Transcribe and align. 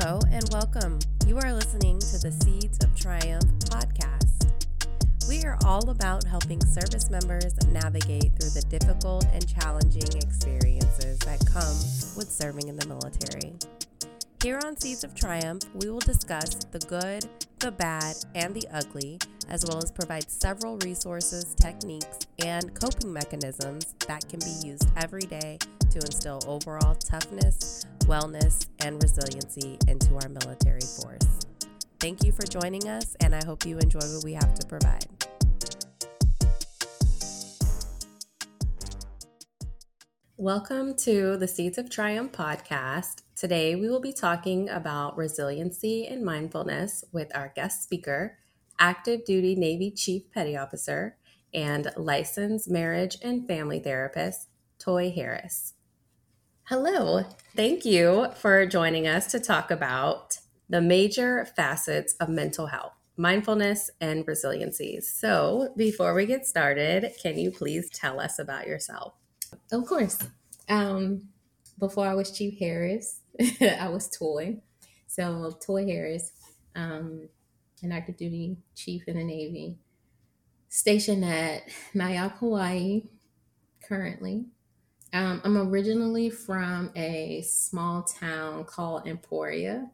Hello 0.00 0.20
and 0.30 0.48
welcome. 0.52 1.00
You 1.26 1.38
are 1.38 1.52
listening 1.52 1.98
to 1.98 2.18
the 2.18 2.30
Seeds 2.30 2.84
of 2.84 2.94
Triumph 2.94 3.42
podcast. 3.64 4.48
We 5.28 5.42
are 5.42 5.58
all 5.64 5.90
about 5.90 6.22
helping 6.22 6.64
service 6.64 7.10
members 7.10 7.52
navigate 7.66 8.30
through 8.38 8.50
the 8.50 8.64
difficult 8.68 9.26
and 9.32 9.44
challenging 9.48 10.22
experiences 10.22 11.18
that 11.20 11.44
come 11.52 11.74
with 12.16 12.30
serving 12.30 12.68
in 12.68 12.76
the 12.76 12.86
military. 12.86 13.54
Here 14.40 14.60
on 14.64 14.76
Seeds 14.76 15.02
of 15.02 15.16
Triumph, 15.16 15.64
we 15.74 15.90
will 15.90 15.98
discuss 15.98 16.54
the 16.70 16.78
good, 16.78 17.28
the 17.58 17.72
bad, 17.72 18.14
and 18.36 18.54
the 18.54 18.68
ugly, 18.72 19.18
as 19.48 19.64
well 19.66 19.78
as 19.78 19.90
provide 19.90 20.30
several 20.30 20.78
resources, 20.78 21.56
techniques, 21.56 22.20
and 22.44 22.72
coping 22.72 23.12
mechanisms 23.12 23.96
that 24.06 24.28
can 24.28 24.38
be 24.38 24.64
used 24.64 24.88
every 24.96 25.22
day 25.22 25.58
to 25.90 25.98
instill 25.98 26.40
overall 26.46 26.94
toughness, 26.94 27.84
wellness, 28.08 28.66
and 28.80 29.02
resiliency 29.02 29.78
into 29.86 30.14
our 30.14 30.30
military 30.30 30.80
force. 30.80 31.46
Thank 32.00 32.24
you 32.24 32.32
for 32.32 32.46
joining 32.46 32.88
us, 32.88 33.14
and 33.20 33.34
I 33.34 33.44
hope 33.44 33.66
you 33.66 33.78
enjoy 33.78 34.00
what 34.00 34.24
we 34.24 34.32
have 34.32 34.54
to 34.54 34.66
provide. 34.66 35.06
Welcome 40.38 40.94
to 40.98 41.36
the 41.36 41.48
Seeds 41.48 41.76
of 41.76 41.90
Triumph 41.90 42.32
podcast. 42.32 43.22
Today, 43.36 43.74
we 43.74 43.90
will 43.90 44.00
be 44.00 44.12
talking 44.14 44.70
about 44.70 45.18
resiliency 45.18 46.06
and 46.06 46.24
mindfulness 46.24 47.04
with 47.12 47.30
our 47.36 47.52
guest 47.54 47.82
speaker, 47.82 48.38
active 48.78 49.26
duty 49.26 49.54
Navy 49.54 49.90
Chief 49.90 50.22
Petty 50.32 50.56
Officer 50.56 51.16
and 51.52 51.92
licensed 51.96 52.70
marriage 52.70 53.18
and 53.22 53.46
family 53.46 53.80
therapist, 53.80 54.48
Toy 54.78 55.10
Harris. 55.10 55.74
Hello. 56.68 57.24
Thank 57.56 57.86
you 57.86 58.26
for 58.36 58.66
joining 58.66 59.08
us 59.08 59.28
to 59.28 59.40
talk 59.40 59.70
about 59.70 60.36
the 60.68 60.82
major 60.82 61.46
facets 61.56 62.12
of 62.20 62.28
mental 62.28 62.66
health, 62.66 62.92
mindfulness, 63.16 63.90
and 64.02 64.22
resiliency. 64.28 65.00
So, 65.00 65.72
before 65.78 66.12
we 66.12 66.26
get 66.26 66.44
started, 66.44 67.10
can 67.22 67.38
you 67.38 67.50
please 67.50 67.88
tell 67.88 68.20
us 68.20 68.38
about 68.38 68.66
yourself? 68.66 69.14
Of 69.72 69.86
course. 69.86 70.18
Um, 70.68 71.30
before 71.78 72.06
I 72.06 72.12
was 72.12 72.36
Chief 72.36 72.58
Harris, 72.58 73.22
I 73.62 73.88
was 73.88 74.10
Toy. 74.10 74.58
So, 75.06 75.56
Toy 75.64 75.86
Harris, 75.86 76.32
um, 76.76 77.30
an 77.82 77.92
active 77.92 78.18
duty 78.18 78.58
chief 78.74 79.04
in 79.08 79.16
the 79.16 79.24
Navy, 79.24 79.78
stationed 80.68 81.24
at 81.24 81.62
NIOC, 81.94 82.32
Hawaii, 82.32 83.04
currently. 83.82 84.48
Um, 85.12 85.40
I'm 85.44 85.56
originally 85.56 86.28
from 86.30 86.90
a 86.94 87.42
small 87.42 88.02
town 88.02 88.64
called 88.64 89.06
Emporia, 89.06 89.90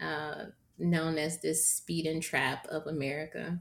uh, 0.00 0.46
known 0.78 1.18
as 1.18 1.40
the 1.40 1.54
speed 1.54 2.06
and 2.06 2.22
trap 2.22 2.66
of 2.66 2.86
America. 2.86 3.58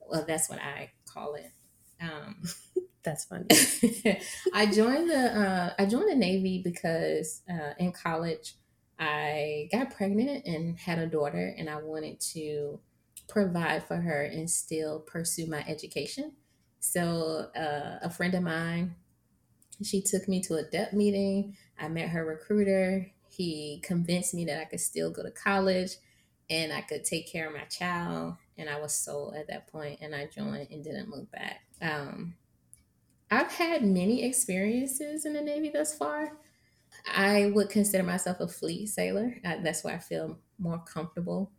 Well, 0.00 0.24
that's 0.26 0.48
what 0.48 0.60
I 0.60 0.92
call 1.12 1.34
it. 1.34 1.50
Um, 2.00 2.42
that's 3.02 3.26
funny. 3.26 3.46
I 4.54 4.66
joined 4.66 5.10
the 5.10 5.38
uh, 5.38 5.74
I 5.78 5.84
joined 5.84 6.10
the 6.10 6.16
Navy 6.16 6.62
because 6.62 7.42
uh, 7.50 7.74
in 7.78 7.92
college 7.92 8.54
I 8.98 9.68
got 9.70 9.94
pregnant 9.94 10.46
and 10.46 10.78
had 10.78 10.98
a 10.98 11.06
daughter, 11.06 11.54
and 11.58 11.68
I 11.68 11.76
wanted 11.76 12.20
to 12.32 12.80
provide 13.28 13.84
for 13.84 13.96
her 13.96 14.22
and 14.22 14.50
still 14.50 15.00
pursue 15.00 15.46
my 15.46 15.62
education. 15.68 16.32
So 16.80 17.50
uh, 17.54 17.98
a 18.02 18.08
friend 18.08 18.34
of 18.34 18.42
mine 18.42 18.94
she 19.82 20.02
took 20.02 20.28
me 20.28 20.40
to 20.42 20.54
a 20.54 20.64
DEP 20.64 20.92
meeting. 20.92 21.56
I 21.78 21.88
met 21.88 22.08
her 22.08 22.24
recruiter. 22.24 23.10
He 23.28 23.80
convinced 23.84 24.34
me 24.34 24.44
that 24.46 24.60
I 24.60 24.64
could 24.64 24.80
still 24.80 25.10
go 25.10 25.22
to 25.22 25.30
college 25.30 25.92
and 26.50 26.72
I 26.72 26.80
could 26.80 27.04
take 27.04 27.30
care 27.30 27.46
of 27.46 27.54
my 27.54 27.64
child. 27.64 28.34
And 28.56 28.68
I 28.68 28.80
was 28.80 28.92
sold 28.92 29.34
at 29.34 29.48
that 29.48 29.68
point 29.70 30.00
and 30.00 30.14
I 30.14 30.26
joined 30.26 30.68
and 30.70 30.82
didn't 30.82 31.10
look 31.10 31.30
back. 31.30 31.62
Um, 31.80 32.34
I've 33.30 33.52
had 33.52 33.84
many 33.84 34.24
experiences 34.24 35.26
in 35.26 35.34
the 35.34 35.40
Navy 35.40 35.70
thus 35.70 35.94
far. 35.94 36.32
I 37.14 37.52
would 37.54 37.68
consider 37.68 38.02
myself 38.02 38.40
a 38.40 38.48
fleet 38.48 38.86
sailor. 38.86 39.36
That's 39.42 39.84
where 39.84 39.94
I 39.94 39.98
feel 39.98 40.38
more 40.58 40.78
comfortable 40.78 41.52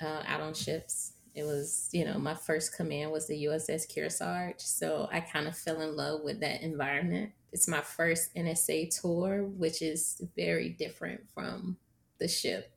uh, 0.00 0.22
out 0.26 0.40
on 0.40 0.54
ships. 0.54 1.14
It 1.34 1.44
was, 1.44 1.88
you 1.92 2.04
know, 2.04 2.18
my 2.18 2.34
first 2.34 2.76
command 2.76 3.10
was 3.10 3.26
the 3.26 3.44
USS 3.44 3.92
Kearsarge. 3.92 4.60
So 4.60 5.08
I 5.10 5.20
kind 5.20 5.48
of 5.48 5.56
fell 5.56 5.80
in 5.80 5.96
love 5.96 6.20
with 6.22 6.40
that 6.40 6.62
environment. 6.62 7.32
It's 7.54 7.68
my 7.68 7.82
first 7.82 8.34
NSA 8.34 9.00
tour, 9.00 9.44
which 9.44 9.80
is 9.80 10.20
very 10.34 10.70
different 10.70 11.30
from 11.32 11.78
the 12.18 12.26
ship. 12.26 12.72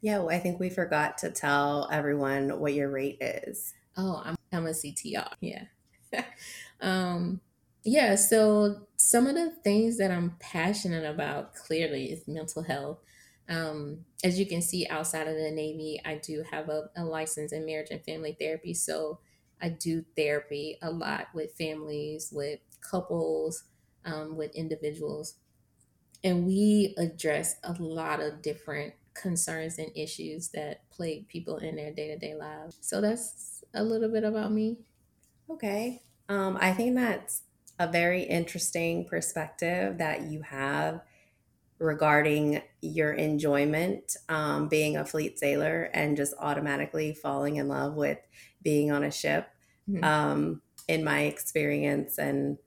Yeah, 0.00 0.20
well, 0.20 0.30
I 0.30 0.38
think 0.38 0.58
we 0.58 0.70
forgot 0.70 1.18
to 1.18 1.30
tell 1.30 1.86
everyone 1.92 2.58
what 2.58 2.72
your 2.72 2.90
rate 2.90 3.18
is. 3.20 3.74
Oh, 3.94 4.22
I'm, 4.24 4.36
I'm 4.50 4.66
a 4.66 4.70
CTR. 4.70 5.34
Yeah. 5.42 5.64
um, 6.80 7.42
yeah, 7.84 8.14
so 8.14 8.86
some 8.96 9.26
of 9.26 9.34
the 9.34 9.50
things 9.62 9.98
that 9.98 10.10
I'm 10.10 10.36
passionate 10.40 11.04
about 11.04 11.54
clearly 11.54 12.06
is 12.06 12.26
mental 12.26 12.62
health. 12.62 13.00
Um, 13.50 14.06
as 14.24 14.38
you 14.38 14.46
can 14.46 14.62
see 14.62 14.86
outside 14.88 15.28
of 15.28 15.36
the 15.36 15.50
Navy, 15.50 16.00
I 16.06 16.14
do 16.14 16.42
have 16.50 16.70
a, 16.70 16.88
a 16.96 17.04
license 17.04 17.52
in 17.52 17.66
marriage 17.66 17.90
and 17.90 18.02
family 18.02 18.34
therapy. 18.40 18.72
So 18.72 19.18
I 19.60 19.68
do 19.68 20.06
therapy 20.16 20.78
a 20.80 20.90
lot 20.90 21.26
with 21.34 21.52
families, 21.52 22.30
with 22.32 22.60
couples, 22.80 23.64
um, 24.04 24.36
with 24.36 24.54
individuals. 24.54 25.36
And 26.24 26.46
we 26.46 26.94
address 26.98 27.56
a 27.64 27.72
lot 27.78 28.20
of 28.20 28.42
different 28.42 28.94
concerns 29.14 29.78
and 29.78 29.90
issues 29.94 30.48
that 30.48 30.88
plague 30.90 31.28
people 31.28 31.58
in 31.58 31.76
their 31.76 31.92
day 31.92 32.08
to 32.08 32.18
day 32.18 32.34
lives. 32.34 32.78
So 32.80 33.00
that's 33.00 33.64
a 33.74 33.82
little 33.82 34.08
bit 34.08 34.24
about 34.24 34.52
me. 34.52 34.78
Okay. 35.50 36.02
Um, 36.28 36.56
I 36.60 36.72
think 36.72 36.94
that's 36.94 37.42
a 37.78 37.90
very 37.90 38.22
interesting 38.22 39.04
perspective 39.06 39.98
that 39.98 40.22
you 40.22 40.42
have 40.42 41.00
regarding 41.78 42.62
your 42.80 43.12
enjoyment 43.12 44.16
um, 44.28 44.68
being 44.68 44.96
a 44.96 45.04
fleet 45.04 45.38
sailor 45.38 45.90
and 45.92 46.16
just 46.16 46.32
automatically 46.38 47.12
falling 47.12 47.56
in 47.56 47.66
love 47.66 47.94
with 47.94 48.18
being 48.62 48.92
on 48.92 49.02
a 49.02 49.10
ship. 49.10 49.48
Mm-hmm. 49.90 50.04
Um, 50.04 50.62
in 50.88 51.04
my 51.04 51.22
experience 51.22 52.18
and 52.18 52.58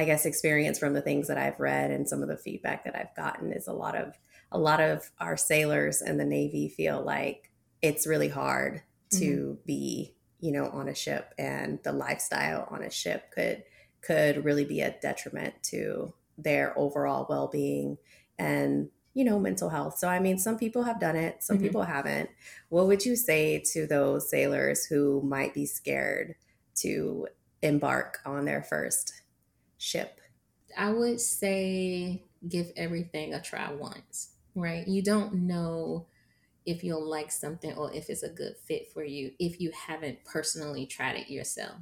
I 0.00 0.06
guess 0.06 0.24
experience 0.24 0.78
from 0.78 0.94
the 0.94 1.02
things 1.02 1.28
that 1.28 1.36
I've 1.36 1.60
read 1.60 1.90
and 1.90 2.08
some 2.08 2.22
of 2.22 2.28
the 2.28 2.36
feedback 2.38 2.84
that 2.84 2.96
I've 2.96 3.14
gotten 3.14 3.52
is 3.52 3.68
a 3.68 3.74
lot 3.74 3.94
of 3.94 4.14
a 4.50 4.58
lot 4.58 4.80
of 4.80 5.10
our 5.20 5.36
sailors 5.36 6.00
in 6.00 6.16
the 6.16 6.24
Navy 6.24 6.70
feel 6.70 7.02
like 7.02 7.50
it's 7.82 8.06
really 8.06 8.30
hard 8.30 8.80
to 9.10 9.18
mm-hmm. 9.18 9.66
be, 9.66 10.14
you 10.40 10.52
know, 10.52 10.70
on 10.70 10.88
a 10.88 10.94
ship 10.94 11.34
and 11.36 11.80
the 11.84 11.92
lifestyle 11.92 12.66
on 12.70 12.82
a 12.82 12.90
ship 12.90 13.30
could 13.30 13.62
could 14.00 14.42
really 14.42 14.64
be 14.64 14.80
a 14.80 14.96
detriment 15.02 15.62
to 15.64 16.14
their 16.38 16.72
overall 16.78 17.26
well-being 17.28 17.98
and 18.38 18.88
you 19.12 19.24
know 19.24 19.38
mental 19.38 19.68
health 19.68 19.98
so 19.98 20.08
i 20.08 20.18
mean 20.18 20.38
some 20.38 20.56
people 20.56 20.84
have 20.84 20.98
done 20.98 21.16
it 21.16 21.42
some 21.42 21.56
mm-hmm. 21.56 21.66
people 21.66 21.82
haven't 21.82 22.30
what 22.70 22.86
would 22.86 23.04
you 23.04 23.14
say 23.14 23.58
to 23.58 23.86
those 23.86 24.30
sailors 24.30 24.86
who 24.86 25.20
might 25.20 25.52
be 25.52 25.66
scared 25.66 26.34
to 26.74 27.26
embark 27.60 28.20
on 28.24 28.46
their 28.46 28.62
first 28.62 29.19
ship? 29.80 30.20
I 30.76 30.90
would 30.90 31.20
say 31.20 32.22
give 32.48 32.70
everything 32.76 33.34
a 33.34 33.40
try 33.40 33.72
once, 33.72 34.32
right? 34.54 34.86
You 34.86 35.02
don't 35.02 35.34
know 35.34 36.06
if 36.66 36.84
you'll 36.84 37.08
like 37.08 37.32
something 37.32 37.72
or 37.74 37.92
if 37.92 38.10
it's 38.10 38.22
a 38.22 38.28
good 38.28 38.54
fit 38.56 38.92
for 38.92 39.02
you 39.02 39.32
if 39.38 39.60
you 39.60 39.72
haven't 39.72 40.22
personally 40.24 40.86
tried 40.86 41.16
it 41.16 41.30
yourself. 41.30 41.76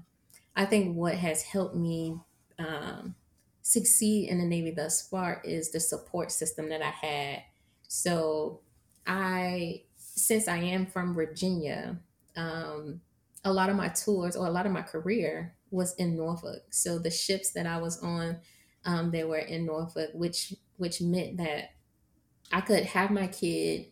I 0.57 0.65
think 0.65 0.97
what 0.97 1.15
has 1.15 1.43
helped 1.43 1.75
me 1.75 2.19
um, 2.59 3.15
succeed 3.63 4.29
in 4.29 4.39
the 4.39 4.47
Navy 4.47 4.71
thus 4.71 5.07
far 5.07 5.43
is 5.45 5.71
the 5.71 5.81
support 5.81 6.31
system 6.31 6.69
that 6.71 6.83
I 6.83 6.91
had. 6.91 7.43
So, 7.89 8.61
I, 9.07 9.83
since 9.97 10.49
I 10.49 10.59
am 10.59 10.87
from 10.87 11.15
Virginia, 11.15 11.99
um, 12.37 13.01
a 13.45 13.53
lot 13.53 13.71
of 13.71 13.77
my 13.77 13.89
tours 13.89 14.37
or 14.37 14.47
a 14.47 14.51
lot 14.51 14.67
of 14.67 14.73
my 14.73 14.83
career 14.83 15.55
was 15.71 15.95
in 15.97 16.17
Norfolk. 16.17 16.63
So 16.71 16.99
the 16.99 17.11
ships 17.11 17.53
that 17.53 17.67
I 17.67 17.79
was 17.79 18.03
on, 18.03 18.39
um, 18.85 19.11
they 19.11 19.25
were 19.25 19.39
in 19.39 19.67
Norfolk, 19.67 20.11
which 20.15 20.55
which 20.77 21.01
meant 21.01 21.39
that 21.39 21.71
I 22.53 22.61
could 22.61 22.85
have 22.85 23.11
my 23.11 23.27
kid 23.27 23.87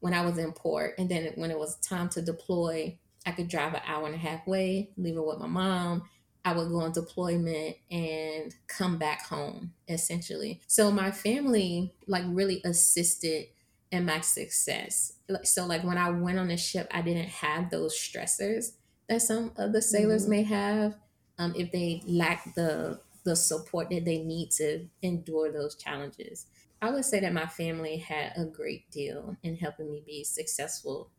when 0.00 0.14
I 0.14 0.24
was 0.24 0.38
in 0.38 0.52
port, 0.52 0.94
and 0.98 1.08
then 1.08 1.32
when 1.34 1.50
it 1.50 1.58
was 1.58 1.76
time 1.76 2.08
to 2.10 2.22
deploy, 2.22 2.98
I 3.26 3.32
could 3.32 3.48
drive 3.48 3.74
an 3.74 3.82
hour 3.86 4.06
and 4.06 4.14
a 4.14 4.18
half 4.18 4.46
way, 4.46 4.90
leave 4.96 5.16
her 5.16 5.22
with 5.22 5.38
my 5.38 5.46
mom. 5.46 6.04
I 6.44 6.52
would 6.52 6.68
go 6.68 6.80
on 6.80 6.92
deployment 6.92 7.76
and 7.90 8.54
come 8.68 8.96
back 8.96 9.26
home, 9.26 9.72
essentially. 9.88 10.60
So 10.66 10.90
my 10.90 11.10
family 11.10 11.94
like 12.06 12.24
really 12.28 12.62
assisted 12.64 13.46
in 13.90 14.06
my 14.06 14.20
success. 14.20 15.14
So 15.44 15.66
like 15.66 15.82
when 15.84 15.98
I 15.98 16.10
went 16.10 16.38
on 16.38 16.48
the 16.48 16.56
ship, 16.56 16.88
I 16.92 17.02
didn't 17.02 17.28
have 17.28 17.70
those 17.70 17.94
stressors 17.94 18.72
that 19.08 19.22
some 19.22 19.52
of 19.56 19.72
the 19.72 19.82
sailors 19.82 20.22
mm-hmm. 20.22 20.30
may 20.30 20.42
have 20.44 20.94
um, 21.38 21.54
if 21.56 21.70
they 21.72 22.02
lack 22.06 22.54
the 22.54 23.00
the 23.24 23.36
support 23.36 23.90
that 23.90 24.04
they 24.04 24.18
need 24.18 24.50
to 24.50 24.86
endure 25.02 25.52
those 25.52 25.74
challenges. 25.74 26.46
I 26.80 26.90
would 26.90 27.04
say 27.04 27.20
that 27.20 27.32
my 27.32 27.46
family 27.46 27.98
had 27.98 28.32
a 28.36 28.44
great 28.44 28.90
deal 28.90 29.36
in 29.42 29.56
helping 29.56 29.90
me 29.90 30.02
be 30.06 30.24
successful 30.24 31.10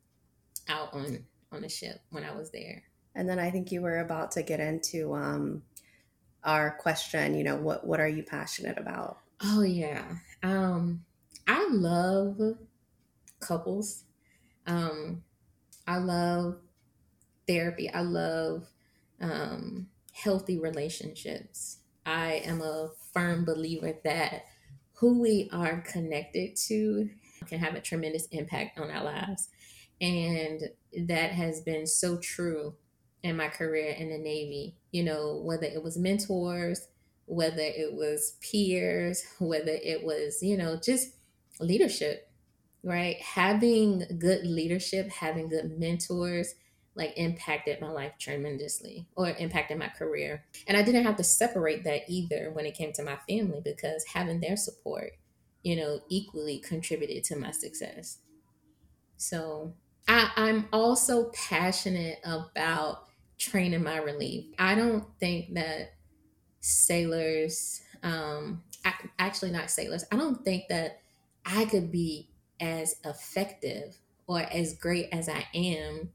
out 0.67 0.93
on 0.93 1.25
on 1.51 1.61
the 1.61 1.69
ship 1.69 2.01
when 2.09 2.23
I 2.23 2.35
was 2.35 2.51
there. 2.51 2.83
And 3.15 3.27
then 3.27 3.39
I 3.39 3.49
think 3.51 3.71
you 3.71 3.81
were 3.81 3.99
about 3.99 4.31
to 4.31 4.43
get 4.43 4.59
into 4.59 5.13
um, 5.13 5.63
our 6.43 6.71
question. 6.71 7.35
You 7.35 7.43
know, 7.43 7.57
what 7.57 7.85
what 7.85 7.99
are 7.99 8.07
you 8.07 8.23
passionate 8.23 8.77
about? 8.77 9.19
Oh 9.41 9.61
yeah, 9.61 10.05
um, 10.41 11.05
I 11.47 11.67
love 11.69 12.39
couples. 13.39 14.03
Um, 14.67 15.23
I 15.87 15.97
love 15.97 16.57
therapy. 17.47 17.89
I 17.89 18.01
love 18.01 18.67
um, 19.21 19.87
healthy 20.23 20.59
relationships. 20.59 21.77
I 22.05 22.41
am 22.45 22.61
a 22.61 22.89
firm 23.13 23.45
believer 23.45 23.93
that 24.03 24.45
who 24.93 25.21
we 25.21 25.49
are 25.51 25.81
connected 25.81 26.55
to 26.67 27.09
can 27.47 27.59
have 27.59 27.75
a 27.75 27.81
tremendous 27.81 28.27
impact 28.27 28.79
on 28.79 28.91
our 28.91 29.03
lives. 29.03 29.49
And 30.01 30.61
that 31.07 31.31
has 31.31 31.61
been 31.61 31.87
so 31.87 32.17
true 32.17 32.75
in 33.23 33.37
my 33.37 33.47
career 33.47 33.91
in 33.91 34.09
the 34.09 34.17
Navy. 34.17 34.75
You 34.91 35.03
know, 35.03 35.41
whether 35.43 35.65
it 35.65 35.83
was 35.83 35.97
mentors, 35.97 36.87
whether 37.25 37.61
it 37.61 37.93
was 37.93 38.37
peers, 38.41 39.23
whether 39.39 39.71
it 39.71 40.03
was, 40.03 40.41
you 40.41 40.57
know, 40.57 40.79
just 40.83 41.09
leadership, 41.59 42.29
right? 42.83 43.17
Having 43.21 44.05
good 44.19 44.45
leadership, 44.45 45.09
having 45.09 45.47
good 45.47 45.77
mentors, 45.77 46.55
like 46.95 47.13
impacted 47.17 47.79
my 47.79 47.89
life 47.89 48.13
tremendously 48.19 49.07
or 49.15 49.29
impacted 49.29 49.77
my 49.77 49.87
career. 49.87 50.43
And 50.67 50.75
I 50.75 50.81
didn't 50.81 51.05
have 51.05 51.15
to 51.17 51.23
separate 51.23 51.83
that 51.85 52.01
either 52.09 52.51
when 52.51 52.65
it 52.65 52.75
came 52.75 52.91
to 52.93 53.03
my 53.03 53.17
family 53.27 53.61
because 53.63 54.05
having 54.13 54.41
their 54.41 54.57
support, 54.57 55.13
you 55.63 55.75
know, 55.75 56.01
equally 56.09 56.59
contributed 56.59 57.23
to 57.25 57.35
my 57.35 57.51
success. 57.51 58.19
So 59.17 59.73
I, 60.07 60.31
I'm 60.35 60.67
also 60.73 61.31
passionate 61.31 62.19
about 62.23 63.05
training 63.37 63.83
my 63.83 63.97
relief. 63.97 64.45
I 64.57 64.75
don't 64.75 65.05
think 65.19 65.53
that 65.53 65.93
sailors, 66.59 67.81
um, 68.03 68.63
actually 69.17 69.51
not 69.51 69.69
sailors, 69.69 70.03
I 70.11 70.17
don't 70.17 70.43
think 70.43 70.65
that 70.69 70.99
I 71.45 71.65
could 71.65 71.91
be 71.91 72.29
as 72.59 72.95
effective 73.05 73.97
or 74.27 74.41
as 74.41 74.73
great 74.73 75.07
as 75.11 75.29
I 75.29 75.47
am 75.53 76.09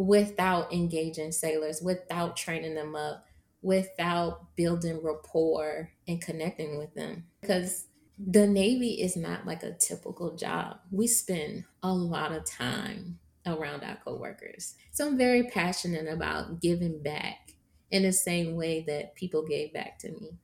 without 0.00 0.72
engaging 0.72 1.30
sailors, 1.30 1.82
without 1.82 2.34
training 2.34 2.74
them 2.74 2.96
up, 2.96 3.26
without 3.60 4.56
building 4.56 4.98
rapport 5.02 5.90
and 6.08 6.22
connecting 6.22 6.78
with 6.78 6.94
them. 6.94 7.24
Because 7.42 7.86
the 8.18 8.46
Navy 8.46 9.02
is 9.02 9.14
not 9.14 9.46
like 9.46 9.62
a 9.62 9.74
typical 9.74 10.34
job. 10.36 10.78
We 10.90 11.06
spend 11.06 11.64
a 11.82 11.92
lot 11.92 12.32
of 12.32 12.46
time 12.46 13.18
around 13.44 13.82
our 13.82 13.98
coworkers. 14.02 14.74
So 14.90 15.06
I'm 15.06 15.18
very 15.18 15.42
passionate 15.50 16.08
about 16.08 16.62
giving 16.62 17.02
back 17.02 17.52
in 17.90 18.02
the 18.02 18.12
same 18.12 18.56
way 18.56 18.82
that 18.86 19.14
people 19.16 19.46
gave 19.46 19.74
back 19.74 19.98
to 19.98 20.12
me. 20.12 20.38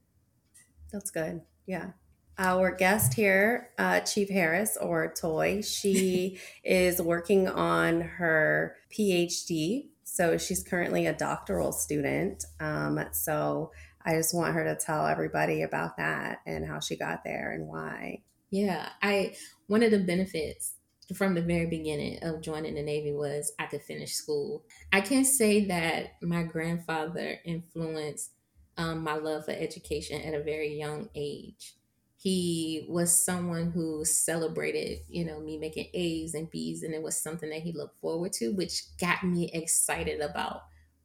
That's 0.93 1.11
good. 1.11 1.41
Yeah. 1.65 1.93
Our 2.39 2.71
guest 2.75 3.15
here, 3.15 3.71
uh, 3.79 4.01
Chief 4.01 4.29
Harris 4.29 4.77
or 4.79 5.15
Toy, 5.19 5.63
she 5.63 6.39
is 6.65 7.01
working 7.01 7.49
on 7.49 8.03
her 8.03 8.77
PhD. 8.91 9.89
So 10.05 10.37
she's 10.37 10.63
currently 10.63 11.07
a 11.07 11.15
doctoral 11.15 11.73
student. 11.73 12.45
Um, 12.61 13.01
so 13.13 13.73
I 14.05 14.15
just 14.15 14.35
want 14.35 14.55
her 14.55 14.65
to 14.65 14.77
tell 14.77 15.07
everybody 15.07 15.63
about 15.63 15.97
that 15.97 16.41
and 16.47 16.67
how 16.67 16.81
she 16.81 16.97
got 16.97 17.25
there 17.25 17.53
and 17.53 17.67
why. 17.67 18.23
Yeah, 18.51 18.89
I 19.03 19.35
one 19.67 19.83
of 19.83 19.91
the 19.91 19.99
benefits 19.99 20.75
from 21.15 21.35
the 21.35 21.43
very 21.43 21.67
beginning 21.67 22.19
of 22.23 22.41
joining 22.41 22.75
the 22.75 22.83
Navy 22.83 23.13
was 23.13 23.53
I 23.59 23.67
could 23.67 23.83
finish 23.83 24.13
school. 24.13 24.65
I 24.93 25.01
can 25.01 25.25
say 25.25 25.67
that 25.67 26.15
my 26.23 26.43
grandfather 26.43 27.39
influenced 27.45 28.31
um, 28.77 29.03
my 29.03 29.15
love 29.15 29.45
for 29.47 29.53
education 29.53 30.21
at 30.23 30.35
a 30.35 30.43
very 30.43 30.79
young 30.79 31.09
age. 31.15 31.75
He 32.17 32.87
was 32.89 33.25
someone 33.25 33.71
who 33.71 34.05
celebrated, 34.05 35.01
you 35.09 35.25
know, 35.25 35.39
me 35.39 35.59
making 35.59 35.89
A's 35.93 36.35
and 36.35 36.51
B's, 36.51 36.83
and 36.83 36.95
it 36.95 37.03
was 37.03 37.17
something 37.17 37.51
that 37.51 37.63
he 37.63 37.73
looked 37.73 38.01
forward 38.01 38.33
to, 38.35 38.53
which 38.55 38.97
got 38.99 39.23
me 39.23 39.51
excited 39.53 40.21
about 40.21 40.63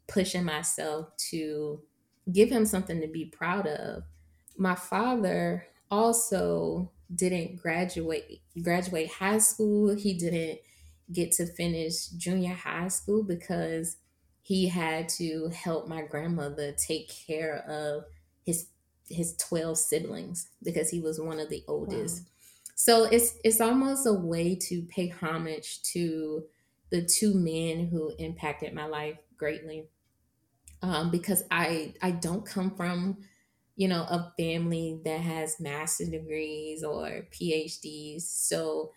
pushing 0.08 0.46
myself 0.46 1.16
to 1.30 1.82
give 2.32 2.50
him 2.50 2.66
something 2.66 3.02
to 3.02 3.08
be 3.08 3.26
proud 3.26 3.68
of. 3.68 4.04
My 4.58 4.76
father 4.76 5.68
also 5.90 6.92
didn't 7.14 7.58
graduate 7.58 8.42
graduate 8.64 9.10
high 9.12 9.40
school. 9.40 9.96
He 9.96 10.14
didn't 10.14 10.60
get 11.12 11.34
to 11.34 11.46
finish 11.46 12.08
junior 12.08 12.54
high 12.54 12.88
school 12.88 13.24
because 13.24 13.98
he 14.42 14.70
had 14.70 15.10
to 15.10 15.50
help 15.50 15.88
my 15.88 16.02
grandmother 16.02 16.72
take 16.74 17.12
care 17.28 17.58
of 17.68 18.06
his 18.46 18.68
his 19.10 19.36
12 19.38 19.78
siblings 19.78 20.50
because 20.64 20.90
he 20.90 21.00
was 21.00 21.20
one 21.20 21.40
of 21.40 21.50
the 21.50 21.64
oldest. 21.68 22.22
Wow. 22.22 22.26
So 22.76 23.04
it's 23.04 23.36
it's 23.44 23.62
almost 23.62 24.08
a 24.08 24.14
way 24.14 24.56
to 24.56 24.82
pay 24.84 25.10
homage 25.10 25.84
to 25.94 26.46
the 26.90 27.06
two 27.06 27.34
men 27.34 27.88
who 27.88 28.14
impacted 28.18 28.74
my 28.74 28.86
life 28.86 29.18
greatly. 29.38 29.86
Um, 30.82 31.12
because 31.12 31.44
I 31.52 31.94
I 32.02 32.12
don't 32.12 32.46
come 32.46 32.76
from 32.76 33.18
you 33.76 33.88
know, 33.88 34.04
a 34.04 34.32
family 34.38 35.00
that 35.06 35.22
has 35.22 35.60
master's 35.60 36.10
degrees 36.10 36.84
or 36.84 37.26
PhDs. 37.32 38.22
So 38.22 38.92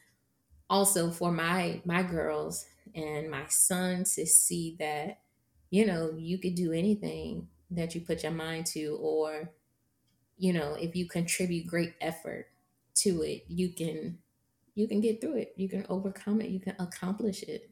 also 0.68 1.10
for 1.10 1.32
my 1.32 1.80
my 1.84 2.02
girls 2.02 2.66
and 2.94 3.30
my 3.30 3.46
son 3.48 4.04
to 4.04 4.26
see 4.26 4.76
that, 4.78 5.20
you 5.70 5.86
know, 5.86 6.12
you 6.18 6.38
could 6.38 6.54
do 6.54 6.72
anything 6.72 7.48
that 7.70 7.94
you 7.94 8.00
put 8.02 8.22
your 8.22 8.32
mind 8.32 8.66
to, 8.66 8.98
or, 9.00 9.50
you 10.36 10.52
know, 10.52 10.74
if 10.74 10.96
you 10.96 11.06
contribute 11.08 11.66
great 11.66 11.94
effort 12.00 12.46
to 12.96 13.22
it, 13.22 13.44
you 13.48 13.70
can 13.70 14.18
you 14.74 14.88
can 14.88 15.00
get 15.00 15.20
through 15.20 15.36
it. 15.36 15.54
You 15.56 15.68
can 15.68 15.86
overcome 15.88 16.40
it. 16.40 16.50
You 16.50 16.60
can 16.60 16.74
accomplish 16.78 17.42
it. 17.44 17.70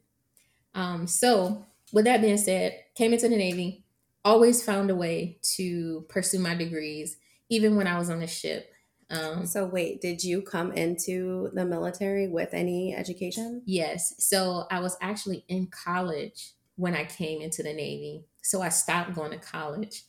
Um, 0.73 1.05
so 1.05 1.65
with 1.91 2.05
that 2.05 2.21
being 2.21 2.37
said, 2.37 2.79
came 2.95 3.13
into 3.13 3.29
the 3.29 3.37
Navy, 3.37 3.85
always 4.25 4.63
found 4.63 4.89
a 4.89 4.95
way 4.95 5.39
to 5.55 6.05
pursue 6.09 6.39
my 6.39 6.55
degrees, 6.55 7.17
even 7.49 7.75
when 7.75 7.87
I 7.87 7.97
was 7.97 8.09
on 8.09 8.19
the 8.19 8.27
ship. 8.27 8.71
Um, 9.09 9.45
so, 9.45 9.65
wait, 9.65 10.01
did 10.01 10.23
you 10.23 10.41
come 10.41 10.71
into 10.71 11.51
the 11.53 11.65
military 11.65 12.27
with 12.27 12.53
any 12.53 12.95
education? 12.95 13.61
Yes. 13.65 14.15
So, 14.17 14.65
I 14.71 14.79
was 14.79 14.97
actually 15.01 15.45
in 15.49 15.67
college 15.67 16.53
when 16.77 16.95
I 16.95 17.05
came 17.05 17.41
into 17.41 17.61
the 17.61 17.73
Navy. 17.73 18.25
So, 18.41 18.61
I 18.61 18.69
stopped 18.69 19.13
going 19.13 19.31
to 19.31 19.37
college, 19.37 20.03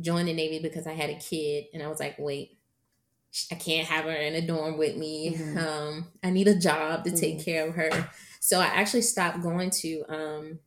joined 0.00 0.28
the 0.28 0.34
Navy 0.34 0.60
because 0.60 0.86
I 0.86 0.92
had 0.92 1.10
a 1.10 1.18
kid, 1.18 1.66
and 1.74 1.82
I 1.82 1.88
was 1.88 2.00
like, 2.00 2.16
wait, 2.18 2.58
I 3.52 3.56
can't 3.56 3.86
have 3.88 4.04
her 4.04 4.10
in 4.10 4.34
a 4.34 4.46
dorm 4.46 4.78
with 4.78 4.96
me. 4.96 5.34
Mm-hmm. 5.34 5.58
Um, 5.58 6.06
I 6.22 6.30
need 6.30 6.48
a 6.48 6.58
job 6.58 7.04
to 7.04 7.10
mm-hmm. 7.10 7.18
take 7.18 7.44
care 7.44 7.68
of 7.68 7.74
her. 7.74 8.08
So, 8.40 8.60
I 8.60 8.66
actually 8.66 9.02
stopped 9.02 9.42
going 9.42 9.70
to 9.70 10.04
um, 10.08 10.58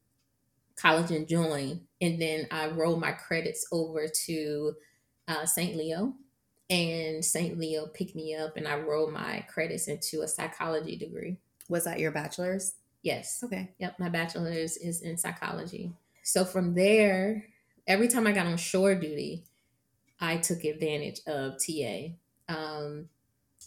college 0.81 1.11
and 1.11 1.27
joined. 1.27 1.81
And 2.01 2.21
then 2.21 2.47
I 2.51 2.67
rolled 2.67 2.99
my 2.99 3.11
credits 3.11 3.65
over 3.71 4.07
to 4.25 4.73
uh, 5.27 5.45
St. 5.45 5.75
Leo. 5.75 6.13
And 6.69 7.23
St. 7.23 7.57
Leo 7.57 7.87
picked 7.87 8.15
me 8.15 8.35
up 8.35 8.55
and 8.55 8.67
I 8.67 8.79
rolled 8.79 9.11
my 9.11 9.45
credits 9.49 9.87
into 9.87 10.21
a 10.21 10.27
psychology 10.27 10.95
degree. 10.95 11.37
Was 11.69 11.83
that 11.83 11.99
your 11.99 12.11
bachelor's? 12.11 12.75
Yes. 13.03 13.41
Okay. 13.43 13.73
Yep. 13.79 13.99
My 13.99 14.09
bachelor's 14.09 14.77
is 14.77 15.01
in 15.01 15.17
psychology. 15.17 15.91
So 16.23 16.45
from 16.45 16.73
there, 16.73 17.45
every 17.87 18.07
time 18.07 18.27
I 18.27 18.31
got 18.31 18.45
on 18.45 18.57
shore 18.57 18.95
duty, 18.95 19.43
I 20.19 20.37
took 20.37 20.63
advantage 20.63 21.21
of 21.27 21.55
TA. 21.57 22.13
Um, 22.47 23.09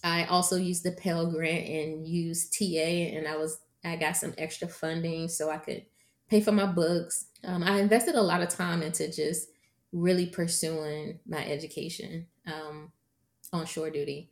I 0.02 0.24
also 0.24 0.56
used 0.56 0.84
the 0.84 0.92
Pell 0.92 1.26
Grant 1.26 1.66
and 1.66 2.06
used 2.06 2.56
TA, 2.56 2.66
and 2.66 3.26
I 3.26 3.36
was 3.36 3.58
I 3.84 3.96
got 3.96 4.16
some 4.16 4.34
extra 4.38 4.68
funding 4.68 5.28
so 5.28 5.50
I 5.50 5.58
could 5.58 5.84
pay 6.28 6.40
for 6.40 6.52
my 6.52 6.66
books. 6.66 7.26
Um, 7.44 7.62
I 7.62 7.80
invested 7.80 8.14
a 8.14 8.22
lot 8.22 8.42
of 8.42 8.48
time 8.48 8.82
into 8.82 9.10
just 9.10 9.48
really 9.92 10.26
pursuing 10.26 11.20
my 11.26 11.44
education 11.46 12.26
um, 12.46 12.92
on 13.52 13.66
shore 13.66 13.90
duty. 13.90 14.30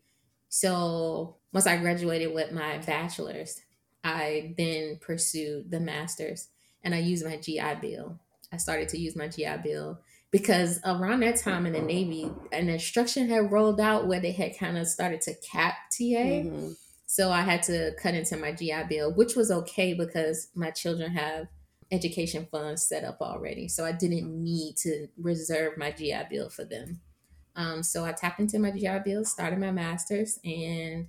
So 0.49 1.37
once 1.53 1.67
I 1.67 1.77
graduated 1.77 2.35
with 2.35 2.53
my 2.53 2.79
bachelor's, 2.79 3.61
I 4.05 4.55
then 4.57 4.99
pursued 5.01 5.71
the 5.71 5.81
master's 5.81 6.49
and 6.83 6.95
I 6.95 6.99
used 6.99 7.25
my 7.25 7.37
GI 7.37 7.77
Bill. 7.81 8.19
I 8.53 8.59
started 8.59 8.89
to 8.91 8.99
use 8.99 9.17
my 9.17 9.29
GI 9.29 9.57
Bill 9.65 9.99
because 10.31 10.81
around 10.85 11.21
that 11.21 11.37
time 11.37 11.67
in 11.67 11.73
the 11.73 11.81
Navy, 11.81 12.31
an 12.53 12.69
instruction 12.69 13.29
had 13.29 13.51
rolled 13.53 13.81
out 13.81 14.07
where 14.07 14.21
they 14.21 14.33
had 14.33 14.59
kind 14.59 14.79
of 14.79 14.87
started 14.87 15.21
to 15.23 15.35
cap 15.35 15.75
TA. 15.91 16.05
Mm-hmm. 16.05 16.73
So 17.07 17.31
I 17.31 17.43
had 17.43 17.63
to 17.65 17.93
cut 18.01 18.15
into 18.15 18.37
my 18.37 18.53
GI 18.53 18.85
Bill, 18.89 19.13
which 19.13 19.37
was 19.37 19.51
okay 19.51 19.93
because 19.93 20.49
my 20.55 20.71
children 20.71 21.13
have 21.13 21.49
education 21.91 22.49
funds 22.51 22.83
set 22.83 23.05
up 23.05 23.19
already. 23.21 23.69
So 23.69 23.85
I 23.85 23.93
didn't 23.93 24.43
need 24.43 24.77
to 24.79 25.09
reserve 25.19 25.77
my 25.77 25.91
GI 25.91 26.23
Bill 26.31 26.49
for 26.49 26.65
them. 26.65 27.01
Um, 27.55 27.83
so 27.83 28.05
I 28.05 28.13
tapped 28.13 28.41
into 28.41 28.59
my 28.59 28.71
GI 28.71 29.01
Bill, 29.05 29.25
started 29.27 29.59
my 29.59 29.71
master's, 29.71 30.39
and 30.43 31.07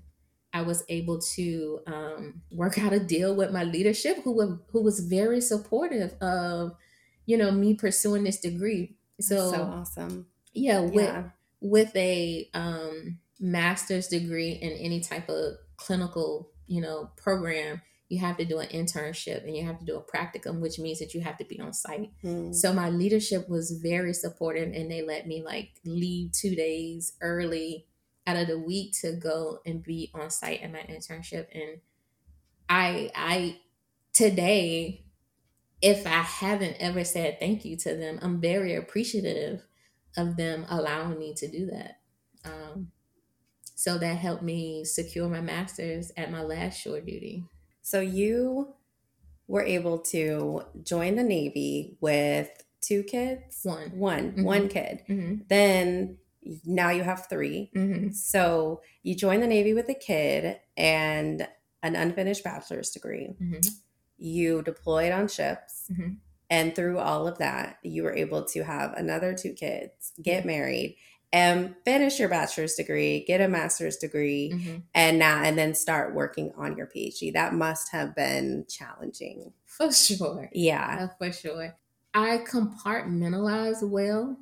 I 0.51 0.61
was 0.61 0.83
able 0.89 1.19
to 1.35 1.79
um, 1.87 2.41
work 2.51 2.77
out 2.77 2.91
a 2.91 2.99
deal 2.99 3.33
with 3.33 3.51
my 3.51 3.63
leadership, 3.63 4.17
who 4.23 4.33
were, 4.33 4.59
who 4.71 4.83
was 4.83 4.99
very 4.99 5.39
supportive 5.39 6.13
of, 6.21 6.75
you 7.25 7.37
know, 7.37 7.51
me 7.51 7.73
pursuing 7.73 8.23
this 8.23 8.39
degree. 8.39 8.95
So, 9.19 9.51
so 9.51 9.61
awesome. 9.61 10.27
Yeah, 10.53 10.81
with 10.81 10.95
yeah. 10.95 11.23
with 11.61 11.95
a 11.95 12.49
um, 12.53 13.19
master's 13.39 14.07
degree 14.07 14.51
in 14.51 14.71
any 14.73 14.99
type 14.99 15.29
of 15.29 15.55
clinical, 15.77 16.49
you 16.67 16.81
know, 16.81 17.11
program, 17.17 17.81
you 18.09 18.19
have 18.19 18.37
to 18.37 18.45
do 18.45 18.59
an 18.59 18.67
internship 18.69 19.43
and 19.43 19.55
you 19.55 19.65
have 19.65 19.79
to 19.79 19.85
do 19.85 19.97
a 19.97 20.01
practicum, 20.01 20.59
which 20.59 20.79
means 20.79 20.99
that 20.99 21.13
you 21.13 21.21
have 21.21 21.37
to 21.37 21.45
be 21.45 21.59
on 21.59 21.73
site. 21.73 22.11
Mm. 22.23 22.53
So 22.53 22.73
my 22.73 22.89
leadership 22.89 23.49
was 23.49 23.71
very 23.71 24.13
supportive 24.13 24.71
and 24.73 24.89
they 24.89 25.01
let 25.01 25.27
me 25.27 25.43
like 25.43 25.71
leave 25.85 26.31
two 26.31 26.55
days 26.55 27.13
early 27.21 27.87
out 28.27 28.37
of 28.37 28.47
the 28.47 28.59
week 28.59 28.93
to 29.01 29.13
go 29.13 29.59
and 29.65 29.83
be 29.83 30.11
on 30.13 30.29
site 30.29 30.61
in 30.61 30.71
my 30.71 30.79
internship. 30.89 31.47
And 31.53 31.79
I 32.69 33.11
I 33.15 33.59
today, 34.13 35.02
if 35.83 36.07
I 36.07 36.21
haven't 36.21 36.77
ever 36.79 37.03
said 37.03 37.39
thank 37.39 37.65
you 37.65 37.75
to 37.75 37.95
them, 37.95 38.17
I'm 38.21 38.39
very 38.39 38.73
appreciative 38.75 39.61
of 40.15 40.37
them 40.37 40.65
allowing 40.69 41.19
me 41.19 41.33
to 41.35 41.47
do 41.47 41.65
that. 41.67 41.99
Um, 42.45 42.91
so 43.75 43.97
that 43.97 44.17
helped 44.17 44.43
me 44.43 44.85
secure 44.85 45.27
my 45.27 45.41
master's 45.41 46.11
at 46.15 46.31
my 46.31 46.41
last 46.41 46.79
shore 46.79 47.01
duty. 47.01 47.43
So 47.81 47.99
you 47.99 48.75
were 49.47 49.63
able 49.63 49.99
to 49.99 50.61
join 50.83 51.15
the 51.17 51.23
Navy 51.23 51.97
with 51.99 52.49
two 52.79 53.03
kids? 53.03 53.59
One. 53.63 53.91
One, 53.97 54.31
mm-hmm. 54.31 54.43
one 54.43 54.69
kid. 54.69 55.03
Mm-hmm. 55.09 55.35
Then 55.49 56.17
now 56.65 56.91
you 56.91 57.03
have 57.03 57.27
3 57.27 57.71
mm-hmm. 57.75 58.11
So 58.11 58.81
you 59.01 59.15
join 59.15 59.41
the 59.41 59.47
Navy 59.47 59.73
with 59.73 59.89
a 59.89 59.93
kid 59.93 60.59
and 60.77 61.45
an 61.81 61.95
unfinished 61.97 62.45
bachelor's 62.45 62.91
degree. 62.91 63.35
Mm-hmm. 64.23 64.27
You 64.27 64.61
deployed 64.61 65.11
on 65.11 65.27
ships. 65.27 65.87
Mm-hmm. 65.91 66.13
And 66.49 66.75
through 66.75 66.99
all 66.99 67.27
of 67.27 67.39
that, 67.39 67.79
you 67.81 68.03
were 68.03 68.13
able 68.13 68.43
to 68.45 68.63
have 68.63 68.93
another 68.93 69.33
two 69.33 69.53
kids, 69.53 70.13
get 70.21 70.45
married, 70.45 70.97
and 71.31 71.73
finish 71.83 72.19
your 72.19 72.29
bachelor's 72.29 72.75
degree, 72.75 73.23
get 73.25 73.41
a 73.41 73.47
master's 73.47 73.97
degree, 73.97 74.51
mm-hmm. 74.53 74.77
and 74.93 75.17
now 75.17 75.41
and 75.41 75.57
then 75.57 75.73
start 75.73 76.13
working 76.13 76.53
on 76.55 76.77
your 76.77 76.85
PhD. 76.85 77.33
That 77.33 77.55
must 77.55 77.91
have 77.91 78.15
been 78.15 78.65
challenging. 78.69 79.51
For 79.65 79.91
sure. 79.91 80.49
Yeah. 80.53 81.07
for 81.17 81.31
sure. 81.31 81.75
I 82.13 82.37
compartmentalize 82.47 83.81
well, 83.81 84.37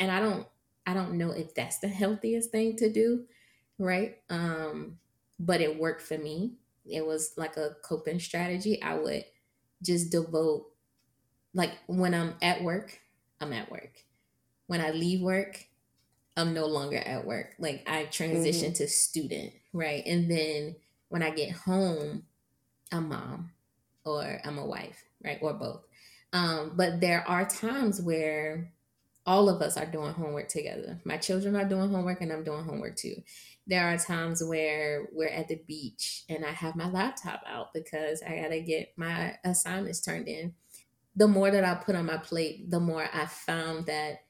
and 0.00 0.10
I 0.10 0.18
don't 0.18 0.46
I 0.84 0.94
don't 0.94 1.14
know 1.14 1.30
if 1.30 1.54
that's 1.54 1.78
the 1.78 1.88
healthiest 1.88 2.50
thing 2.50 2.76
to 2.76 2.92
do, 2.92 3.24
right? 3.78 4.16
Um, 4.28 4.98
but 5.38 5.60
it 5.60 5.78
worked 5.78 6.02
for 6.02 6.18
me. 6.18 6.54
It 6.90 7.06
was 7.06 7.32
like 7.36 7.56
a 7.56 7.76
coping 7.82 8.20
strategy. 8.20 8.82
I 8.82 8.94
would 8.94 9.24
just 9.82 10.10
devote 10.10 10.66
like 11.54 11.72
when 11.86 12.14
I'm 12.14 12.34
at 12.42 12.62
work, 12.62 13.00
I'm 13.40 13.52
at 13.52 13.70
work. 13.70 14.04
When 14.66 14.80
I 14.80 14.90
leave 14.90 15.22
work, 15.22 15.64
I'm 16.36 16.52
no 16.52 16.66
longer 16.66 16.98
at 16.98 17.26
work. 17.26 17.54
Like 17.58 17.82
I 17.86 18.04
transition 18.04 18.68
mm-hmm. 18.68 18.84
to 18.84 18.88
student, 18.88 19.52
right? 19.72 20.04
And 20.06 20.30
then 20.30 20.76
when 21.08 21.22
I 21.22 21.30
get 21.30 21.52
home, 21.52 22.24
I'm 22.92 23.08
mom 23.08 23.50
or 24.04 24.40
I'm 24.44 24.58
a 24.58 24.66
wife, 24.66 25.02
right? 25.24 25.38
Or 25.40 25.54
both. 25.54 25.82
Um, 26.32 26.72
but 26.76 27.00
there 27.00 27.26
are 27.26 27.46
times 27.46 28.02
where 28.02 28.72
all 29.24 29.48
of 29.48 29.62
us 29.62 29.76
are 29.76 29.86
doing 29.86 30.12
homework 30.12 30.48
together. 30.48 31.00
My 31.04 31.16
children 31.16 31.56
are 31.56 31.64
doing 31.64 31.90
homework 31.90 32.20
and 32.20 32.32
I'm 32.32 32.44
doing 32.44 32.64
homework 32.64 32.96
too. 32.96 33.16
There 33.66 33.92
are 33.92 33.98
times 33.98 34.42
where 34.44 35.08
we're 35.12 35.28
at 35.28 35.48
the 35.48 35.60
beach 35.66 36.24
and 36.28 36.44
I 36.44 36.52
have 36.52 36.76
my 36.76 36.88
laptop 36.88 37.42
out 37.46 37.74
because 37.74 38.22
I 38.22 38.36
got 38.36 38.48
to 38.48 38.60
get 38.60 38.92
my 38.96 39.36
assignments 39.44 40.00
turned 40.00 40.28
in. 40.28 40.54
The 41.16 41.26
more 41.26 41.50
that 41.50 41.64
I 41.64 41.74
put 41.74 41.96
on 41.96 42.06
my 42.06 42.18
plate, 42.18 42.70
the 42.70 42.78
more 42.78 43.08
I 43.12 43.26
found 43.26 43.86
that 43.86 44.20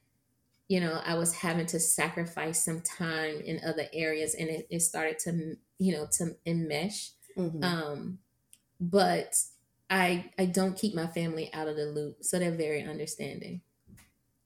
you 0.67 0.81
know, 0.81 0.99
I 1.05 1.15
was 1.15 1.33
having 1.33 1.65
to 1.67 1.79
sacrifice 1.79 2.63
some 2.63 2.81
time 2.81 3.39
in 3.39 3.61
other 3.65 3.85
areas 3.93 4.35
and 4.35 4.49
it, 4.49 4.67
it 4.69 4.81
started 4.81 5.17
to, 5.19 5.55
you 5.79 5.93
know, 5.93 6.07
to 6.17 6.35
enmesh. 6.45 7.11
Mm-hmm. 7.37 7.63
Um, 7.63 8.19
but 8.79 9.33
I, 9.89 10.31
I 10.37 10.45
don't 10.45 10.77
keep 10.77 10.93
my 10.93 11.07
family 11.07 11.49
out 11.53 11.69
of 11.69 11.77
the 11.77 11.85
loop. 11.85 12.17
So 12.21 12.37
they're 12.37 12.51
very 12.51 12.83
understanding. 12.83 13.61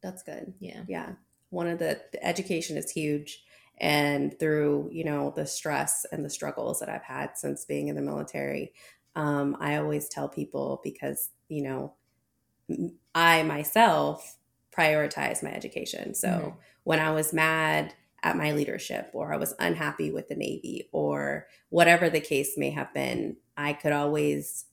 That's 0.04 0.22
good. 0.22 0.54
Yeah. 0.60 0.82
Yeah. 0.88 1.14
One 1.50 1.68
of 1.68 1.80
the, 1.80 2.00
the 2.12 2.24
education 2.24 2.78
is 2.78 2.92
huge. 2.92 3.44
And 3.82 4.38
through, 4.40 4.90
you 4.94 5.04
know, 5.04 5.34
the 5.36 5.48
stress 5.48 6.06
and 6.12 6.24
the 6.24 6.30
struggles 6.30 6.80
that 6.80 6.88
I've 6.88 7.04
had 7.04 7.32
since 7.36 7.66
being 7.66 7.88
in 7.88 7.96
the 7.96 8.02
military, 8.02 8.74
um, 9.16 9.58
I 9.60 9.78
always 9.78 10.08
tell 10.08 10.30
people 10.30 10.80
because, 10.84 11.32
you 11.50 11.64
know, 11.64 11.94
I 13.16 13.42
myself 13.42 14.38
prioritize 14.72 15.44
my 15.44 15.52
education. 15.52 16.14
So 16.14 16.28
mm-hmm. 16.28 16.58
when 16.84 17.00
I 17.00 17.10
was 17.10 17.34
mad 17.34 17.96
at 18.24 18.38
my 18.38 18.52
leadership 18.52 19.10
or 19.14 19.34
I 19.34 19.38
was 19.38 19.56
unhappy 19.58 20.12
with 20.12 20.30
the 20.30 20.36
Navy 20.36 20.88
or 20.92 21.48
whatever 21.70 22.08
the 22.08 22.22
case 22.22 22.54
may 22.58 22.70
have 22.70 22.94
been, 22.94 23.36
I 23.58 23.74
could 23.74 23.94
always 23.94 24.66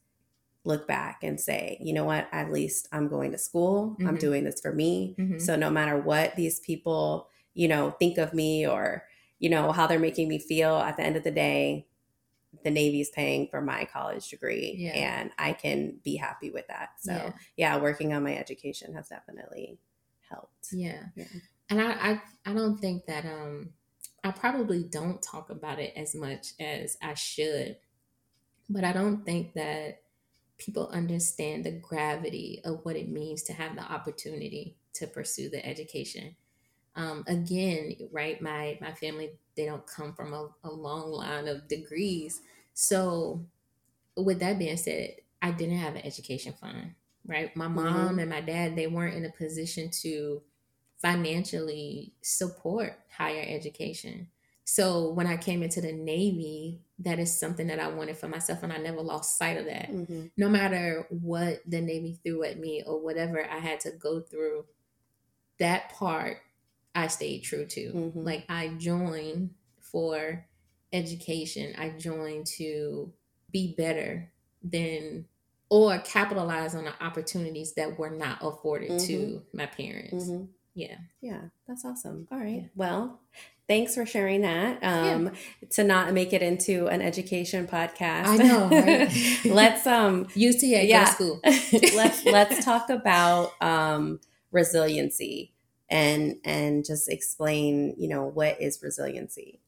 look 0.65 0.87
back 0.87 1.21
and 1.23 1.41
say, 1.41 1.79
you 1.81 1.95
know 1.95 2.05
what, 2.05 2.29
at 2.31 2.53
least 2.53 2.89
I'm 2.93 3.09
going 3.09 3.33
to 3.33 3.39
school. 3.39 3.93
Mm-hmm. 3.93 4.07
I'm 4.07 4.17
doing 4.19 4.45
this 4.45 4.61
for 4.61 4.73
me. 4.73 5.17
Mm-hmm. 5.19 5.39
So 5.39 5.57
no 5.57 5.71
matter 5.71 5.99
what 5.99 6.37
these 6.37 6.61
people, 6.61 7.31
you 7.59 7.67
know, 7.67 7.91
think 7.91 8.19
of 8.19 8.33
me 8.33 8.65
or, 8.65 9.03
you 9.41 9.51
know, 9.51 9.73
how 9.73 9.89
they're 9.89 9.99
making 9.99 10.29
me 10.29 10.39
feel 10.39 10.77
at 10.77 10.97
the 10.97 11.03
end 11.03 11.17
of 11.17 11.25
the 11.25 11.31
day, 11.33 11.89
the 12.63 12.71
Navy's 12.71 13.11
paying 13.11 13.49
for 13.51 13.61
my 13.61 13.85
college 13.93 14.29
degree 14.29 14.77
yeah. 14.79 14.93
and 14.93 15.31
I 15.39 15.55
can 15.55 15.99
be 16.05 16.15
happy 16.15 16.51
with 16.51 16.69
that. 16.69 16.91
So 17.01 17.13
yeah. 17.13 17.33
yeah, 17.57 17.77
working 17.79 18.13
on 18.13 18.23
my 18.23 18.37
education 18.37 18.95
has 18.95 19.09
definitely 19.09 19.81
helped. 20.31 20.69
Yeah. 20.71 21.03
yeah. 21.17 21.25
And 21.69 21.83
I, 21.83 21.91
I 21.91 22.23
I 22.47 22.55
don't 22.55 22.79
think 22.79 23.07
that 23.07 23.25
um 23.25 23.71
I 24.23 24.31
probably 24.31 24.85
don't 24.85 25.21
talk 25.21 25.51
about 25.51 25.81
it 25.81 25.95
as 25.97 26.15
much 26.15 26.53
as 26.61 26.97
I 27.03 27.15
should. 27.15 27.77
But 28.71 28.85
I 28.85 28.93
don't 28.93 29.27
think 29.27 29.55
that 29.55 30.03
people 30.59 30.91
understand 30.93 31.65
the 31.65 31.73
gravity 31.73 32.61
of 32.65 32.85
what 32.85 32.95
it 32.95 33.09
means 33.09 33.43
to 33.45 33.53
have 33.53 33.75
the 33.75 33.83
opportunity 33.83 34.77
to 34.95 35.09
pursue 35.09 35.51
the 35.51 35.65
education. 35.67 36.37
Um, 36.99 37.25
again, 37.27 37.97
right, 38.13 38.41
my 38.43 38.77
my 38.83 38.93
family 38.93 39.31
they 39.57 39.65
don't 39.65 39.87
come 39.87 40.13
from 40.13 40.35
a, 40.35 40.49
a 40.65 40.71
long 40.71 41.11
line 41.11 41.49
of 41.49 41.67
degrees. 41.67 42.43
So 42.75 43.45
with 44.17 44.41
that 44.41 44.59
being 44.59 44.77
said, 44.77 45.17
I 45.41 45.53
didn't 45.53 45.79
have 45.79 45.97
an 45.97 46.05
education 46.05 46.53
fund 46.53 46.95
right? 47.29 47.55
My 47.55 47.69
mom 47.69 47.95
mm-hmm. 47.95 48.19
and 48.19 48.31
my 48.31 48.41
dad, 48.41 48.75
they 48.75 48.89
weren't 48.89 49.15
in 49.15 49.27
a 49.27 49.31
position 49.31 49.91
to 50.03 50.43
financially 51.01 52.13
support 52.23 52.99
higher 53.17 53.45
education. 53.47 54.29
So 54.65 55.11
when 55.11 55.27
I 55.27 55.37
came 55.37 55.63
into 55.63 55.81
the 55.81 55.93
Navy, 55.93 56.81
that 56.99 57.19
is 57.19 57.39
something 57.39 57.69
that 57.69 57.79
I 57.79 57.89
wanted 57.89 58.17
for 58.17 58.29
myself, 58.29 58.63
and 58.63 58.73
I 58.73 58.79
never 58.79 59.01
lost 59.01 59.39
sight 59.39 59.57
of 59.57 59.67
that. 59.67 59.91
Mm-hmm. 59.91 60.27
No 60.37 60.49
matter 60.49 61.07
what 61.11 61.61
the 61.67 61.81
Navy 61.81 62.19
threw 62.25 62.43
at 62.43 62.59
me 62.59 62.83
or 62.85 63.01
whatever 63.01 63.45
I 63.49 63.59
had 63.59 63.81
to 63.81 63.93
go 63.93 64.21
through, 64.21 64.65
that 65.59 65.91
part 65.93 66.39
I 66.99 67.07
stayed 67.07 67.45
true 67.45 67.65
to. 67.65 67.93
Mm-hmm. 67.93 68.25
Like 68.25 68.45
I 68.49 68.69
joined 68.69 69.51
for 69.81 70.45
education, 70.93 71.75
I 71.79 71.91
joined 71.91 72.47
to 72.59 73.13
be 73.53 73.75
better 73.77 74.33
than 74.63 75.27
or 75.71 75.99
capitalize 75.99 76.75
on 76.75 76.85
the 76.85 77.05
opportunities 77.05 77.75
that 77.75 77.99
were 77.99 78.11
not 78.11 78.39
afforded 78.43 78.91
mm-hmm. 78.91 79.07
to 79.07 79.43
my 79.53 79.67
parents. 79.67 80.29
Mm-hmm. 80.29 80.45
Yeah. 80.75 80.97
Yeah. 81.21 81.41
That's 81.67 81.85
awesome. 81.85 82.27
All 82.33 82.39
right. 82.39 82.63
Yeah. 82.63 82.69
Well, 82.75 83.21
thanks 83.69 83.95
for 83.95 84.05
sharing 84.05 84.41
that. 84.43 84.83
Um, 84.83 85.27
yeah. 85.27 85.69
to 85.71 85.85
not 85.85 86.13
make 86.15 86.33
it 86.33 86.43
into 86.43 86.89
an 86.89 87.03
education 87.03 87.67
podcast. 87.69 88.27
I 88.27 88.37
know, 88.37 88.69
right? 88.71 89.45
let's 89.45 89.87
um 89.87 90.27
UTA 90.35 90.87
yeah. 90.87 91.05
school. 91.05 91.41
let's 91.45 92.25
let's 92.25 92.65
talk 92.65 92.91
about 92.91 93.53
um 93.63 94.21
resiliency 94.51 95.53
and 95.91 96.37
and 96.45 96.85
just 96.85 97.09
explain, 97.09 97.95
you 97.99 98.09
know, 98.09 98.25
what 98.25 98.61
is 98.61 98.83
resiliency? 98.83 99.61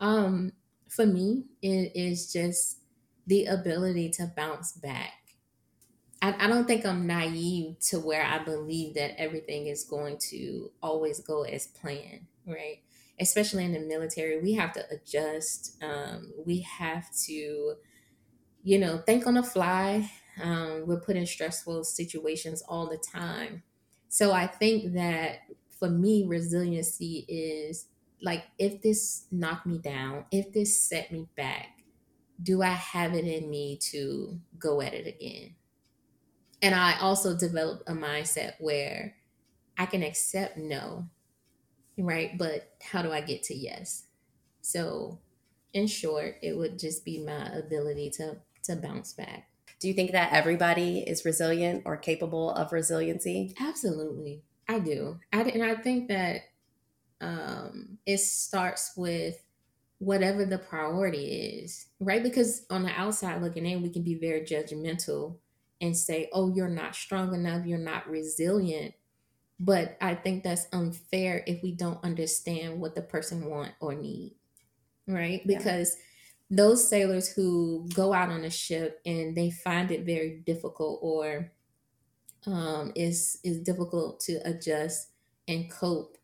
Um 0.00 0.52
for 0.88 1.06
me, 1.06 1.46
it 1.62 1.92
is 1.94 2.32
just 2.32 2.80
the 3.26 3.46
ability 3.46 4.10
to 4.10 4.32
bounce 4.36 4.72
back 4.72 5.22
I, 6.22 6.44
I 6.44 6.46
don't 6.46 6.66
think 6.66 6.86
I'm 6.86 7.06
naive 7.06 7.78
to 7.90 7.98
where 7.98 8.24
I 8.24 8.38
believe 8.38 8.94
that 8.94 9.20
everything 9.20 9.66
is 9.66 9.84
going 9.84 10.18
to 10.30 10.70
always 10.82 11.20
go 11.20 11.42
as 11.42 11.66
planned, 11.66 12.26
right? 12.46 12.78
Especially 13.20 13.64
in 13.64 13.72
the 13.72 13.80
military, 13.80 14.40
we 14.40 14.52
have 14.54 14.72
to 14.74 14.84
adjust. 14.90 15.82
Um, 15.82 16.32
we 16.46 16.60
have 16.60 17.12
to, 17.26 17.74
you 18.62 18.78
know, 18.78 18.98
think 18.98 19.26
on 19.26 19.34
the 19.34 19.42
fly. 19.42 20.10
Um, 20.40 20.86
we're 20.86 21.00
put 21.00 21.16
in 21.16 21.26
stressful 21.26 21.84
situations 21.84 22.62
all 22.62 22.88
the 22.88 22.98
time. 22.98 23.64
So 24.12 24.32
I 24.32 24.46
think 24.46 24.92
that 24.92 25.40
for 25.70 25.88
me, 25.88 26.26
resiliency 26.26 27.24
is 27.28 27.88
like 28.20 28.44
if 28.58 28.82
this 28.82 29.26
knocked 29.32 29.66
me 29.66 29.78
down, 29.78 30.26
if 30.30 30.52
this 30.52 30.78
set 30.84 31.10
me 31.10 31.30
back, 31.34 31.82
do 32.42 32.62
I 32.62 32.72
have 32.72 33.14
it 33.14 33.24
in 33.26 33.50
me 33.50 33.78
to 33.92 34.40
go 34.58 34.82
at 34.82 34.94
it 34.94 35.06
again? 35.08 35.56
And 36.60 36.74
I 36.74 36.98
also 37.00 37.36
developed 37.36 37.88
a 37.88 37.92
mindset 37.92 38.54
where 38.60 39.16
I 39.78 39.86
can 39.86 40.02
accept 40.02 40.58
no, 40.58 41.08
right? 41.98 42.38
But 42.38 42.76
how 42.82 43.02
do 43.02 43.12
I 43.12 43.22
get 43.22 43.44
to 43.44 43.54
yes? 43.54 44.08
So, 44.62 45.20
in 45.74 45.88
short, 45.88 46.38
it 46.42 46.58
would 46.58 46.78
just 46.80 47.04
be 47.04 47.24
my 47.24 47.46
ability 47.48 48.10
to 48.12 48.42
to 48.64 48.76
bounce 48.76 49.14
back. 49.14 49.51
Do 49.82 49.88
you 49.88 49.94
think 49.94 50.12
that 50.12 50.32
everybody 50.32 51.00
is 51.00 51.24
resilient 51.24 51.82
or 51.84 51.96
capable 51.96 52.52
of 52.52 52.72
resiliency? 52.72 53.54
Absolutely. 53.60 54.42
I 54.68 54.78
do. 54.78 55.18
I, 55.32 55.42
and 55.42 55.62
I 55.62 55.74
think 55.74 56.08
that 56.08 56.42
um, 57.20 57.98
it 58.06 58.18
starts 58.18 58.92
with 58.96 59.42
whatever 59.98 60.44
the 60.44 60.58
priority 60.58 61.24
is, 61.62 61.86
right? 62.00 62.22
Because 62.22 62.64
on 62.70 62.84
the 62.84 62.90
outside 62.90 63.42
looking 63.42 63.66
in, 63.66 63.82
we 63.82 63.90
can 63.90 64.02
be 64.02 64.14
very 64.14 64.42
judgmental 64.42 65.38
and 65.80 65.96
say, 65.96 66.30
oh, 66.32 66.54
you're 66.54 66.68
not 66.68 66.94
strong 66.94 67.34
enough, 67.34 67.66
you're 67.66 67.78
not 67.78 68.08
resilient. 68.08 68.94
But 69.58 69.96
I 70.00 70.14
think 70.14 70.44
that's 70.44 70.66
unfair 70.72 71.42
if 71.46 71.62
we 71.62 71.72
don't 71.72 72.02
understand 72.04 72.80
what 72.80 72.94
the 72.94 73.02
person 73.02 73.48
want 73.48 73.72
or 73.80 73.94
need, 73.94 74.36
right? 75.06 75.44
Because 75.46 75.96
yeah. 75.96 76.04
Those 76.52 76.86
sailors 76.86 77.28
who 77.28 77.88
go 77.94 78.12
out 78.12 78.28
on 78.28 78.44
a 78.44 78.50
ship 78.50 79.00
and 79.06 79.34
they 79.34 79.50
find 79.50 79.90
it 79.90 80.04
very 80.04 80.42
difficult 80.44 80.98
or 81.02 81.50
um, 82.46 82.92
is 82.94 83.38
is 83.42 83.60
difficult 83.60 84.20
to 84.20 84.34
adjust 84.44 85.08
and 85.48 85.70
cope 85.70 86.18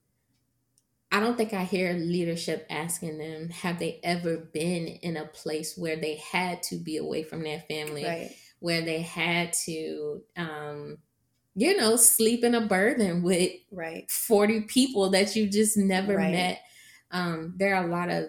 I 1.11 1.21
don't 1.21 1.39
think 1.39 1.55
I 1.55 1.65
hear 1.65 1.95
leadership 1.95 2.67
asking 2.69 3.17
them, 3.17 3.49
have 3.49 3.79
they 3.79 3.99
ever 4.03 4.37
been 4.37 4.87
in 4.87 5.17
a 5.17 5.25
place 5.25 5.75
where 5.75 5.97
they 5.97 6.17
had 6.17 6.63
to 6.65 6.77
be 6.77 6.99
away 6.99 7.23
from 7.23 7.43
their 7.43 7.61
family, 7.61 8.05
right. 8.05 8.31
where 8.59 8.83
they 8.83 9.01
had 9.01 9.55
to, 9.65 10.23
um, 10.37 10.99
you 11.55 11.79
know, 11.79 11.97
sleep 11.97 12.45
in 12.45 12.55
a 12.55 12.67
berthing 12.67 13.23
with 13.23 13.53
right 13.73 14.11
40 14.11 14.63
people 14.63 15.09
that 15.11 15.35
you 15.35 15.49
just 15.49 15.79
never 15.79 16.17
right. 16.17 16.31
met. 16.31 16.61
Um, 17.11 17.55
there 17.57 17.75
are 17.75 17.85
a 17.85 17.91
lot 17.91 18.11
of 18.11 18.27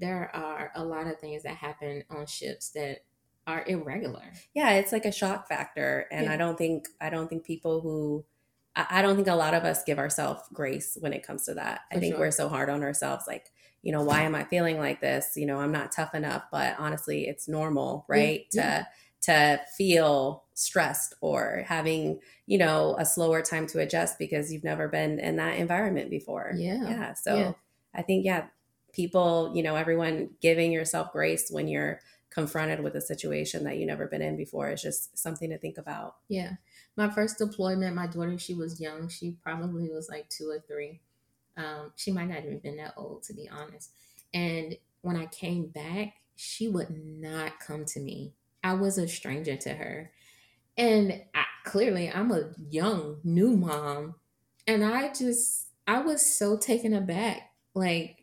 there 0.00 0.30
are 0.34 0.72
a 0.74 0.84
lot 0.84 1.06
of 1.06 1.18
things 1.18 1.42
that 1.44 1.54
happen 1.54 2.02
on 2.10 2.26
ships 2.26 2.70
that 2.70 3.04
are 3.46 3.64
irregular. 3.66 4.32
Yeah, 4.54 4.70
it's 4.72 4.92
like 4.92 5.04
a 5.04 5.12
shock 5.12 5.48
factor, 5.48 6.06
and 6.10 6.26
yeah. 6.26 6.32
I 6.32 6.36
don't 6.36 6.58
think 6.58 6.88
I 7.00 7.10
don't 7.10 7.28
think 7.28 7.44
people 7.44 7.80
who 7.80 8.24
I 8.76 9.02
don't 9.02 9.16
think 9.16 9.28
a 9.28 9.34
lot 9.34 9.54
of 9.54 9.64
us 9.64 9.82
give 9.84 9.98
ourselves 9.98 10.42
grace 10.52 10.96
when 11.00 11.12
it 11.12 11.26
comes 11.26 11.44
to 11.44 11.54
that. 11.54 11.82
For 11.90 11.96
I 11.96 12.00
think 12.00 12.14
sure. 12.14 12.20
we're 12.20 12.30
so 12.30 12.48
hard 12.48 12.70
on 12.70 12.82
ourselves, 12.82 13.24
like, 13.26 13.50
you 13.82 13.92
know, 13.92 14.02
why 14.02 14.22
am 14.22 14.34
I 14.34 14.44
feeling 14.44 14.78
like 14.78 15.00
this? 15.00 15.32
You 15.36 15.46
know, 15.46 15.58
I'm 15.58 15.72
not 15.72 15.92
tough 15.92 16.14
enough, 16.14 16.44
but 16.52 16.76
honestly, 16.78 17.26
it's 17.26 17.48
normal, 17.48 18.04
right? 18.08 18.46
Yeah. 18.52 18.78
To 18.78 18.88
to 19.22 19.60
feel 19.76 20.44
stressed 20.54 21.14
or 21.20 21.64
having, 21.66 22.20
you 22.46 22.58
know, 22.58 22.96
a 22.98 23.04
slower 23.04 23.42
time 23.42 23.66
to 23.68 23.80
adjust 23.80 24.18
because 24.18 24.52
you've 24.52 24.64
never 24.64 24.88
been 24.88 25.18
in 25.18 25.36
that 25.36 25.58
environment 25.58 26.10
before. 26.10 26.52
Yeah. 26.56 26.88
Yeah. 26.88 27.14
So 27.14 27.36
yeah. 27.36 27.52
I 27.94 28.02
think, 28.02 28.24
yeah, 28.24 28.46
people, 28.92 29.52
you 29.54 29.62
know, 29.62 29.76
everyone 29.76 30.30
giving 30.40 30.72
yourself 30.72 31.12
grace 31.12 31.50
when 31.50 31.68
you're 31.68 32.00
confronted 32.30 32.80
with 32.80 32.94
a 32.94 33.00
situation 33.00 33.64
that 33.64 33.76
you've 33.76 33.88
never 33.88 34.06
been 34.06 34.22
in 34.22 34.36
before 34.36 34.70
is 34.70 34.82
just 34.82 35.18
something 35.18 35.50
to 35.50 35.58
think 35.58 35.78
about. 35.78 36.16
Yeah 36.28 36.52
my 37.00 37.08
first 37.08 37.38
deployment, 37.38 37.96
my 37.96 38.06
daughter, 38.06 38.38
she 38.38 38.54
was 38.54 38.80
young. 38.80 39.08
She 39.08 39.36
probably 39.42 39.88
was 39.88 40.08
like 40.08 40.28
two 40.28 40.50
or 40.50 40.60
three. 40.60 41.00
Um, 41.56 41.92
she 41.96 42.12
might 42.12 42.28
not 42.28 42.44
even 42.44 42.58
been 42.58 42.76
that 42.76 42.94
old, 42.96 43.22
to 43.24 43.32
be 43.32 43.48
honest. 43.48 43.92
And 44.34 44.76
when 45.00 45.16
I 45.16 45.26
came 45.26 45.68
back, 45.68 46.14
she 46.36 46.68
would 46.68 46.90
not 46.90 47.58
come 47.58 47.84
to 47.86 48.00
me. 48.00 48.34
I 48.62 48.74
was 48.74 48.98
a 48.98 49.08
stranger 49.08 49.56
to 49.56 49.70
her. 49.70 50.12
And 50.76 51.22
I, 51.34 51.44
clearly, 51.64 52.10
I'm 52.10 52.30
a 52.32 52.50
young, 52.68 53.20
new 53.24 53.56
mom. 53.56 54.16
And 54.66 54.84
I 54.84 55.12
just, 55.12 55.68
I 55.86 56.00
was 56.00 56.24
so 56.24 56.56
taken 56.56 56.94
aback. 56.94 57.50
Like, 57.74 58.19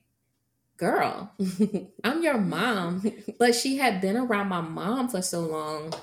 girl, 0.77 1.31
I'm 2.03 2.23
your 2.23 2.37
mom. 2.37 3.11
But 3.39 3.55
she 3.55 3.77
had 3.77 4.01
been 4.01 4.17
around 4.17 4.47
my 4.49 4.61
mom 4.61 5.09
for 5.09 5.21
so 5.21 5.41
long 5.41 5.93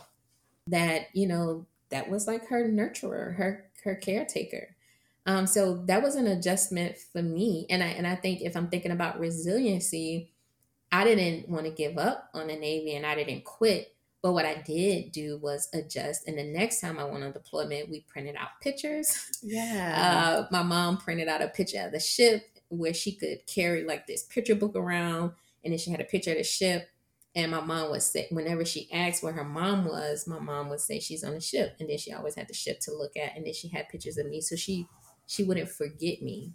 that, 0.66 1.06
you 1.12 1.26
know, 1.26 1.66
that 1.90 2.10
was 2.10 2.26
like 2.26 2.48
her 2.48 2.68
nurturer, 2.68 3.36
her 3.36 3.70
her 3.84 3.94
caretaker. 3.94 4.74
Um, 5.26 5.46
so 5.46 5.76
that 5.86 6.02
was 6.02 6.16
an 6.16 6.26
adjustment 6.26 6.96
for 6.98 7.22
me. 7.22 7.66
And 7.70 7.82
I 7.82 7.86
and 7.86 8.06
I 8.06 8.16
think 8.16 8.42
if 8.42 8.56
I'm 8.56 8.68
thinking 8.68 8.90
about 8.90 9.18
resiliency, 9.18 10.32
I 10.92 11.04
didn't 11.04 11.48
want 11.48 11.66
to 11.66 11.72
give 11.72 11.98
up 11.98 12.30
on 12.34 12.48
the 12.48 12.56
Navy 12.56 12.94
and 12.94 13.06
I 13.06 13.14
didn't 13.14 13.44
quit. 13.44 13.94
But 14.22 14.32
what 14.32 14.46
I 14.46 14.54
did 14.54 15.12
do 15.12 15.38
was 15.38 15.68
adjust. 15.74 16.26
And 16.26 16.38
the 16.38 16.44
next 16.44 16.80
time 16.80 16.98
I 16.98 17.04
went 17.04 17.24
on 17.24 17.32
deployment, 17.32 17.90
we 17.90 18.06
printed 18.08 18.36
out 18.36 18.48
pictures. 18.62 19.30
Yeah. 19.42 20.46
Uh, 20.46 20.46
my 20.50 20.62
mom 20.62 20.96
printed 20.96 21.28
out 21.28 21.42
a 21.42 21.48
picture 21.48 21.84
of 21.84 21.92
the 21.92 22.00
ship 22.00 22.53
where 22.68 22.94
she 22.94 23.12
could 23.14 23.46
carry 23.46 23.84
like 23.84 24.06
this 24.06 24.24
picture 24.24 24.54
book 24.54 24.76
around. 24.76 25.32
And 25.62 25.72
then 25.72 25.78
she 25.78 25.90
had 25.90 26.00
a 26.00 26.04
picture 26.04 26.32
of 26.32 26.38
the 26.38 26.44
ship. 26.44 26.88
And 27.36 27.50
my 27.50 27.60
mom 27.60 27.90
would 27.90 28.02
say, 28.02 28.28
whenever 28.30 28.64
she 28.64 28.88
asked 28.92 29.22
where 29.22 29.32
her 29.32 29.44
mom 29.44 29.86
was, 29.86 30.26
my 30.28 30.38
mom 30.38 30.68
would 30.68 30.80
say 30.80 31.00
she's 31.00 31.24
on 31.24 31.34
a 31.34 31.40
ship, 31.40 31.74
and 31.80 31.90
then 31.90 31.98
she 31.98 32.12
always 32.12 32.36
had 32.36 32.46
the 32.46 32.54
ship 32.54 32.78
to 32.80 32.92
look 32.92 33.16
at, 33.16 33.36
and 33.36 33.44
then 33.44 33.52
she 33.52 33.66
had 33.66 33.88
pictures 33.88 34.18
of 34.18 34.26
me, 34.26 34.40
so 34.40 34.54
she 34.54 34.86
she 35.26 35.42
wouldn't 35.42 35.68
forget 35.68 36.22
me, 36.22 36.52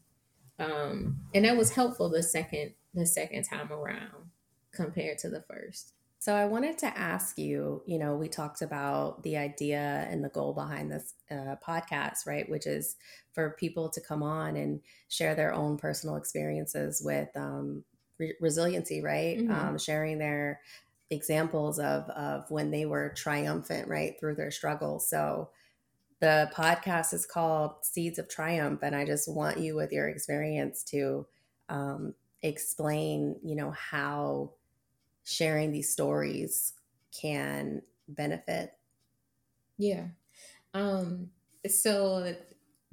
um, 0.57 1.19
and 1.33 1.43
that 1.43 1.57
was 1.57 1.73
helpful 1.73 2.09
the 2.09 2.23
second 2.23 2.75
the 2.93 3.05
second 3.05 3.43
time 3.43 3.73
around 3.73 4.29
compared 4.71 5.17
to 5.17 5.29
the 5.29 5.41
first. 5.41 5.91
So 6.21 6.35
I 6.35 6.45
wanted 6.45 6.77
to 6.79 6.97
ask 6.97 7.37
you, 7.37 7.81
you 7.85 7.97
know, 7.97 8.15
we 8.15 8.27
talked 8.27 8.61
about 8.61 9.23
the 9.23 9.37
idea 9.37 10.05
and 10.09 10.21
the 10.21 10.27
goal 10.27 10.53
behind 10.53 10.91
this 10.91 11.13
uh, 11.31 11.55
podcast, 11.65 12.27
right? 12.27 12.47
Which 12.49 12.67
is 12.67 12.97
for 13.31 13.51
people 13.51 13.87
to 13.89 14.01
come 14.01 14.21
on 14.21 14.57
and 14.57 14.81
share 15.07 15.33
their 15.33 15.53
own 15.53 15.77
personal 15.77 16.17
experiences 16.17 17.01
with 17.01 17.29
um, 17.37 17.85
re- 18.17 18.35
resiliency, 18.41 19.01
right? 19.01 19.39
Mm-hmm. 19.39 19.51
Um, 19.51 19.77
sharing 19.77 20.17
their 20.17 20.59
examples 21.09 21.79
of 21.79 22.09
of 22.09 22.51
when 22.51 22.69
they 22.69 22.85
were 22.85 23.13
triumphant, 23.15 23.87
right, 23.87 24.19
through 24.19 24.35
their 24.35 24.51
struggles. 24.51 25.07
So 25.07 25.49
the 26.19 26.51
podcast 26.53 27.13
is 27.13 27.25
called 27.25 27.75
Seeds 27.81 28.19
of 28.19 28.27
Triumph, 28.27 28.81
and 28.83 28.93
I 28.93 29.05
just 29.05 29.31
want 29.31 29.57
you, 29.57 29.77
with 29.77 29.93
your 29.93 30.09
experience, 30.09 30.83
to 30.83 31.25
um, 31.69 32.13
explain, 32.43 33.37
you 33.41 33.55
know, 33.55 33.71
how 33.71 34.51
sharing 35.29 35.71
these 35.71 35.91
stories 35.91 36.73
can 37.11 37.81
benefit. 38.07 38.73
Yeah. 39.77 40.07
Um, 40.73 41.29
so 41.67 42.35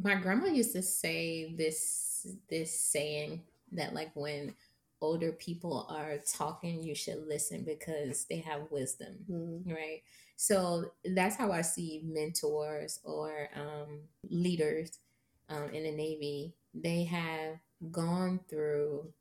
my 0.02 0.14
grandma 0.16 0.46
used 0.46 0.72
to 0.72 0.82
say 0.82 1.54
this 1.56 2.26
this 2.50 2.78
saying 2.78 3.42
that 3.72 3.94
like 3.94 4.10
when 4.14 4.54
older 5.00 5.32
people 5.32 5.86
are 5.90 6.18
talking, 6.18 6.82
you 6.82 6.94
should 6.94 7.26
listen 7.26 7.64
because 7.64 8.24
they 8.24 8.38
have 8.38 8.70
wisdom, 8.70 9.16
mm-hmm. 9.30 9.70
right? 9.70 10.02
So 10.36 10.92
that's 11.04 11.36
how 11.36 11.52
I 11.52 11.62
see 11.62 12.02
mentors 12.04 13.00
or 13.04 13.48
um, 13.54 14.00
leaders 14.28 14.98
um, 15.48 15.70
in 15.72 15.84
the 15.84 15.92
Navy. 15.92 16.54
They 16.74 17.04
have 17.04 17.58
gone 17.90 18.40
through 18.48 19.12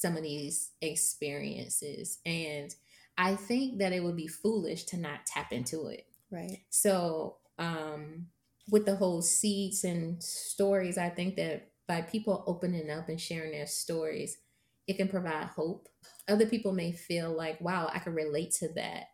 some 0.00 0.16
of 0.16 0.22
these 0.22 0.70
experiences, 0.80 2.18
and 2.24 2.74
I 3.16 3.36
think 3.36 3.78
that 3.78 3.92
it 3.92 4.02
would 4.02 4.16
be 4.16 4.26
foolish 4.26 4.84
to 4.84 4.96
not 4.96 5.26
tap 5.26 5.52
into 5.52 5.86
it. 5.86 6.06
Right. 6.30 6.58
So, 6.70 7.36
um, 7.58 8.26
with 8.70 8.86
the 8.86 8.96
whole 8.96 9.22
seeds 9.22 9.84
and 9.84 10.22
stories, 10.22 10.98
I 10.98 11.10
think 11.10 11.36
that 11.36 11.70
by 11.86 12.02
people 12.02 12.44
opening 12.46 12.90
up 12.90 13.08
and 13.08 13.20
sharing 13.20 13.52
their 13.52 13.66
stories, 13.66 14.38
it 14.86 14.96
can 14.96 15.08
provide 15.08 15.46
hope. 15.46 15.88
Other 16.28 16.46
people 16.46 16.72
may 16.72 16.92
feel 16.92 17.30
like, 17.30 17.60
wow, 17.60 17.90
I 17.92 17.98
can 17.98 18.14
relate 18.14 18.52
to 18.52 18.68
that. 18.74 19.08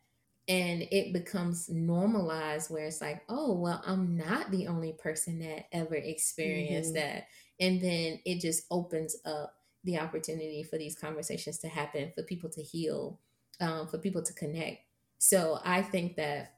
And 0.49 0.83
it 0.91 1.13
becomes 1.13 1.69
normalized 1.69 2.71
where 2.71 2.85
it's 2.85 3.01
like, 3.01 3.23
oh, 3.29 3.53
well, 3.53 3.83
I'm 3.87 4.17
not 4.17 4.51
the 4.51 4.67
only 4.69 4.93
person 4.93 5.39
that 5.41 5.67
ever 5.73 5.95
experienced 5.95 6.95
mm-hmm. 6.95 7.07
that. 7.07 7.27
And 7.61 7.81
then 7.81 8.21
it 8.25 8.41
just 8.41 8.65
opens 8.71 9.17
up 9.25 9.55
the 9.85 9.99
opportunity 9.99 10.63
for 10.63 10.79
these 10.79 10.97
conversations 10.97 11.59
to 11.59 11.69
happen, 11.69 12.13
for 12.15 12.23
people 12.23 12.51
to 12.51 12.63
heal, 12.63 13.19
um, 13.61 13.87
for 13.89 13.99
people 13.99 14.23
to 14.23 14.33
connect. 14.35 14.85
So 15.19 15.61
I 15.65 15.83
think 15.83 16.17
that, 16.17 16.55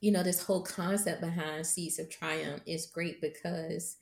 you 0.00 0.12
know, 0.12 0.22
this 0.22 0.42
whole 0.42 0.62
concept 0.62 1.20
behind 1.20 1.66
Seeds 1.66 1.98
of 1.98 2.08
Triumph 2.08 2.62
is 2.66 2.86
great 2.86 3.20
because 3.20 3.96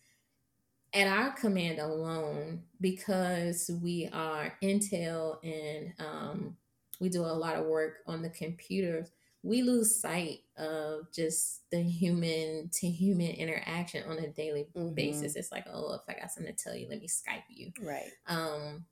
at 0.95 1.07
our 1.07 1.33
command 1.33 1.79
alone, 1.79 2.63
because 2.81 3.71
we 3.83 4.09
are 4.13 4.57
Intel 4.63 5.39
and 5.45 5.93
um, 5.99 6.57
we 7.01 7.09
do 7.09 7.23
a 7.23 7.27
lot 7.27 7.57
of 7.57 7.67
work 7.67 7.99
on 8.07 8.23
the 8.23 8.31
computers, 8.31 9.11
we 9.43 9.63
lose 9.63 10.01
sight 10.01 10.41
of 10.57 11.13
just 11.13 11.63
the 11.71 11.81
human 11.81 12.71
to 12.73 12.89
human 12.89 13.31
interaction 13.31 14.03
on 14.09 14.19
a 14.19 14.29
daily 14.29 14.67
mm-hmm. 14.77 14.95
basis. 14.95 15.37
It's 15.37 15.53
like, 15.53 15.67
oh, 15.73 15.95
if 15.95 16.03
I 16.09 16.19
got 16.19 16.31
something 16.31 16.55
to 16.55 16.63
tell 16.63 16.75
you, 16.75 16.89
let 16.89 17.01
me 17.01 17.09
Skype 17.09 17.45
you. 17.49 17.73
Right. 17.81 18.11
Um, 18.27 18.85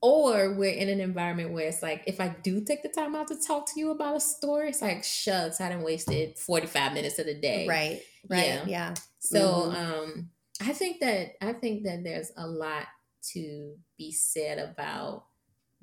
or 0.00 0.52
we're 0.52 0.72
in 0.72 0.88
an 0.88 1.00
environment 1.00 1.52
where 1.52 1.66
it's 1.66 1.82
like 1.82 2.04
if 2.06 2.20
I 2.20 2.28
do 2.42 2.60
take 2.60 2.82
the 2.82 2.88
time 2.88 3.16
out 3.16 3.28
to 3.28 3.36
talk 3.36 3.66
to 3.74 3.80
you 3.80 3.90
about 3.90 4.16
a 4.16 4.20
story, 4.20 4.68
it's 4.68 4.82
like 4.82 5.02
shucks, 5.02 5.60
I 5.60 5.70
didn't 5.70 5.84
wasted 5.84 6.38
45 6.38 6.92
minutes 6.92 7.18
of 7.18 7.26
the 7.26 7.34
day. 7.34 7.66
Right. 7.66 8.00
Right. 8.28 8.46
Yeah. 8.46 8.64
yeah. 8.66 8.94
So 9.18 9.40
mm-hmm. 9.40 9.76
um 9.76 10.30
I 10.60 10.72
think 10.72 11.00
that 11.00 11.32
I 11.42 11.52
think 11.52 11.84
that 11.84 12.04
there's 12.04 12.30
a 12.36 12.46
lot 12.46 12.86
to 13.32 13.74
be 13.98 14.12
said 14.12 14.58
about 14.58 15.24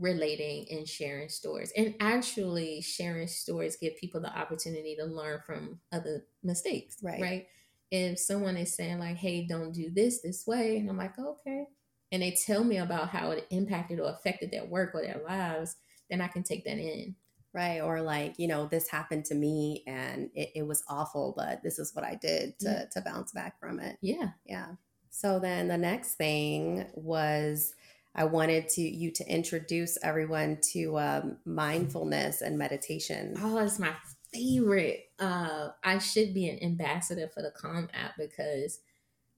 relating 0.04 0.68
and 0.70 0.88
sharing 0.88 1.30
stories. 1.30 1.72
And 1.78 1.96
actually 2.02 2.82
sharing 2.82 3.28
stories 3.28 3.78
give 3.78 3.96
people 3.96 4.20
the 4.20 4.38
opportunity 4.38 4.98
to 4.98 5.06
learn 5.06 5.40
from 5.46 5.80
other 5.94 6.26
mistakes 6.44 6.98
right. 7.02 7.22
right? 7.22 7.48
If 7.90 8.20
someone 8.20 8.58
is 8.58 8.76
saying 8.76 9.00
like 9.00 9.18
hey 9.18 9.46
don't 9.48 9.72
do 9.72 9.92
this 9.92 10.22
this 10.22 10.48
way 10.48 10.78
and 10.78 10.90
i'm 10.90 10.98
like 10.98 11.18
okay 11.20 11.66
and 12.12 12.24
they 12.24 12.32
tell 12.32 12.64
me 12.64 12.78
about 12.78 13.10
how 13.10 13.30
it 13.30 13.46
impacted 13.52 14.00
or 14.00 14.10
affected 14.10 14.50
their 14.50 14.66
work 14.66 14.96
or 14.96 15.04
their 15.04 15.22
lives 15.24 15.76
then 16.10 16.20
i 16.20 16.28
can 16.28 16.44
take 16.44 16.66
that 16.66 16.80
in. 16.80 17.16
Right 17.54 17.82
or 17.82 18.02
like 18.02 18.40
you 18.40 18.48
know 18.48 18.66
this 18.66 18.90
happened 18.90 19.26
to 19.26 19.36
me 19.36 19.84
and 19.86 20.32
it, 20.34 20.50
it 20.56 20.68
was 20.68 20.84
awful 20.90 21.36
but 21.38 21.62
this 21.62 21.78
is 21.78 21.94
what 21.94 22.04
i 22.04 22.16
did 22.16 22.58
to 22.62 22.70
yeah. 22.70 22.86
to 22.94 23.02
bounce 23.02 23.32
back 23.32 23.60
from 23.60 23.80
it. 23.80 23.98
Yeah. 24.02 24.30
Yeah. 24.44 24.70
So 25.12 25.38
then 25.38 25.68
the 25.68 25.78
next 25.78 26.16
thing 26.16 26.88
was 26.96 27.76
I 28.16 28.26
wanted 28.26 28.70
to 28.70 28.82
you 28.82 29.12
to 29.12 29.28
introduce 29.28 29.98
everyone 30.04 30.60
to 30.74 31.00
um, 31.00 31.38
mindfulness 31.46 32.42
and 32.42 32.58
meditation. 32.58 33.36
Oh, 33.42 33.58
it's 33.58 33.80
my 33.80 33.94
favorite. 34.32 35.06
Uh, 35.20 35.70
I 35.84 35.98
should 35.98 36.34
be 36.34 36.50
an 36.50 36.62
ambassador 36.62 37.28
for 37.34 37.42
the 37.42 37.52
Calm 37.52 37.90
app 37.94 38.14
because 38.18 38.80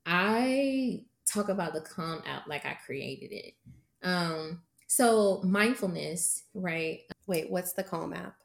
I 0.06 1.06
talk 1.26 1.50
about 1.50 1.74
the 1.74 1.82
Calm 1.82 2.22
app 2.26 2.48
like 2.48 2.66
I 2.66 2.78
created 2.86 3.32
it. 3.32 3.54
Um, 4.04 4.62
so 4.88 5.42
mindfulness, 5.44 6.44
right? 6.54 7.00
Wait, 7.28 7.50
what's 7.50 7.74
the 7.74 7.84
Calm 7.84 8.14
app? 8.14 8.36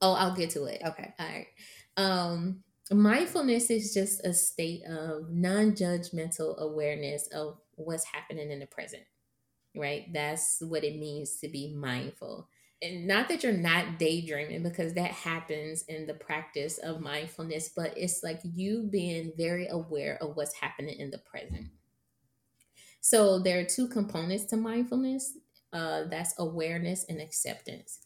Oh, 0.00 0.12
I'll 0.12 0.34
get 0.34 0.50
to 0.50 0.64
it. 0.64 0.80
Okay. 0.86 1.12
All 1.18 1.26
right. 1.26 1.46
Um, 1.96 2.62
mindfulness 2.92 3.70
is 3.70 3.92
just 3.92 4.24
a 4.24 4.32
state 4.32 4.82
of 4.84 5.30
non-judgmental 5.30 6.58
awareness 6.58 7.26
of 7.28 7.58
what's 7.74 8.04
happening 8.04 8.52
in 8.52 8.60
the 8.60 8.66
present 8.66 9.02
right? 9.78 10.12
That's 10.12 10.58
what 10.60 10.84
it 10.84 10.98
means 10.98 11.36
to 11.40 11.48
be 11.48 11.74
mindful. 11.74 12.48
And 12.80 13.08
not 13.08 13.28
that 13.28 13.42
you're 13.42 13.52
not 13.52 13.98
daydreaming 13.98 14.62
because 14.62 14.94
that 14.94 15.10
happens 15.10 15.82
in 15.88 16.06
the 16.06 16.14
practice 16.14 16.78
of 16.78 17.00
mindfulness, 17.00 17.70
but 17.74 17.92
it's 17.96 18.22
like 18.22 18.40
you 18.44 18.88
being 18.90 19.32
very 19.36 19.66
aware 19.68 20.16
of 20.20 20.36
what's 20.36 20.54
happening 20.54 20.98
in 20.98 21.10
the 21.10 21.18
present. 21.18 21.68
So 23.00 23.38
there 23.38 23.58
are 23.58 23.64
two 23.64 23.88
components 23.88 24.44
to 24.46 24.56
mindfulness 24.56 25.38
uh, 25.72 26.04
that's 26.10 26.34
awareness 26.38 27.04
and 27.08 27.20
acceptance. 27.20 28.00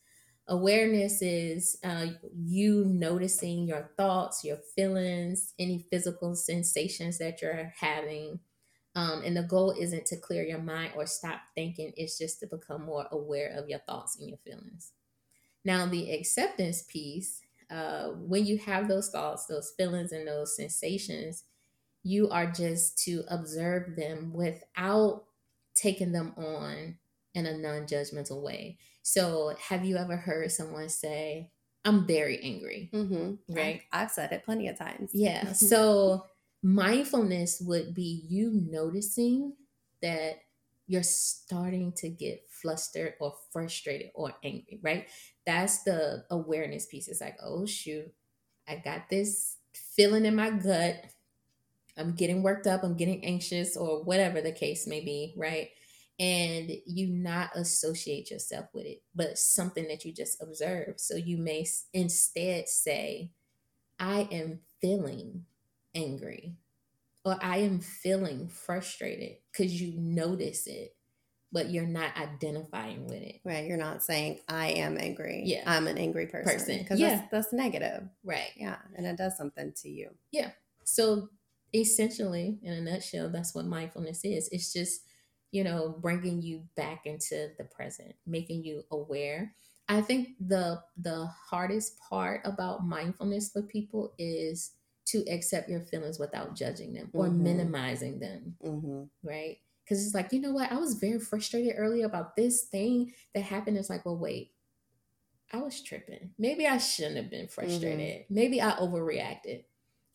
Awareness 0.49 1.23
is 1.23 1.79
uh, 1.85 2.07
you 2.35 2.85
noticing 2.87 3.67
your 3.67 3.91
thoughts, 3.97 4.45
your 4.45 4.59
feelings, 4.75 5.55
any 5.59 5.87
physical 5.91 6.35
sensations 6.35 7.19
that 7.19 7.41
you're 7.41 7.73
having, 7.79 8.41
um, 8.95 9.23
and 9.25 9.37
the 9.37 9.43
goal 9.43 9.75
isn't 9.79 10.07
to 10.07 10.17
clear 10.17 10.43
your 10.43 10.59
mind 10.59 10.93
or 10.97 11.07
stop 11.07 11.41
thinking, 11.55 11.93
it's 11.97 12.19
just 12.19 12.41
to 12.41 12.47
become 12.47 12.85
more 12.85 13.07
aware 13.11 13.55
of 13.57 13.69
your 13.69 13.79
thoughts 13.81 14.19
and 14.19 14.29
your 14.29 14.39
feelings. 14.39 14.93
Now, 15.65 15.87
the 15.87 16.13
acceptance 16.13 16.83
piece, 16.83 17.41
uh, 17.71 18.09
when 18.09 18.45
you 18.45 18.59
have 18.59 18.89
those 18.89 19.09
thoughts, 19.09 19.47
those 19.47 19.73
feelings, 19.77 20.13
and 20.13 20.27
those 20.27 20.57
sensations, 20.57 21.45
you 22.03 22.29
are 22.31 22.51
just 22.51 22.99
to 23.05 23.23
observe 23.29 23.97
them 23.97 24.33
without 24.35 25.25
taking 25.75 26.13
them 26.13 26.35
on 26.37 26.97
in 27.35 27.47
a 27.47 27.57
non 27.57 27.87
judgmental 27.87 28.43
way. 28.43 28.79
So, 29.03 29.55
have 29.69 29.85
you 29.85 29.97
ever 29.97 30.17
heard 30.17 30.51
someone 30.53 30.89
say, 30.89 31.51
I'm 31.85 32.07
very 32.07 32.41
angry? 32.43 32.91
Mm-hmm. 32.93 33.55
Right? 33.55 33.83
I've 33.93 34.11
said 34.11 34.33
it 34.33 34.45
plenty 34.45 34.69
of 34.69 34.79
times. 34.79 35.11
Yeah. 35.15 35.53
So, 35.55 36.27
mindfulness 36.63 37.61
would 37.61 37.95
be 37.95 38.25
you 38.29 38.51
noticing 38.71 39.55
that 40.01 40.41
you're 40.87 41.03
starting 41.03 41.93
to 41.93 42.09
get 42.09 42.45
flustered 42.51 43.15
or 43.21 43.35
frustrated 43.53 44.11
or 44.15 44.33
angry, 44.45 44.79
right? 44.83 45.09
That's 45.47 45.83
the 45.85 46.25
awareness 46.31 46.87
piece. 46.87 47.09
It's 47.09 47.21
like, 47.21 47.37
oh, 47.43 47.67
shoot, 47.67 48.13
I 48.69 48.77
got 48.77 49.09
this 49.09 49.57
feeling 49.75 50.25
in 50.27 50.37
my 50.37 50.51
gut. 50.51 51.05
I'm 51.97 52.15
getting 52.15 52.43
worked 52.43 52.67
up, 52.67 52.83
I'm 52.83 52.97
getting 52.97 53.25
anxious, 53.25 53.77
or 53.77 54.03
whatever 54.03 54.41
the 54.41 54.53
case 54.53 54.87
may 54.87 55.01
be, 55.01 55.35
right? 55.37 55.69
And 56.19 56.71
you 56.87 57.09
not 57.09 57.51
associate 57.55 58.31
yourself 58.31 58.67
with 58.73 58.87
it, 58.87 59.03
but 59.15 59.39
something 59.39 59.89
that 59.89 60.05
you 60.05 60.13
just 60.13 60.43
observe. 60.43 60.95
So 60.99 61.17
you 61.17 61.39
may 61.39 61.67
instead 61.93 62.69
say, 62.69 63.31
I 63.99 64.29
am 64.31 64.61
feeling 64.81 65.47
angry 65.95 66.57
or 67.25 67.39
I 67.41 67.59
am 67.59 67.81
feeling 67.81 68.49
frustrated 68.49 69.37
because 69.51 69.81
you 69.81 69.95
notice 69.97 70.67
it, 70.67 70.97
but 71.53 71.71
you're 71.71 71.87
not 71.87 72.17
identifying 72.17 73.05
with 73.05 73.23
it. 73.23 73.41
Right. 73.45 73.67
You're 73.67 73.77
not 73.77 74.03
saying, 74.03 74.41
I 74.49 74.69
am 74.69 74.99
angry. 74.99 75.43
Yeah. 75.45 75.63
I'm 75.67 75.87
an 75.87 75.99
angry 75.99 76.27
person. 76.27 76.79
Because 76.79 76.99
yeah. 76.99 77.17
that's, 77.17 77.31
that's 77.31 77.53
negative. 77.53 78.09
Right. 78.25 78.51
Yeah. 78.57 78.77
And 78.97 79.07
it 79.07 79.17
does 79.17 79.37
something 79.37 79.73
to 79.83 79.89
you. 79.89 80.11
Yeah. 80.33 80.51
So 80.85 81.29
essentially, 81.73 82.59
in 82.63 82.73
a 82.73 82.81
nutshell, 82.81 83.31
that's 83.31 83.55
what 83.55 83.67
mindfulness 83.67 84.25
is. 84.25 84.49
It's 84.51 84.73
just, 84.73 85.03
you 85.53 85.63
know, 85.63 85.95
bringing 86.01 86.43
you 86.43 86.65
back 86.75 87.07
into 87.07 87.51
the 87.59 87.65
present, 87.65 88.15
making 88.27 88.65
you 88.65 88.83
aware. 88.91 89.55
I 89.89 90.01
think 90.01 90.31
the 90.41 90.81
the 90.97 91.29
hardest 91.51 91.99
part 92.09 92.41
about 92.45 92.87
mindfulness 92.87 93.51
for 93.51 93.63
people 93.63 94.15
is 94.17 94.73
to 95.13 95.25
accept 95.31 95.69
your 95.69 95.81
feelings 95.81 96.19
without 96.19 96.57
judging 96.57 96.93
them 96.95 97.11
or 97.13 97.27
mm-hmm. 97.27 97.43
minimizing 97.43 98.19
them, 98.19 98.57
mm-hmm. 98.65 99.03
right? 99.23 99.59
Because 99.85 100.05
it's 100.05 100.15
like, 100.15 100.33
you 100.33 100.41
know 100.41 100.53
what? 100.53 100.73
I 100.73 100.77
was 100.77 100.95
very 100.95 101.19
frustrated 101.19 101.75
earlier 101.77 102.07
about 102.07 102.37
this 102.37 102.63
thing 102.63 103.13
that 103.35 103.43
happened. 103.43 103.77
It's 103.77 103.91
like, 103.91 104.07
well, 104.07 104.17
wait, 104.17 104.53
I 105.53 105.59
was 105.59 105.83
tripping. 105.83 106.31
Maybe 106.39 106.67
I 106.67 106.79
shouldn't 106.79 107.17
have 107.17 107.31
been 107.31 107.49
frustrated. 107.49 108.23
Mm-hmm. 108.23 108.35
Maybe 108.35 108.61
I 108.63 108.73
overreacted, 108.73 109.65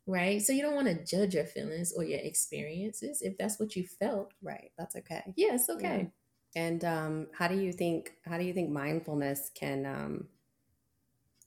right? 0.08 0.42
So 0.42 0.54
you 0.54 0.62
don't 0.64 0.76
want 0.76 0.88
to 0.88 1.06
judge 1.06 1.36
your 1.36 1.46
feelings 1.46 1.94
or 1.96 2.04
your 2.04 2.20
experiences 2.20 3.22
if 3.22 3.38
that's 3.38 3.60
what 3.60 3.76
you 3.76 3.86
felt. 3.86 4.34
Right. 4.42 4.72
That's 4.78 4.96
okay. 4.96 5.22
Yeah, 5.36 5.56
it's 5.56 5.70
okay. 5.70 6.10
Yeah. 6.56 6.64
And 6.64 6.84
um, 6.86 7.28
how 7.38 7.48
do 7.48 7.56
you 7.56 7.72
think? 7.72 8.14
How 8.26 8.38
do 8.38 8.44
you 8.44 8.54
think 8.54 8.72
mindfulness 8.72 9.52
can 9.54 9.86
um, 9.86 10.28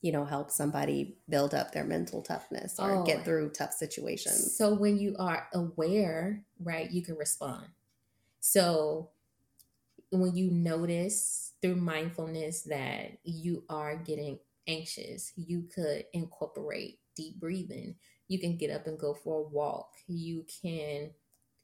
you 0.01 0.11
know, 0.11 0.25
help 0.25 0.49
somebody 0.49 1.17
build 1.29 1.53
up 1.53 1.71
their 1.71 1.83
mental 1.83 2.21
toughness 2.21 2.79
or 2.79 2.95
oh, 2.95 3.03
get 3.03 3.23
through 3.23 3.49
tough 3.49 3.73
situations. 3.73 4.55
So 4.57 4.73
when 4.73 4.97
you 4.97 5.15
are 5.19 5.47
aware, 5.53 6.43
right, 6.59 6.89
you 6.89 7.03
can 7.03 7.15
respond. 7.15 7.65
So 8.39 9.11
when 10.11 10.35
you 10.35 10.49
notice 10.49 11.53
through 11.61 11.75
mindfulness 11.75 12.63
that 12.63 13.19
you 13.23 13.63
are 13.69 13.95
getting 13.95 14.39
anxious, 14.67 15.31
you 15.35 15.67
could 15.73 16.05
incorporate 16.13 16.99
deep 17.15 17.39
breathing. 17.39 17.95
You 18.27 18.39
can 18.39 18.57
get 18.57 18.71
up 18.71 18.87
and 18.87 18.97
go 18.97 19.13
for 19.13 19.39
a 19.39 19.49
walk. 19.49 19.91
You 20.07 20.45
can 20.61 21.11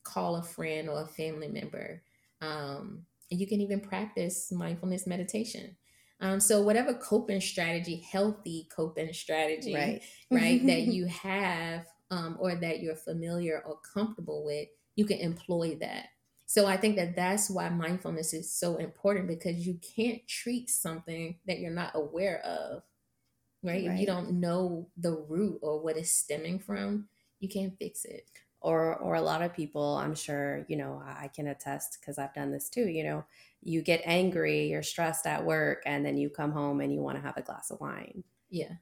call 0.03 0.35
a 0.35 0.43
friend 0.43 0.89
or 0.89 1.01
a 1.01 1.07
family 1.07 1.47
member. 1.47 2.03
Um, 2.41 3.05
and 3.31 3.39
you 3.39 3.47
can 3.47 3.61
even 3.61 3.81
practice 3.81 4.51
mindfulness 4.51 5.07
meditation. 5.07 5.75
Um, 6.19 6.39
so 6.39 6.61
whatever 6.61 6.93
coping 6.93 7.41
strategy, 7.41 7.97
healthy 8.11 8.67
coping 8.75 9.13
strategy, 9.13 9.73
right, 9.73 10.01
right 10.31 10.65
that 10.65 10.81
you 10.87 11.05
have 11.05 11.85
um, 12.09 12.37
or 12.39 12.55
that 12.55 12.79
you're 12.79 12.95
familiar 12.95 13.61
or 13.65 13.77
comfortable 13.93 14.43
with, 14.43 14.67
you 14.95 15.05
can 15.05 15.19
employ 15.19 15.75
that. 15.81 16.07
So 16.47 16.65
I 16.65 16.77
think 16.77 16.95
that 16.95 17.15
that's 17.15 17.49
why 17.49 17.69
mindfulness 17.69 18.33
is 18.33 18.51
so 18.51 18.77
important 18.77 19.27
because 19.27 19.67
you 19.67 19.79
can't 19.95 20.25
treat 20.27 20.69
something 20.69 21.37
that 21.45 21.59
you're 21.59 21.71
not 21.71 21.91
aware 21.93 22.39
of, 22.39 22.83
right? 23.61 23.85
right. 23.85 23.93
If 23.93 23.99
you 23.99 24.05
don't 24.05 24.39
know 24.39 24.89
the 24.95 25.11
root 25.27 25.59
or 25.61 25.81
what 25.81 25.97
it's 25.97 26.11
stemming 26.11 26.59
from, 26.59 27.09
you 27.39 27.49
can't 27.49 27.77
fix 27.77 28.05
it 28.05 28.27
or 28.61 28.95
or 28.97 29.15
a 29.15 29.21
lot 29.21 29.41
of 29.41 29.53
people 29.53 29.95
i'm 29.97 30.15
sure 30.15 30.65
you 30.67 30.75
know 30.75 31.01
i 31.05 31.29
can 31.33 31.47
attest 31.47 31.97
because 31.99 32.17
i've 32.17 32.33
done 32.33 32.51
this 32.51 32.69
too 32.69 32.87
you 32.87 33.03
know 33.03 33.23
you 33.61 33.81
get 33.81 34.01
angry 34.05 34.67
you're 34.67 34.83
stressed 34.83 35.25
at 35.25 35.45
work 35.45 35.83
and 35.85 36.05
then 36.05 36.17
you 36.17 36.29
come 36.29 36.51
home 36.51 36.79
and 36.79 36.93
you 36.93 37.01
want 37.01 37.17
to 37.17 37.21
have 37.21 37.37
a 37.37 37.41
glass 37.41 37.71
of 37.71 37.79
wine. 37.79 38.23
Yeah. 38.49 38.73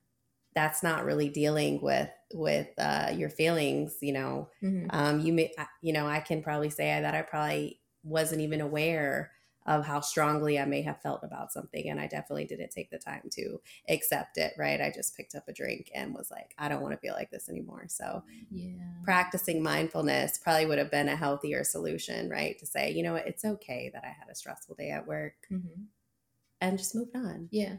That's 0.54 0.84
not 0.84 1.06
really 1.06 1.30
dealing 1.30 1.82
with 1.82 2.10
with 2.34 2.68
uh, 2.78 3.12
your 3.16 3.30
feelings 3.30 3.98
you 4.02 4.14
know. 4.14 4.50
Mm-hmm. 4.64 4.88
um, 4.92 5.20
you 5.20 5.34
may 5.34 5.54
you 5.82 5.94
know 5.94 6.08
i 6.08 6.20
can 6.20 6.42
probably 6.42 6.70
say 6.70 6.86
that 7.02 7.16
i 7.16 7.22
probably 7.22 7.82
wasn't 8.04 8.42
even 8.42 8.62
aware 8.62 9.32
of 9.66 9.86
how 9.86 10.00
strongly 10.00 10.60
I 10.60 10.66
may 10.66 10.82
have 10.84 11.02
felt 11.02 11.24
about 11.24 11.52
something. 11.52 11.90
And 11.90 12.00
I 12.00 12.08
definitely 12.08 12.46
didn't 12.46 12.72
take 12.72 12.92
the 12.92 13.00
time 13.00 13.24
to 13.32 13.60
accept 13.90 14.38
it, 14.38 14.54
right? 14.58 14.80
I 14.80 14.92
just 14.94 15.18
picked 15.18 15.36
up 15.36 15.48
a 15.48 15.54
drink 15.54 15.90
and 15.96 16.14
was 16.14 16.30
like, 16.30 16.54
I 16.58 16.70
don't 16.70 16.82
want 16.82 16.94
to 16.94 17.00
feel 17.00 17.14
like 17.16 17.32
this 17.32 17.50
anymore. 17.50 17.86
So, 17.88 18.24
yeah. 18.52 18.74
practicing 19.04 19.64
mindfulness 19.64 20.38
probably 20.38 20.66
would 20.68 20.78
have 20.78 20.92
been 20.92 21.10
a 21.10 21.16
healthier 21.16 21.64
solution, 21.64 22.30
right? 22.30 22.58
To 22.60 22.66
say, 22.66 22.92
you 22.92 23.04
know 23.04 23.14
what, 23.14 23.28
it's 23.28 23.44
okay 23.46 23.90
that 23.94 24.04
I 24.04 24.08
had 24.10 24.30
a 24.32 24.36
stressful 24.36 24.76
day 24.76 24.92
at 24.92 25.08
work 25.08 25.34
Mm-hmm. 25.52 25.84
and 26.62 26.78
just 26.78 26.96
moved 26.96 27.16
on. 27.16 27.48
Yeah. 27.52 27.78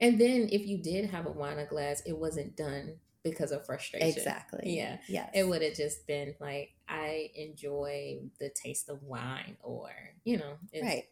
And 0.00 0.20
then 0.20 0.48
if 0.52 0.66
you 0.66 0.78
did 0.78 1.10
have 1.10 1.26
a 1.26 1.30
wine 1.30 1.66
glass, 1.68 2.02
it 2.06 2.16
wasn't 2.16 2.56
done 2.56 2.96
because 3.24 3.50
of 3.50 3.66
frustration. 3.66 4.08
Exactly. 4.08 4.76
Yeah. 4.76 4.98
Yes. 5.08 5.30
It 5.34 5.44
would 5.48 5.60
have 5.62 5.74
just 5.74 6.06
been 6.06 6.34
like, 6.40 6.70
I 6.88 7.30
enjoy 7.34 8.20
the 8.38 8.48
taste 8.50 8.88
of 8.88 9.02
wine, 9.02 9.56
or, 9.62 9.90
you 10.24 10.38
know, 10.38 10.54
it's, 10.72 10.84
Right. 10.84 11.07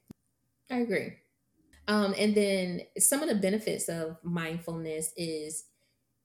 Agree. 0.86 1.12
Um, 1.88 2.14
and 2.18 2.34
then 2.34 2.82
some 2.98 3.22
of 3.22 3.28
the 3.28 3.34
benefits 3.34 3.88
of 3.88 4.16
mindfulness 4.22 5.12
is 5.16 5.64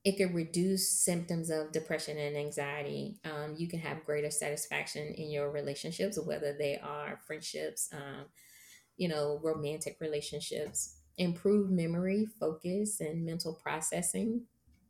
it 0.03 0.17
can 0.17 0.33
reduce 0.33 0.89
symptoms 0.89 1.49
of 1.51 1.71
depression 1.71 2.17
and 2.17 2.35
anxiety. 2.35 3.19
Um, 3.23 3.55
you 3.57 3.67
can 3.67 3.79
have 3.79 4.05
greater 4.05 4.31
satisfaction 4.31 5.13
in 5.15 5.29
your 5.29 5.51
relationships, 5.51 6.17
whether 6.19 6.55
they 6.57 6.79
are 6.79 7.19
friendships, 7.27 7.89
um, 7.93 8.25
you 8.97 9.07
know, 9.07 9.39
romantic 9.43 9.97
relationships. 9.99 10.95
Improve 11.17 11.69
memory, 11.69 12.27
focus, 12.39 12.99
and 12.99 13.25
mental 13.25 13.59
processing. 13.61 14.45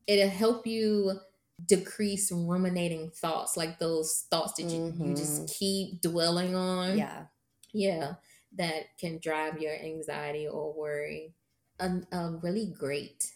It'll 0.07 0.29
help 0.29 0.65
you 0.65 1.19
decrease 1.65 2.31
ruminating 2.31 3.11
thoughts, 3.11 3.57
like 3.57 3.79
those 3.79 4.25
thoughts 4.31 4.53
that 4.53 4.69
you, 4.69 4.93
you 4.97 5.15
just 5.15 5.47
keep 5.47 6.01
dwelling 6.01 6.55
on 6.55 6.97
Yeah. 6.97 7.23
yeah 7.73 8.13
that 8.57 8.97
can 8.99 9.19
drive 9.19 9.59
your 9.59 9.73
anxiety 9.73 10.47
or 10.47 10.73
worry 10.73 11.33
a, 11.79 12.01
a 12.11 12.31
really 12.41 12.67
great 12.67 13.33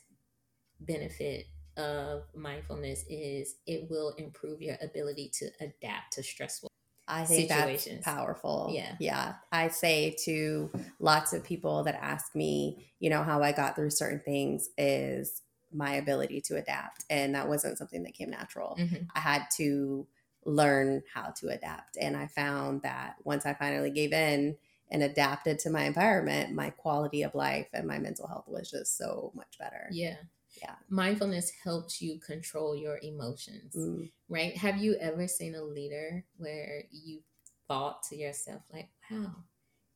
benefit 0.80 1.48
of 1.78 2.24
mindfulness 2.34 3.04
is 3.10 3.56
it 3.66 3.90
will 3.90 4.12
improve 4.18 4.62
your 4.62 4.78
ability 4.82 5.30
to 5.34 5.50
adapt 5.60 6.14
to 6.14 6.24
stressful 6.24 6.70
I 7.08 7.26
think 7.26 7.50
situations. 7.50 8.04
that's 8.04 8.16
powerful. 8.16 8.72
Yeah. 8.74 8.96
Yeah. 9.00 9.34
I 9.52 9.68
say 9.68 10.16
to 10.26 10.72
lots 11.00 11.34
of 11.34 11.44
people 11.44 11.84
that 11.84 11.96
ask 11.96 12.34
me, 12.34 12.92
you 13.00 13.10
know, 13.10 13.24
how 13.24 13.44
I 13.44 13.52
got 13.52 13.76
through 13.76 13.92
certain 13.92 14.22
things 14.22 14.70
is 14.78 15.42
my 15.72 15.96
ability 15.96 16.42
to 16.42 16.56
adapt. 16.56 17.06
And 17.10 17.36
that 17.36 17.48
wasn't 17.48 17.78
something 17.78 18.04
that 18.04 18.16
came 18.16 18.30
natural. 18.32 18.78
Mhm. 18.80 19.08
I 19.14 19.20
had 19.20 19.44
to 19.58 20.08
learn 20.46 21.04
how 21.14 21.32
to 21.38 21.50
adapt. 21.50 21.98
And 22.00 22.16
I 22.18 22.28
found 22.28 22.82
that 22.84 23.18
once 23.24 23.46
I 23.46 23.54
finally 23.54 23.92
gave 23.92 24.14
in 24.14 24.58
and 24.96 25.04
adapted 25.04 25.60
to 25.60 25.70
my 25.70 25.84
environment, 25.84 26.56
my 26.56 26.70
quality 26.70 27.22
of 27.24 27.36
life 27.36 27.68
and 27.74 27.86
my 27.86 28.00
mental 28.00 28.28
health 28.28 28.48
was 28.48 28.72
just 28.72 28.98
so 28.98 29.32
much 29.36 29.58
better. 29.60 29.90
yeah 29.92 30.16
Yeah. 30.62 30.76
mindfulness 30.90 31.52
helps 31.64 32.02
you 32.02 32.18
control 32.32 32.76
your 32.86 32.98
emotions 33.04 33.76
Mm, 33.76 34.10
right 34.30 34.56
have 34.66 34.78
you 34.78 34.96
ever 35.10 35.28
seen 35.28 35.54
a 35.56 35.62
leader 35.78 36.24
where 36.38 36.84
you 36.92 37.20
thought 37.68 38.04
to 38.10 38.16
yourself 38.16 38.62
like 38.72 38.88
wow 39.12 39.36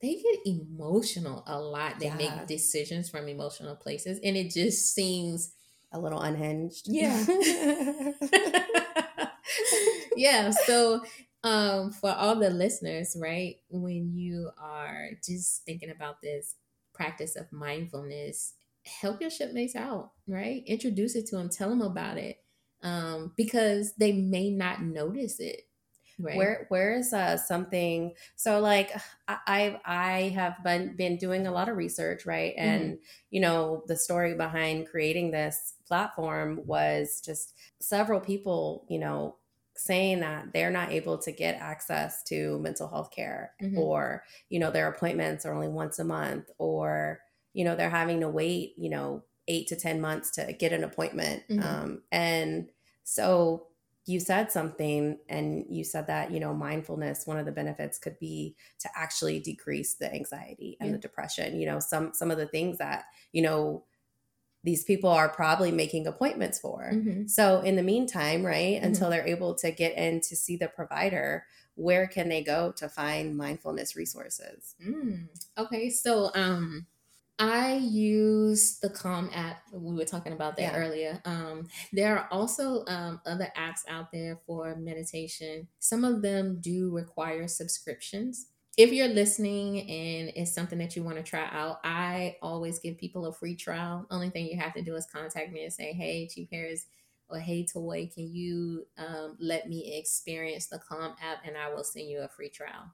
they 0.02 0.14
get 0.26 0.38
emotional 0.56 1.42
a 1.46 1.58
lot 1.58 1.98
they 1.98 2.06
Yeah. 2.12 2.16
make 2.24 2.46
decisions 2.46 3.08
from 3.08 3.26
emotional 3.28 3.76
places 3.76 4.20
and 4.22 4.36
it 4.36 4.50
just 4.50 4.92
seems 4.94 5.54
a 5.92 5.98
little 5.98 6.20
unhinged. 6.20 6.84
Yeah. 6.86 7.18
yeah. 10.16 10.50
So, 10.50 11.02
um, 11.42 11.90
for 11.92 12.10
all 12.10 12.36
the 12.36 12.50
listeners, 12.50 13.16
right, 13.18 13.56
when 13.70 14.14
you 14.14 14.50
are 14.60 15.10
just 15.24 15.64
thinking 15.64 15.90
about 15.90 16.20
this 16.22 16.56
practice 16.92 17.36
of 17.36 17.50
mindfulness, 17.50 18.54
help 18.84 19.20
your 19.20 19.30
shipmates 19.30 19.74
out, 19.74 20.12
right? 20.26 20.62
Introduce 20.66 21.16
it 21.16 21.26
to 21.26 21.36
them, 21.36 21.48
tell 21.48 21.70
them 21.70 21.82
about 21.82 22.18
it, 22.18 22.38
um, 22.82 23.32
because 23.36 23.94
they 23.94 24.12
may 24.12 24.50
not 24.50 24.82
notice 24.82 25.40
it. 25.40 25.62
Right. 26.18 26.36
Where 26.36 26.66
where 26.68 26.96
is 26.96 27.14
uh 27.14 27.38
something 27.38 28.12
so 28.36 28.60
like 28.60 28.92
I 29.26 29.38
I 29.46 29.80
I 29.86 30.20
have 30.34 30.62
been 30.62 30.94
been 30.94 31.16
doing 31.16 31.46
a 31.46 31.50
lot 31.50 31.70
of 31.70 31.78
research, 31.78 32.26
right? 32.26 32.52
And 32.58 32.98
you 33.30 33.40
know, 33.40 33.84
the 33.86 33.96
story 33.96 34.34
behind 34.34 34.88
creating 34.90 35.30
this 35.30 35.76
platform 35.88 36.60
was 36.66 37.22
just 37.24 37.54
several 37.80 38.20
people, 38.20 38.84
you 38.90 38.98
know, 38.98 39.36
saying 39.80 40.20
that 40.20 40.52
they're 40.52 40.70
not 40.70 40.90
able 40.90 41.18
to 41.18 41.32
get 41.32 41.56
access 41.60 42.22
to 42.24 42.58
mental 42.60 42.88
health 42.88 43.10
care 43.10 43.54
Mhm. 43.60 43.90
or, 43.90 44.24
you 44.48 44.58
know, 44.58 44.70
their 44.70 44.88
appointments 44.88 45.44
are 45.46 45.52
only 45.54 45.68
once 45.68 45.98
a 45.98 46.04
month 46.04 46.50
or, 46.58 47.20
you 47.54 47.64
know, 47.64 47.74
they're 47.76 47.90
having 47.90 48.20
to 48.20 48.28
wait, 48.28 48.74
you 48.78 48.90
know, 48.90 49.24
8 49.48 49.66
to 49.68 49.76
10 49.76 50.00
months 50.00 50.30
to 50.32 50.52
get 50.52 50.72
an 50.72 50.84
appointment. 50.84 51.44
Mhm. 51.48 51.60
Um 51.60 52.04
and 52.12 52.70
so 53.04 53.66
you 54.06 54.18
said 54.18 54.50
something 54.50 55.18
and 55.28 55.64
you 55.68 55.84
said 55.84 56.06
that 56.06 56.30
you 56.30 56.40
know 56.40 56.54
mindfulness 56.54 57.26
one 57.26 57.38
of 57.38 57.46
the 57.46 57.52
benefits 57.52 57.98
could 57.98 58.18
be 58.18 58.56
to 58.78 58.88
actually 58.96 59.38
decrease 59.40 59.94
the 59.96 60.12
anxiety 60.12 60.76
and 60.80 60.92
Yeah. 60.92 60.94
the 60.94 60.98
depression 60.98 61.60
you 61.60 61.66
know 61.66 61.78
some 61.80 62.12
some 62.14 62.30
of 62.30 62.38
the 62.38 62.46
things 62.48 62.78
that 62.78 63.04
you 63.32 63.42
know 63.42 63.84
these 64.62 64.84
people 64.84 65.08
are 65.10 65.28
probably 65.28 65.72
making 65.72 66.06
appointments 66.06 66.58
for 66.58 66.90
Mhm. 66.92 67.28
so 67.30 67.60
in 67.60 67.76
the 67.76 67.82
meantime 67.82 68.44
right 68.44 68.76
Mm-hmm. 68.76 68.84
until 68.86 69.10
they're 69.10 69.26
able 69.26 69.54
to 69.56 69.70
get 69.70 69.96
in 69.96 70.20
to 70.22 70.36
see 70.36 70.56
the 70.56 70.68
provider 70.68 71.44
where 71.76 72.06
can 72.06 72.28
they 72.28 72.42
go 72.42 72.72
to 72.72 72.88
find 72.88 73.36
mindfulness 73.36 73.96
resources 73.96 74.74
Mm. 74.84 75.28
Okay, 75.56 75.90
so 75.90 76.30
um 76.34 76.86
I 77.42 77.76
use 77.76 78.80
the 78.80 78.90
Calm 78.90 79.30
app. 79.32 79.62
We 79.72 79.94
were 79.94 80.04
talking 80.04 80.34
about 80.34 80.56
that 80.58 80.74
Yeah. 80.74 80.76
earlier. 80.76 81.22
Um 81.24 81.68
there 81.90 82.18
are 82.18 82.28
also 82.30 82.84
um 82.86 83.22
other 83.24 83.50
apps 83.56 83.80
out 83.88 84.12
there 84.12 84.36
for 84.46 84.76
meditation. 84.76 85.66
Some 85.78 86.04
of 86.04 86.20
them 86.20 86.58
do 86.60 86.90
require 86.90 87.48
subscriptions. 87.48 88.48
If 88.80 88.94
you're 88.94 89.08
listening 89.08 89.80
and 89.80 90.32
it's 90.34 90.54
something 90.54 90.78
that 90.78 90.96
you 90.96 91.02
want 91.02 91.18
to 91.18 91.22
try 91.22 91.46
out, 91.52 91.80
I 91.84 92.36
always 92.40 92.78
give 92.78 92.96
people 92.96 93.26
a 93.26 93.32
free 93.32 93.54
trial. 93.54 94.06
Only 94.10 94.30
thing 94.30 94.46
you 94.46 94.58
have 94.58 94.72
to 94.72 94.80
do 94.80 94.94
is 94.96 95.04
contact 95.04 95.52
me 95.52 95.64
and 95.64 95.72
say, 95.72 95.92
"Hey, 95.92 96.26
Chief 96.28 96.48
Harris 96.50 96.86
or 97.28 97.38
hey 97.38 97.66
Toy, 97.66 98.10
can 98.12 98.26
you 98.32 98.86
um, 98.98 99.36
let 99.38 99.68
me 99.68 99.98
experience 99.98 100.66
the 100.66 100.78
Calm 100.78 101.14
app 101.22 101.38
and 101.46 101.56
I 101.56 101.72
will 101.72 101.84
send 101.84 102.08
you 102.08 102.20
a 102.20 102.28
free 102.28 102.48
trial. 102.48 102.92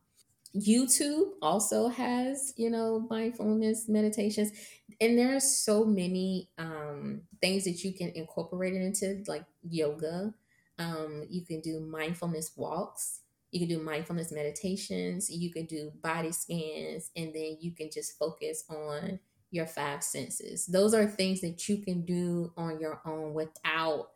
YouTube 0.54 1.32
also 1.42 1.88
has, 1.88 2.52
you 2.56 2.70
know, 2.70 3.06
mindfulness 3.10 3.88
meditations. 3.88 4.52
And 5.00 5.18
there 5.18 5.36
are 5.36 5.40
so 5.40 5.84
many 5.84 6.50
um, 6.58 7.22
things 7.40 7.64
that 7.64 7.84
you 7.84 7.92
can 7.92 8.10
incorporate 8.10 8.74
it 8.74 8.82
into, 8.82 9.22
like 9.28 9.44
yoga. 9.68 10.34
Um, 10.78 11.26
you 11.28 11.44
can 11.44 11.60
do 11.60 11.80
mindfulness 11.80 12.52
walks. 12.56 13.20
You 13.50 13.60
can 13.60 13.68
do 13.68 13.82
mindfulness 13.82 14.32
meditations. 14.32 15.30
You 15.30 15.52
can 15.52 15.66
do 15.66 15.92
body 16.02 16.32
scans. 16.32 17.10
And 17.16 17.34
then 17.34 17.56
you 17.60 17.72
can 17.72 17.90
just 17.92 18.18
focus 18.18 18.64
on 18.68 19.20
your 19.50 19.66
five 19.66 20.02
senses. 20.02 20.66
Those 20.66 20.94
are 20.94 21.06
things 21.06 21.40
that 21.40 21.68
you 21.68 21.78
can 21.78 22.04
do 22.04 22.52
on 22.56 22.80
your 22.80 23.00
own 23.06 23.32
without 23.34 24.08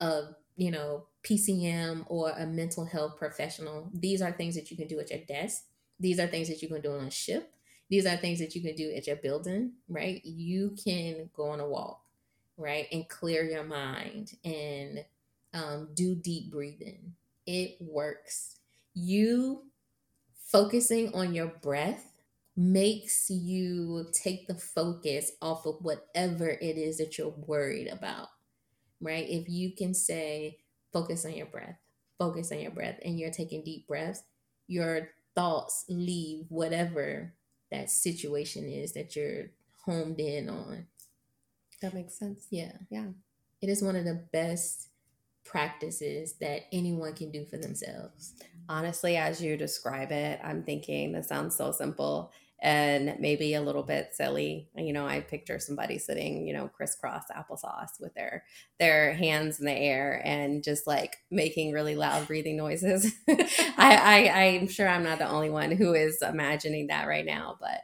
a, 0.00 0.22
you 0.56 0.70
know, 0.70 1.06
PCM 1.22 2.04
or 2.08 2.30
a 2.30 2.46
mental 2.46 2.84
health 2.84 3.16
professional. 3.16 3.90
These 3.92 4.22
are 4.22 4.32
things 4.32 4.54
that 4.54 4.70
you 4.70 4.76
can 4.76 4.88
do 4.88 4.98
at 4.98 5.10
your 5.10 5.20
desk. 5.20 5.64
These 6.00 6.18
are 6.18 6.26
things 6.26 6.48
that 6.48 6.62
you 6.62 6.68
can 6.68 6.80
do 6.80 6.92
on 6.92 7.04
a 7.04 7.10
ship. 7.10 7.52
These 7.90 8.06
are 8.06 8.16
things 8.16 8.38
that 8.38 8.54
you 8.54 8.62
can 8.62 8.74
do 8.74 8.92
at 8.94 9.06
your 9.06 9.16
building, 9.16 9.72
right? 9.88 10.24
You 10.24 10.76
can 10.82 11.30
go 11.34 11.50
on 11.50 11.60
a 11.60 11.68
walk, 11.68 12.02
right? 12.56 12.86
And 12.92 13.08
clear 13.08 13.44
your 13.44 13.64
mind 13.64 14.32
and 14.44 15.04
um, 15.54 15.88
do 15.94 16.14
deep 16.14 16.50
breathing. 16.50 17.14
It 17.46 17.76
works. 17.80 18.57
You 18.98 19.64
focusing 20.52 21.14
on 21.14 21.34
your 21.34 21.48
breath 21.48 22.12
makes 22.56 23.30
you 23.30 24.06
take 24.12 24.48
the 24.48 24.54
focus 24.54 25.32
off 25.42 25.66
of 25.66 25.76
whatever 25.82 26.48
it 26.48 26.76
is 26.78 26.98
that 26.98 27.18
you're 27.18 27.34
worried 27.46 27.88
about, 27.88 28.28
right? 29.00 29.28
If 29.28 29.48
you 29.48 29.74
can 29.74 29.94
say, 29.94 30.58
focus 30.92 31.24
on 31.26 31.34
your 31.34 31.46
breath, 31.46 31.78
focus 32.18 32.52
on 32.52 32.60
your 32.60 32.72
breath, 32.72 32.98
and 33.04 33.18
you're 33.18 33.30
taking 33.30 33.64
deep 33.64 33.86
breaths, 33.88 34.22
your 34.68 35.10
thoughts 35.34 35.84
leave 35.88 36.46
whatever 36.48 37.34
that 37.70 37.90
situation 37.90 38.64
is 38.64 38.92
that 38.94 39.16
you're 39.16 39.50
homed 39.84 40.20
in 40.20 40.48
on. 40.48 40.86
that 41.82 41.94
makes 41.94 42.14
sense 42.18 42.46
Yeah. 42.50 42.72
Yeah. 42.90 43.08
It 43.60 43.68
is 43.68 43.82
one 43.82 43.96
of 43.96 44.04
the 44.04 44.24
best 44.32 44.88
practices 45.44 46.34
that 46.40 46.62
anyone 46.72 47.14
can 47.14 47.30
do 47.30 47.44
for 47.46 47.56
themselves. 47.58 48.34
Honestly 48.68 49.16
as 49.16 49.42
you 49.42 49.56
describe 49.56 50.12
it 50.12 50.40
i'm 50.44 50.62
thinking 50.62 51.12
this 51.12 51.28
sounds 51.28 51.56
so 51.56 51.72
simple 51.72 52.32
and 52.60 53.14
maybe 53.20 53.54
a 53.54 53.62
little 53.62 53.84
bit 53.84 54.10
silly. 54.14 54.68
You 54.74 54.92
know, 54.92 55.06
I 55.06 55.20
picture 55.20 55.60
somebody 55.60 55.96
sitting, 55.96 56.44
you 56.44 56.52
know, 56.52 56.66
crisscross 56.66 57.22
applesauce 57.30 58.00
with 58.00 58.12
their 58.14 58.44
their 58.80 59.12
hands 59.12 59.60
in 59.60 59.66
the 59.66 59.72
air 59.72 60.20
and 60.24 60.64
just 60.64 60.84
like 60.86 61.18
making 61.30 61.72
really 61.72 61.94
loud 61.94 62.26
breathing 62.26 62.56
noises. 62.56 63.12
I, 63.28 63.38
I 63.78 64.30
I'm 64.38 64.66
sure 64.66 64.88
I'm 64.88 65.04
not 65.04 65.18
the 65.18 65.28
only 65.28 65.50
one 65.50 65.70
who 65.70 65.94
is 65.94 66.20
imagining 66.20 66.88
that 66.88 67.06
right 67.06 67.24
now, 67.24 67.56
but 67.60 67.82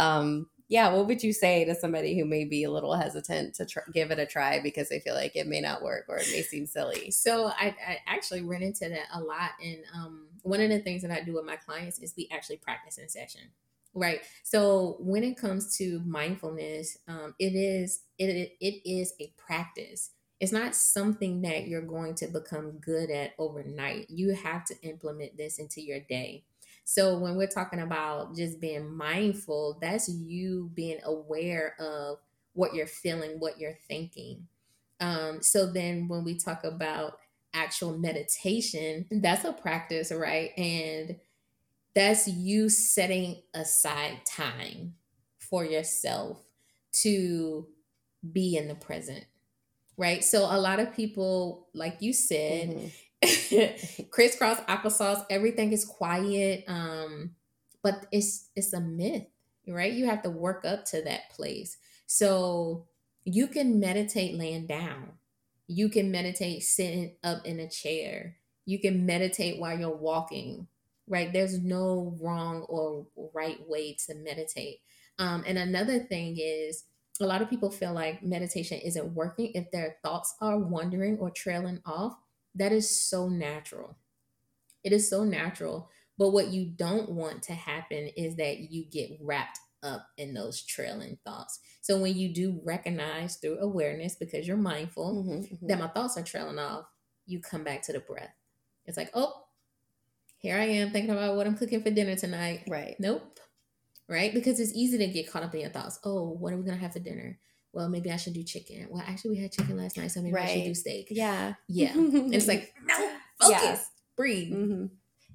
um 0.00 0.46
yeah, 0.72 0.88
what 0.88 1.06
would 1.06 1.22
you 1.22 1.34
say 1.34 1.66
to 1.66 1.74
somebody 1.74 2.18
who 2.18 2.24
may 2.24 2.46
be 2.46 2.64
a 2.64 2.70
little 2.70 2.94
hesitant 2.94 3.54
to 3.56 3.66
tr- 3.66 3.90
give 3.92 4.10
it 4.10 4.18
a 4.18 4.24
try 4.24 4.58
because 4.58 4.88
they 4.88 5.00
feel 5.00 5.14
like 5.14 5.36
it 5.36 5.46
may 5.46 5.60
not 5.60 5.82
work 5.82 6.06
or 6.08 6.16
it 6.16 6.28
may 6.32 6.40
seem 6.40 6.64
silly? 6.64 7.10
So 7.10 7.48
I, 7.48 7.76
I 7.86 7.98
actually 8.06 8.40
run 8.40 8.62
into 8.62 8.88
that 8.88 9.06
a 9.12 9.20
lot, 9.20 9.50
and 9.62 9.80
um, 9.94 10.28
one 10.40 10.62
of 10.62 10.70
the 10.70 10.78
things 10.78 11.02
that 11.02 11.10
I 11.10 11.20
do 11.20 11.34
with 11.34 11.44
my 11.44 11.56
clients 11.56 11.98
is 11.98 12.14
we 12.16 12.26
actually 12.32 12.56
practice 12.56 12.96
in 12.96 13.06
session. 13.10 13.42
Right. 13.92 14.22
So 14.44 14.96
when 14.98 15.22
it 15.24 15.36
comes 15.36 15.76
to 15.76 16.00
mindfulness, 16.06 16.96
um, 17.06 17.34
it 17.38 17.54
is 17.54 18.04
it 18.18 18.56
it 18.58 18.88
is 18.88 19.12
a 19.20 19.30
practice. 19.36 20.12
It's 20.40 20.52
not 20.52 20.74
something 20.74 21.42
that 21.42 21.68
you're 21.68 21.82
going 21.82 22.14
to 22.14 22.28
become 22.28 22.78
good 22.78 23.10
at 23.10 23.32
overnight. 23.38 24.08
You 24.08 24.34
have 24.34 24.64
to 24.64 24.74
implement 24.80 25.36
this 25.36 25.58
into 25.58 25.82
your 25.82 26.00
day. 26.00 26.44
So 26.84 27.18
when 27.18 27.36
we're 27.36 27.46
talking 27.46 27.80
about 27.80 28.34
just 28.36 28.60
being 28.60 28.94
mindful, 28.94 29.78
that's 29.80 30.08
you 30.08 30.70
being 30.74 30.98
aware 31.04 31.74
of 31.78 32.18
what 32.54 32.74
you're 32.74 32.86
feeling, 32.86 33.38
what 33.38 33.58
you're 33.58 33.78
thinking. 33.88 34.46
Um, 35.00 35.42
so 35.42 35.66
then 35.66 36.08
when 36.08 36.24
we 36.24 36.36
talk 36.36 36.64
about 36.64 37.18
actual 37.54 37.96
meditation, 37.96 39.06
that's 39.10 39.44
a 39.44 39.52
practice, 39.52 40.12
right? 40.12 40.50
And 40.56 41.16
that's 41.94 42.28
you 42.28 42.68
setting 42.68 43.42
aside 43.54 44.20
time 44.26 44.94
for 45.38 45.64
yourself 45.64 46.38
to 46.92 47.66
be 48.32 48.56
in 48.56 48.68
the 48.68 48.74
present 48.74 49.24
right 49.96 50.24
so 50.24 50.44
a 50.44 50.58
lot 50.58 50.80
of 50.80 50.94
people 50.94 51.68
like 51.74 51.96
you 52.00 52.12
said 52.12 52.68
mm-hmm. 52.70 52.86
crisscross 54.10 54.58
applesauce. 54.60 55.24
Everything 55.30 55.72
is 55.72 55.84
quiet. 55.84 56.64
Um, 56.66 57.32
but 57.82 58.06
it's 58.12 58.48
it's 58.54 58.72
a 58.72 58.80
myth, 58.80 59.26
right? 59.66 59.92
You 59.92 60.06
have 60.06 60.22
to 60.22 60.30
work 60.30 60.64
up 60.64 60.84
to 60.86 61.02
that 61.02 61.30
place. 61.30 61.76
So 62.06 62.86
you 63.24 63.46
can 63.46 63.80
meditate 63.80 64.34
laying 64.34 64.66
down. 64.66 65.12
You 65.66 65.88
can 65.88 66.10
meditate 66.10 66.62
sitting 66.62 67.16
up 67.22 67.44
in 67.44 67.60
a 67.60 67.68
chair. 67.68 68.36
You 68.64 68.78
can 68.78 69.06
meditate 69.06 69.60
while 69.60 69.78
you're 69.78 69.96
walking, 69.96 70.66
right? 71.08 71.32
There's 71.32 71.60
no 71.60 72.16
wrong 72.20 72.62
or 72.62 73.06
right 73.34 73.58
way 73.68 73.96
to 74.06 74.14
meditate. 74.14 74.80
Um, 75.18 75.44
and 75.46 75.58
another 75.58 76.00
thing 76.00 76.36
is, 76.38 76.84
a 77.20 77.26
lot 77.26 77.42
of 77.42 77.50
people 77.50 77.70
feel 77.70 77.92
like 77.92 78.22
meditation 78.22 78.78
isn't 78.78 79.14
working 79.14 79.52
if 79.54 79.70
their 79.70 79.96
thoughts 80.02 80.34
are 80.40 80.58
wandering 80.58 81.18
or 81.18 81.30
trailing 81.30 81.80
off 81.84 82.16
that 82.54 82.72
is 82.72 82.98
so 82.98 83.28
natural. 83.28 83.96
It 84.84 84.92
is 84.92 85.08
so 85.08 85.24
natural. 85.24 85.88
But 86.18 86.30
what 86.30 86.48
you 86.48 86.66
don't 86.66 87.10
want 87.10 87.42
to 87.44 87.54
happen 87.54 88.08
is 88.16 88.36
that 88.36 88.70
you 88.70 88.84
get 88.84 89.18
wrapped 89.20 89.58
up 89.82 90.06
in 90.16 90.34
those 90.34 90.62
trailing 90.62 91.18
thoughts. 91.24 91.58
So 91.80 91.98
when 91.98 92.16
you 92.16 92.32
do 92.32 92.60
recognize 92.64 93.36
through 93.36 93.58
awareness, 93.58 94.14
because 94.14 94.46
you're 94.46 94.56
mindful 94.56 95.14
mm-hmm, 95.16 95.54
mm-hmm. 95.54 95.66
that 95.66 95.78
my 95.78 95.88
thoughts 95.88 96.16
are 96.16 96.22
trailing 96.22 96.58
off, 96.58 96.84
you 97.26 97.40
come 97.40 97.64
back 97.64 97.82
to 97.82 97.92
the 97.92 98.00
breath. 98.00 98.34
It's 98.84 98.96
like, 98.96 99.10
oh, 99.14 99.32
here 100.38 100.56
I 100.56 100.64
am 100.64 100.90
thinking 100.90 101.10
about 101.10 101.36
what 101.36 101.46
I'm 101.46 101.56
cooking 101.56 101.82
for 101.82 101.90
dinner 101.90 102.16
tonight. 102.16 102.64
Right. 102.68 102.96
Nope. 102.98 103.38
Right? 104.08 104.34
Because 104.34 104.60
it's 104.60 104.74
easy 104.74 104.98
to 104.98 105.06
get 105.06 105.30
caught 105.30 105.44
up 105.44 105.54
in 105.54 105.60
your 105.60 105.70
thoughts. 105.70 105.98
Oh, 106.04 106.30
what 106.30 106.52
are 106.52 106.56
we 106.56 106.64
going 106.64 106.76
to 106.76 106.82
have 106.82 106.92
for 106.92 106.98
dinner? 106.98 107.38
Well, 107.72 107.88
maybe 107.88 108.10
I 108.10 108.16
should 108.16 108.34
do 108.34 108.42
chicken. 108.42 108.86
Well, 108.90 109.02
actually, 109.06 109.32
we 109.32 109.42
had 109.42 109.52
chicken 109.52 109.76
last 109.76 109.96
night, 109.96 110.10
so 110.10 110.20
maybe 110.20 110.34
right. 110.34 110.48
I 110.48 110.54
should 110.54 110.64
do 110.64 110.74
steak. 110.74 111.08
Yeah. 111.10 111.54
Yeah. 111.68 111.92
it's 111.96 112.46
like, 112.46 112.72
no, 112.84 112.94
focus, 113.40 113.60
yeah. 113.62 113.78
breathe. 114.16 114.52
Mm-hmm. 114.52 114.86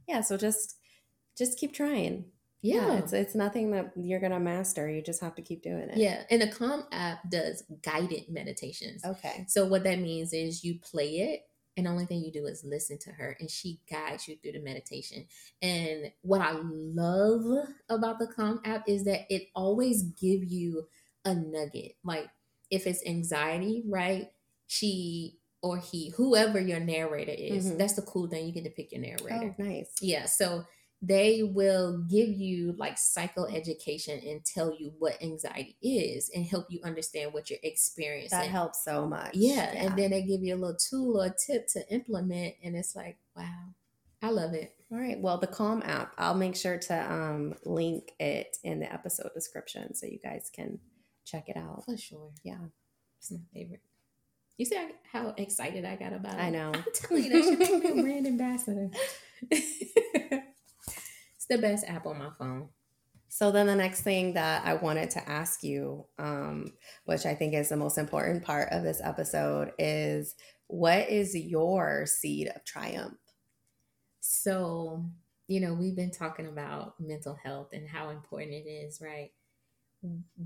Yeah. 0.07 0.21
So 0.21 0.37
just, 0.37 0.75
just 1.37 1.57
keep 1.57 1.73
trying. 1.73 2.25
Yeah. 2.61 2.87
yeah. 2.87 2.97
It's, 2.97 3.13
it's 3.13 3.35
nothing 3.35 3.71
that 3.71 3.91
you're 3.95 4.19
going 4.19 4.31
to 4.31 4.39
master. 4.39 4.89
You 4.89 5.01
just 5.01 5.21
have 5.21 5.35
to 5.35 5.41
keep 5.41 5.63
doing 5.63 5.89
it. 5.89 5.97
Yeah. 5.97 6.23
And 6.29 6.41
the 6.41 6.47
Calm 6.47 6.83
app 6.91 7.29
does 7.29 7.63
guided 7.83 8.29
meditations. 8.29 9.03
Okay. 9.03 9.45
So 9.47 9.65
what 9.65 9.83
that 9.83 9.99
means 9.99 10.33
is 10.33 10.63
you 10.63 10.79
play 10.79 11.17
it 11.19 11.41
and 11.77 11.85
the 11.85 11.91
only 11.91 12.05
thing 12.05 12.23
you 12.23 12.31
do 12.31 12.47
is 12.47 12.65
listen 12.65 12.97
to 12.97 13.11
her 13.11 13.37
and 13.39 13.49
she 13.49 13.79
guides 13.89 14.27
you 14.27 14.35
through 14.37 14.53
the 14.53 14.59
meditation 14.59 15.25
and 15.61 16.11
what 16.21 16.41
i 16.41 16.51
love 16.51 17.43
about 17.89 18.19
the 18.19 18.27
calm 18.27 18.59
app 18.65 18.83
is 18.89 19.05
that 19.05 19.21
it 19.29 19.43
always 19.55 20.03
give 20.19 20.43
you 20.43 20.87
a 21.27 21.35
nugget. 21.35 21.93
Like 22.03 22.29
if 22.71 22.87
it's 22.87 23.05
anxiety, 23.05 23.83
right? 23.87 24.31
She 24.67 25.37
or 25.61 25.77
he, 25.77 26.13
whoever 26.15 26.59
your 26.59 26.79
narrator 26.79 27.33
is, 27.37 27.67
mm-hmm. 27.67 27.77
that's 27.77 27.93
the 27.93 28.01
cool 28.01 28.27
thing. 28.27 28.45
You 28.45 28.53
get 28.53 28.63
to 28.63 28.69
pick 28.69 28.91
your 28.91 29.01
narrator. 29.01 29.55
Oh, 29.59 29.63
nice. 29.63 29.91
Yeah. 30.01 30.25
So 30.25 30.65
they 31.01 31.43
will 31.43 32.03
give 32.09 32.29
you 32.29 32.73
like 32.77 32.95
psychoeducation 32.95 34.29
and 34.29 34.43
tell 34.43 34.75
you 34.77 34.93
what 34.97 35.21
anxiety 35.21 35.77
is 35.81 36.31
and 36.33 36.45
help 36.45 36.67
you 36.69 36.79
understand 36.83 37.33
what 37.33 37.49
you're 37.49 37.59
experiencing. 37.63 38.37
That 38.37 38.47
helps 38.47 38.83
so 38.83 39.05
much. 39.07 39.31
Yeah. 39.33 39.71
yeah. 39.73 39.83
And 39.83 39.97
then 39.97 40.11
they 40.11 40.23
give 40.23 40.41
you 40.41 40.55
a 40.55 40.57
little 40.57 40.77
tool 40.77 41.21
or 41.21 41.29
tip 41.29 41.67
to 41.69 41.87
implement. 41.93 42.55
And 42.63 42.75
it's 42.75 42.95
like, 42.95 43.17
wow, 43.35 43.73
I 44.21 44.29
love 44.29 44.53
it. 44.53 44.73
All 44.91 44.97
right. 44.97 45.19
Well, 45.19 45.37
the 45.37 45.47
Calm 45.47 45.83
app, 45.85 46.13
I'll 46.17 46.33
make 46.33 46.55
sure 46.55 46.77
to 46.77 47.11
um, 47.11 47.55
link 47.65 48.13
it 48.19 48.57
in 48.63 48.79
the 48.79 48.91
episode 48.91 49.31
description 49.33 49.93
so 49.93 50.07
you 50.07 50.19
guys 50.23 50.49
can 50.53 50.79
check 51.27 51.49
it 51.49 51.57
out. 51.57 51.83
For 51.85 51.97
sure. 51.97 52.31
Yeah. 52.43 52.57
It's 53.19 53.31
my 53.31 53.39
favorite. 53.53 53.81
You 54.57 54.65
see 54.65 54.79
how 55.11 55.33
excited 55.37 55.85
I 55.85 55.95
got 55.95 56.13
about 56.13 56.33
it? 56.35 56.41
I 56.41 56.49
know. 56.49 56.71
I'm 56.73 56.83
telling 56.93 57.25
you, 57.25 57.29
that 57.31 57.43
should 57.43 57.59
make 57.59 57.83
me 57.83 57.99
a 57.99 58.03
brand 58.03 58.27
ambassador. 58.27 58.89
it's 59.51 59.93
the 61.49 61.57
best 61.59 61.85
app 61.87 62.07
on 62.07 62.17
my 62.17 62.29
phone. 62.37 62.69
So 63.29 63.51
then 63.51 63.67
the 63.67 63.75
next 63.75 64.01
thing 64.01 64.33
that 64.33 64.65
I 64.65 64.73
wanted 64.75 65.11
to 65.11 65.29
ask 65.29 65.61
you, 65.63 66.05
um, 66.17 66.73
which 67.05 67.25
I 67.25 67.35
think 67.35 67.53
is 67.53 67.69
the 67.69 67.77
most 67.77 67.97
important 67.99 68.43
part 68.43 68.69
of 68.71 68.83
this 68.83 69.01
episode, 69.03 69.73
is 69.77 70.33
what 70.67 71.09
is 71.09 71.35
your 71.35 72.05
seed 72.07 72.47
of 72.55 72.63
triumph? 72.65 73.17
So, 74.21 75.05
you 75.47 75.59
know, 75.59 75.73
we've 75.73 75.95
been 75.95 76.11
talking 76.11 76.47
about 76.47 76.99
mental 76.99 77.37
health 77.43 77.69
and 77.73 77.87
how 77.87 78.09
important 78.09 78.53
it 78.53 78.67
is, 78.67 79.01
right? 79.01 79.31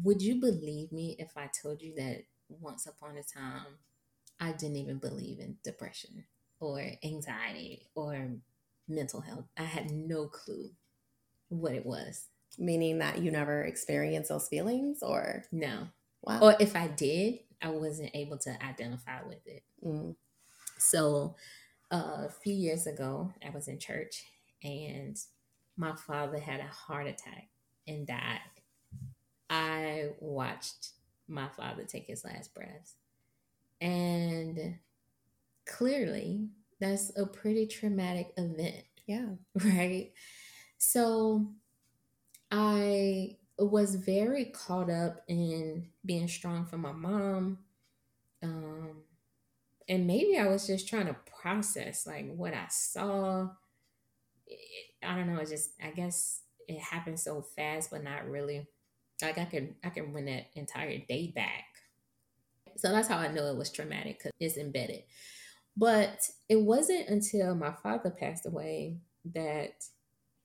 Would 0.04 0.22
you 0.22 0.40
believe 0.40 0.92
me 0.92 1.16
if 1.20 1.38
I 1.38 1.50
told 1.62 1.82
you 1.82 1.94
that 1.96 2.24
once 2.50 2.86
upon 2.86 3.18
a 3.18 3.24
time 3.24 3.78
I 4.40 4.52
didn't 4.52 4.78
even 4.78 4.98
believe 4.98 5.40
in 5.40 5.58
depression 5.64 6.26
or 6.60 6.84
anxiety 7.04 7.88
or 7.96 8.30
mental 8.88 9.22
health? 9.22 9.46
I 9.58 9.64
had 9.64 9.92
no 9.92 10.28
clue 10.28 10.72
what 11.50 11.74
it 11.74 11.86
was. 11.86 12.28
Meaning 12.58 13.00
that 13.00 13.20
you 13.20 13.32
never 13.32 13.64
experienced 13.64 14.30
those 14.30 14.48
feelings 14.48 15.02
or? 15.02 15.46
No. 15.52 15.88
Wow. 16.22 16.40
Or 16.42 16.56
if 16.60 16.76
I 16.76 16.88
did, 16.88 17.40
I 17.62 17.70
wasn't 17.70 18.12
able 18.14 18.38
to 18.40 18.64
identify 18.64 19.24
with 19.26 19.46
it. 19.46 19.64
Mm. 19.86 20.16
So 20.78 21.36
uh, 21.92 22.26
a 22.26 22.32
few 22.44 22.54
years 22.54 22.88
ago, 22.88 23.32
I 23.46 23.52
was 23.52 23.68
in 23.68 23.80
church 23.80 24.26
and 24.64 25.18
my 25.78 25.96
father 25.96 26.40
had 26.40 26.60
a 26.60 26.68
heart 26.68 27.08
attack 27.08 27.50
and 27.88 28.06
died 28.06 28.40
I 29.52 30.12
watched 30.20 30.92
my 31.28 31.50
father 31.50 31.84
take 31.84 32.08
his 32.08 32.24
last 32.24 32.56
breaths. 32.56 32.96
And 33.82 34.78
clearly, 35.66 36.48
that's 36.80 37.12
a 37.18 37.26
pretty 37.26 37.68
traumatic 37.68 38.32
event. 38.38 38.86
Yeah. 39.06 39.28
Right. 39.64 40.14
So 40.78 41.48
I 42.50 43.38
was 43.60 43.96
very 43.96 44.46
caught 44.46 44.90
up 44.90 45.24
in 45.28 45.90
being 46.06 46.28
strong 46.28 46.66
for 46.66 46.78
my 46.78 46.94
mom. 46.94 47.60
Um, 48.42 49.04
and 49.88 50.08
maybe 50.08 50.38
I 50.38 50.48
was 50.48 50.66
just 50.66 50.88
trying 50.88 51.08
to 51.08 51.16
process 51.42 52.08
like 52.08 52.34
what 52.36 52.54
I 52.54 52.68
saw. 52.70 53.50
I 55.04 55.16
don't 55.16 55.34
know. 55.34 55.42
It 55.42 55.50
just, 55.50 55.72
I 55.84 55.92
guess 55.92 56.42
it 56.68 56.80
happened 56.80 57.20
so 57.20 57.42
fast, 57.42 57.92
but 57.92 58.04
not 58.04 58.30
really. 58.30 58.68
Like 59.22 59.38
I 59.38 59.46
can 59.46 59.76
I 59.84 59.90
can 59.90 60.14
run 60.14 60.26
that 60.26 60.48
entire 60.56 60.98
day 61.08 61.32
back. 61.34 61.66
So 62.78 62.92
that's 62.92 63.08
how 63.08 63.18
I 63.18 63.32
know 63.32 63.48
it 63.48 63.58
was 63.58 63.72
traumatic 63.72 64.18
because 64.18 64.32
it's 64.40 64.58
embedded. 64.58 65.04
But 65.78 66.30
it 66.50 66.62
wasn't 66.62 67.10
until 67.10 67.56
my 67.56 67.72
father 67.72 68.10
passed 68.10 68.46
away 68.46 68.98
that 69.34 69.84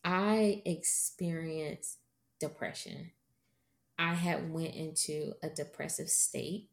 I 0.05 0.63
experienced 0.65 1.99
depression. 2.39 3.11
I 3.99 4.15
had 4.15 4.53
went 4.53 4.75
into 4.75 5.33
a 5.43 5.49
depressive 5.49 6.09
state. 6.09 6.69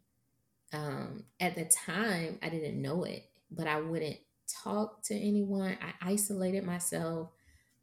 Um, 0.72 1.24
at 1.40 1.56
the 1.56 1.66
time, 1.66 2.40
I 2.42 2.50
didn't 2.50 2.82
know 2.82 3.04
it, 3.04 3.24
but 3.50 3.68
I 3.68 3.80
wouldn't 3.80 4.18
talk 4.64 5.04
to 5.04 5.16
anyone. 5.16 5.78
I 5.82 6.12
isolated 6.12 6.66
myself. 6.66 7.30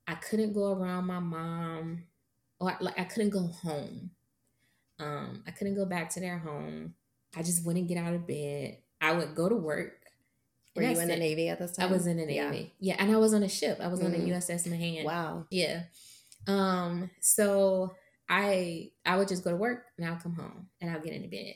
I 0.07 0.15
couldn't 0.15 0.53
go 0.53 0.73
around 0.73 1.07
my 1.07 1.21
mom 1.21 2.05
or 2.61 2.77
like 2.81 2.99
I 2.99 3.05
couldn't 3.05 3.31
go 3.31 3.47
home. 3.47 4.11
Um, 4.99 5.43
I 5.47 5.51
couldn't 5.51 5.77
go 5.77 5.87
back 5.87 6.11
to 6.11 6.21
their 6.21 6.39
home. 6.39 6.95
I 7.35 7.43
just 7.43 7.65
wouldn't 7.65 7.89
get 7.89 7.97
out 7.97 8.13
of 8.13 8.27
bed. 8.27 8.79
I 9.01 9.13
would 9.13 9.35
go 9.35 9.49
to 9.49 9.57
work. 9.57 9.95
Were 10.77 10.83
you 10.83 11.01
in 11.01 11.09
the 11.09 11.17
Navy 11.17 11.49
at 11.49 11.59
this 11.59 11.73
time? 11.73 11.89
I 11.89 11.93
was 11.93 12.07
in 12.07 12.19
the 12.19 12.27
Navy. 12.27 12.75
Yeah, 12.79 12.95
yeah 12.95 13.03
and 13.03 13.11
I 13.11 13.17
was 13.17 13.35
on 13.35 13.43
a 13.43 13.49
ship. 13.49 13.79
I 13.81 13.89
was 13.89 14.01
mm. 14.01 14.05
on 14.07 14.13
the. 14.13 14.19
USS 14.19 14.69
Mahan. 14.69 15.05
Wow. 15.05 15.47
Yeah. 15.51 15.85
Um, 16.47 17.11
so 17.21 17.95
I 18.29 18.91
I 19.05 19.17
would 19.17 19.29
just 19.29 19.43
go 19.43 19.51
to 19.51 19.57
work 19.57 19.85
and 19.99 20.07
I'll 20.07 20.21
come 20.21 20.35
home 20.35 20.69
and 20.81 20.91
I'll 20.91 21.01
get 21.01 21.15
into 21.15 21.29
bed. 21.29 21.55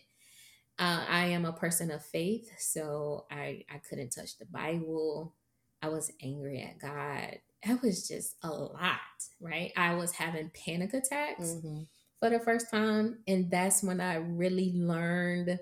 Uh, 0.77 1.05
I 1.09 1.27
am 1.27 1.45
a 1.45 1.53
person 1.53 1.93
of 1.93 2.05
faith, 2.05 2.51
so 2.59 3.27
I 3.31 3.65
I 3.73 3.79
couldn't 3.89 4.11
touch 4.11 4.39
the 4.39 4.47
Bible. 4.47 5.35
I 5.81 5.89
was 5.89 6.11
angry 6.23 6.63
at 6.63 6.81
God. 6.81 7.39
It 7.67 7.83
was 7.83 8.07
just 8.07 8.37
a 8.43 8.51
lot, 8.51 8.99
right? 9.41 9.73
I 9.77 9.95
was 9.95 10.13
having 10.13 10.51
panic 10.65 10.93
attacks 10.95 11.55
mm-hmm. 11.55 11.83
for 12.21 12.31
the 12.31 12.41
first 12.41 12.71
time, 12.71 13.19
and 13.27 13.51
that's 13.51 13.83
when 13.83 14.01
I 14.01 14.17
really 14.17 14.73
learned 14.75 15.59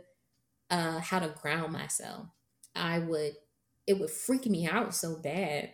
uh, 0.71 1.01
how 1.01 1.21
to 1.21 1.35
ground 1.41 1.73
myself. 1.73 2.27
I 2.75 2.99
would 2.99 3.35
it 3.87 3.99
would 3.99 4.11
freak 4.11 4.47
me 4.47 4.67
out 4.67 4.95
so 4.95 5.17
bad 5.17 5.71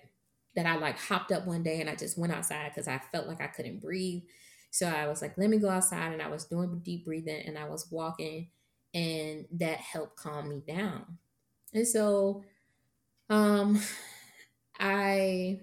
that 0.57 0.66
I 0.66 0.76
like 0.76 0.99
hopped 0.99 1.31
up 1.31 1.47
one 1.47 1.62
day 1.62 1.81
and 1.81 1.91
I 1.91 1.95
just 1.95 2.18
went 2.18 2.33
outside 2.33 2.70
because 2.74 2.89
I 2.89 3.01
felt 3.12 3.29
like 3.29 3.41
I 3.41 3.47
couldn't 3.47 3.81
breathe. 3.81 4.22
So 4.70 4.87
I 4.87 5.07
was 5.07 5.22
like, 5.22 5.37
let 5.39 5.51
me 5.51 5.59
go 5.59 5.68
outside. 5.68 6.12
And 6.12 6.22
I 6.22 6.29
was 6.29 6.45
doing 6.45 6.81
deep 6.83 7.05
breathing 7.05 7.47
and 7.47 7.59
I 7.59 7.68
was 7.68 7.91
walking, 7.91 8.49
and 8.95 9.47
that 9.53 9.79
helped 9.79 10.16
calm 10.16 10.49
me 10.49 10.62
down. 10.66 11.18
And 11.72 11.87
so 11.87 12.45
um, 13.31 13.81
I 14.81 15.61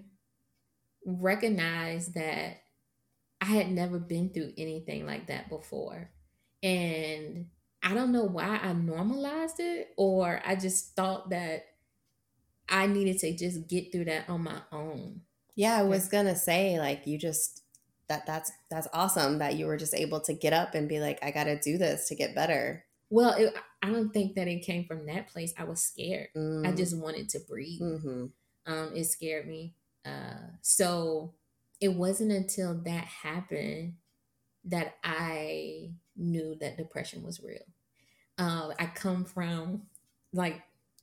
recognized 1.06 2.14
that 2.14 2.62
I 3.40 3.46
had 3.46 3.70
never 3.70 3.98
been 3.98 4.30
through 4.30 4.52
anything 4.58 5.06
like 5.06 5.28
that 5.28 5.48
before. 5.48 6.10
And 6.62 7.46
I 7.82 7.94
don't 7.94 8.12
know 8.12 8.24
why 8.24 8.58
I 8.62 8.72
normalized 8.72 9.60
it, 9.60 9.94
or 9.96 10.42
I 10.44 10.56
just 10.56 10.96
thought 10.96 11.30
that 11.30 11.66
I 12.68 12.86
needed 12.86 13.18
to 13.20 13.36
just 13.36 13.68
get 13.68 13.92
through 13.92 14.06
that 14.06 14.28
on 14.28 14.42
my 14.42 14.60
own. 14.72 15.20
Yeah, 15.54 15.78
I 15.78 15.84
was 15.84 16.08
gonna 16.08 16.36
say 16.36 16.78
like 16.78 17.06
you 17.06 17.16
just 17.16 17.62
that 18.08 18.26
that's 18.26 18.52
that's 18.70 18.88
awesome 18.92 19.38
that 19.38 19.56
you 19.56 19.66
were 19.66 19.76
just 19.76 19.94
able 19.94 20.20
to 20.22 20.34
get 20.34 20.52
up 20.52 20.74
and 20.74 20.88
be 20.88 21.00
like 21.00 21.18
I 21.22 21.30
got 21.30 21.44
to 21.44 21.58
do 21.60 21.78
this 21.78 22.08
to 22.08 22.14
get 22.14 22.34
better. 22.34 22.84
Well, 23.08 23.34
it, 23.34 23.54
I 23.82 23.90
don't 23.90 24.12
think 24.12 24.34
that 24.34 24.48
it 24.48 24.64
came 24.64 24.84
from 24.84 25.06
that 25.06 25.28
place. 25.28 25.54
I 25.56 25.64
was 25.64 25.80
scared. 25.80 26.28
Mm. 26.36 26.66
I 26.66 26.72
just 26.72 26.96
wanted 26.96 27.28
to 27.30 27.38
breathe. 27.48 27.80
Mm-hmm. 27.80 28.26
Um, 28.66 28.92
it 28.94 29.04
scared 29.04 29.46
me. 29.46 29.75
Uh, 30.06 30.50
so 30.62 31.34
it 31.80 31.88
wasn't 31.88 32.32
until 32.32 32.74
that 32.84 33.04
happened 33.04 33.94
that 34.64 34.94
I 35.04 35.90
knew 36.16 36.56
that 36.60 36.76
depression 36.76 37.22
was 37.22 37.42
real. 37.42 37.58
Uh, 38.38 38.70
I 38.78 38.86
come 38.86 39.24
from 39.24 39.82
like 40.32 40.62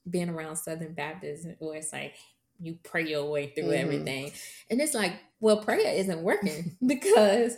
being 0.09 0.29
around 0.29 0.57
Southern 0.57 0.93
Baptists 0.93 1.47
where 1.59 1.77
it's 1.77 1.93
like 1.93 2.15
you 2.59 2.77
pray 2.83 3.07
your 3.07 3.29
way 3.29 3.47
through 3.47 3.65
mm-hmm. 3.65 3.83
everything. 3.83 4.31
And 4.69 4.79
it's 4.79 4.93
like, 4.93 5.13
well, 5.39 5.57
prayer 5.57 5.93
isn't 5.95 6.21
working 6.21 6.77
because 6.85 7.57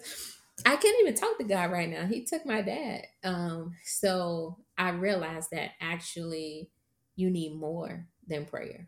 I 0.66 0.76
can't 0.76 1.00
even 1.02 1.16
talk 1.16 1.38
to 1.38 1.44
God 1.44 1.72
right 1.72 1.90
now. 1.90 2.06
He 2.06 2.24
took 2.24 2.46
my 2.46 2.62
dad. 2.62 3.08
Um, 3.24 3.76
so 3.84 4.58
I 4.78 4.90
realized 4.90 5.50
that 5.52 5.72
actually 5.82 6.70
you 7.16 7.30
need 7.30 7.56
more 7.56 8.08
than 8.28 8.46
prayer, 8.46 8.88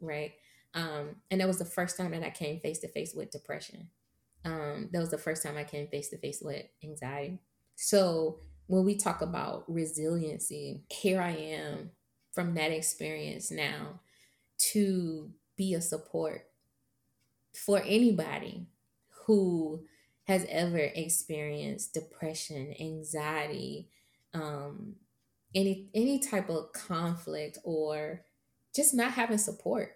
right? 0.00 0.32
Um, 0.74 1.16
and 1.30 1.40
that 1.40 1.48
was 1.48 1.58
the 1.58 1.64
first 1.64 1.96
time 1.96 2.10
that 2.10 2.22
I 2.22 2.30
came 2.30 2.60
face 2.60 2.80
to 2.80 2.88
face 2.88 3.14
with 3.14 3.30
depression. 3.30 3.88
Um, 4.44 4.88
that 4.92 5.00
was 5.00 5.10
the 5.10 5.18
first 5.18 5.42
time 5.42 5.56
I 5.56 5.64
came 5.64 5.86
face 5.88 6.08
to 6.10 6.18
face 6.18 6.42
with 6.42 6.66
anxiety. 6.82 7.38
So 7.76 8.40
when 8.66 8.84
we 8.84 8.96
talk 8.96 9.22
about 9.22 9.64
resiliency, 9.68 10.82
here 10.90 11.20
I 11.20 11.30
am 11.30 11.90
from 12.32 12.54
that 12.54 12.72
experience 12.72 13.50
now 13.50 14.00
to 14.72 15.30
be 15.56 15.74
a 15.74 15.80
support 15.80 16.46
for 17.54 17.80
anybody 17.84 18.66
who 19.26 19.84
has 20.24 20.46
ever 20.48 20.78
experienced 20.78 21.94
depression, 21.94 22.74
anxiety, 22.80 23.88
um, 24.32 24.96
any 25.54 25.88
any 25.94 26.18
type 26.18 26.48
of 26.48 26.72
conflict 26.72 27.58
or 27.62 28.22
just 28.74 28.94
not 28.94 29.12
having 29.12 29.38
support. 29.38 29.94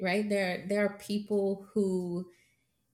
Right? 0.00 0.28
There 0.28 0.64
there 0.68 0.84
are 0.84 0.98
people 0.98 1.66
who 1.74 2.26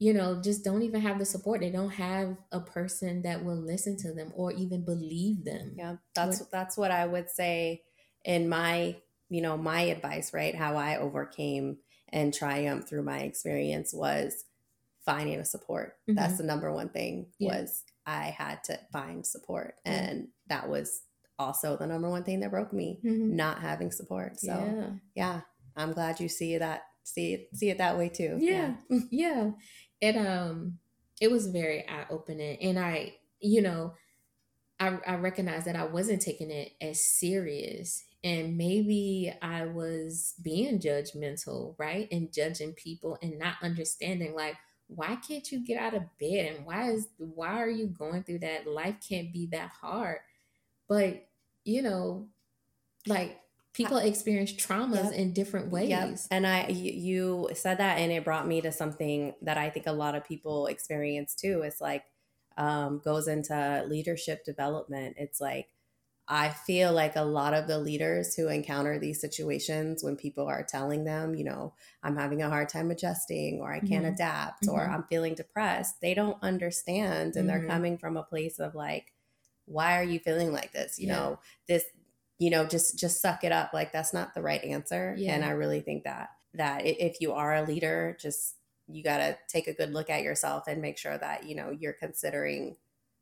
you 0.02 0.12
know 0.12 0.40
just 0.42 0.64
don't 0.64 0.82
even 0.82 1.00
have 1.00 1.20
the 1.20 1.24
support 1.24 1.60
they 1.60 1.70
don't 1.70 1.90
have 1.90 2.36
a 2.50 2.58
person 2.58 3.22
that 3.22 3.44
will 3.44 3.54
listen 3.54 3.96
to 3.96 4.12
them 4.12 4.32
or 4.34 4.50
even 4.52 4.84
believe 4.84 5.44
them 5.44 5.74
yeah 5.76 5.94
that's 6.12 6.40
that's 6.46 6.76
what 6.76 6.90
i 6.90 7.06
would 7.06 7.30
say 7.30 7.80
in 8.24 8.48
my 8.48 8.96
you 9.28 9.40
know 9.40 9.56
my 9.56 9.82
advice 9.82 10.34
right 10.34 10.56
how 10.56 10.76
i 10.76 10.96
overcame 10.96 11.76
and 12.08 12.34
triumphed 12.34 12.88
through 12.88 13.04
my 13.04 13.20
experience 13.20 13.94
was 13.94 14.44
finding 15.04 15.38
a 15.38 15.44
support 15.44 15.94
mm-hmm. 16.10 16.16
that's 16.16 16.38
the 16.38 16.44
number 16.44 16.72
one 16.72 16.88
thing 16.88 17.26
yeah. 17.38 17.60
was 17.60 17.84
i 18.04 18.24
had 18.24 18.62
to 18.64 18.76
find 18.92 19.24
support 19.24 19.76
and 19.84 20.26
that 20.48 20.68
was 20.68 21.02
also 21.38 21.76
the 21.76 21.86
number 21.86 22.10
one 22.10 22.24
thing 22.24 22.40
that 22.40 22.50
broke 22.50 22.72
me 22.72 22.98
mm-hmm. 23.04 23.36
not 23.36 23.60
having 23.60 23.92
support 23.92 24.40
so 24.40 24.48
yeah. 24.48 24.90
yeah 25.14 25.40
i'm 25.76 25.92
glad 25.92 26.18
you 26.18 26.28
see 26.28 26.58
that 26.58 26.82
see 27.04 27.34
it 27.34 27.48
see 27.54 27.70
it 27.70 27.78
that 27.78 27.98
way 27.98 28.08
too 28.08 28.36
yeah 28.40 28.74
yeah, 28.88 29.00
yeah. 29.10 29.50
it 30.00 30.16
um 30.16 30.78
it 31.20 31.30
was 31.30 31.46
very 31.48 31.86
eye-opening 31.88 32.58
and 32.60 32.78
i 32.78 33.12
you 33.40 33.62
know 33.62 33.94
I, 34.80 34.98
I 35.06 35.14
recognized 35.16 35.66
that 35.66 35.76
i 35.76 35.84
wasn't 35.84 36.22
taking 36.22 36.50
it 36.50 36.72
as 36.80 37.04
serious 37.04 38.04
and 38.24 38.56
maybe 38.56 39.34
I 39.42 39.66
was 39.66 40.34
being 40.40 40.78
judgmental, 40.78 41.74
right? 41.76 42.06
And 42.12 42.32
judging 42.32 42.72
people 42.72 43.18
and 43.20 43.38
not 43.38 43.56
understanding 43.62 44.34
like 44.34 44.56
why 44.86 45.16
can't 45.16 45.50
you 45.50 45.64
get 45.64 45.78
out 45.78 45.94
of 45.94 46.02
bed 46.20 46.54
and 46.54 46.66
why 46.66 46.90
is 46.90 47.08
why 47.16 47.60
are 47.60 47.68
you 47.68 47.86
going 47.86 48.22
through 48.22 48.40
that? 48.40 48.66
Life 48.66 48.96
can't 49.08 49.32
be 49.32 49.48
that 49.52 49.70
hard. 49.70 50.18
But, 50.88 51.26
you 51.64 51.82
know, 51.82 52.28
like 53.06 53.40
people 53.72 53.96
experience 53.96 54.52
traumas 54.52 55.04
yep. 55.04 55.12
in 55.12 55.32
different 55.32 55.70
ways. 55.70 55.88
Yep. 55.88 56.18
And 56.30 56.46
I 56.46 56.68
you 56.68 57.48
said 57.54 57.78
that 57.78 57.98
and 57.98 58.12
it 58.12 58.24
brought 58.24 58.46
me 58.46 58.60
to 58.60 58.72
something 58.72 59.34
that 59.42 59.58
I 59.58 59.70
think 59.70 59.86
a 59.86 59.92
lot 59.92 60.14
of 60.14 60.24
people 60.24 60.66
experience 60.66 61.34
too. 61.34 61.62
It's 61.64 61.80
like 61.80 62.04
um, 62.56 63.00
goes 63.04 63.28
into 63.28 63.84
leadership 63.88 64.44
development. 64.44 65.16
It's 65.18 65.40
like 65.40 65.68
I 66.28 66.50
feel 66.50 66.92
like 66.92 67.16
a 67.16 67.24
lot 67.24 67.52
of 67.52 67.66
the 67.66 67.78
leaders 67.78 68.34
who 68.34 68.48
encounter 68.48 68.98
these 68.98 69.20
situations 69.20 70.04
when 70.04 70.16
people 70.16 70.46
are 70.46 70.62
telling 70.62 71.04
them, 71.04 71.34
you 71.34 71.44
know, 71.44 71.74
I'm 72.02 72.16
having 72.16 72.42
a 72.42 72.48
hard 72.48 72.68
time 72.68 72.90
adjusting 72.90 73.60
or 73.60 73.72
I 73.72 73.80
can't 73.80 74.04
mm-hmm. 74.04 74.14
adapt 74.14 74.62
mm-hmm. 74.62 74.74
or 74.74 74.88
I'm 74.88 75.02
feeling 75.04 75.34
depressed, 75.34 76.00
they 76.00 76.14
don't 76.14 76.38
understand. 76.40 77.34
And 77.34 77.34
mm-hmm. 77.34 77.46
they're 77.48 77.68
coming 77.68 77.98
from 77.98 78.16
a 78.16 78.22
place 78.22 78.60
of 78.60 78.74
like, 78.74 79.12
why 79.66 79.98
are 79.98 80.04
you 80.04 80.20
feeling 80.20 80.52
like 80.52 80.72
this? 80.72 80.98
You 80.98 81.08
yeah. 81.08 81.16
know, 81.16 81.38
this, 81.66 81.84
you 82.42 82.50
know, 82.50 82.66
just, 82.66 82.98
just 82.98 83.20
suck 83.20 83.44
it 83.44 83.52
up. 83.52 83.72
Like 83.72 83.92
that's 83.92 84.12
not 84.12 84.34
the 84.34 84.42
right 84.42 84.62
answer. 84.64 85.14
Yeah. 85.16 85.34
And 85.34 85.44
I 85.44 85.50
really 85.50 85.80
think 85.80 86.02
that, 86.02 86.30
that 86.54 86.84
if 86.84 87.20
you 87.20 87.32
are 87.32 87.54
a 87.54 87.62
leader, 87.62 88.16
just, 88.20 88.56
you 88.88 89.04
got 89.04 89.18
to 89.18 89.38
take 89.46 89.68
a 89.68 89.72
good 89.72 89.92
look 89.92 90.10
at 90.10 90.24
yourself 90.24 90.64
and 90.66 90.82
make 90.82 90.98
sure 90.98 91.16
that, 91.16 91.46
you 91.46 91.54
know, 91.54 91.70
you're 91.70 91.92
considering 91.92 92.76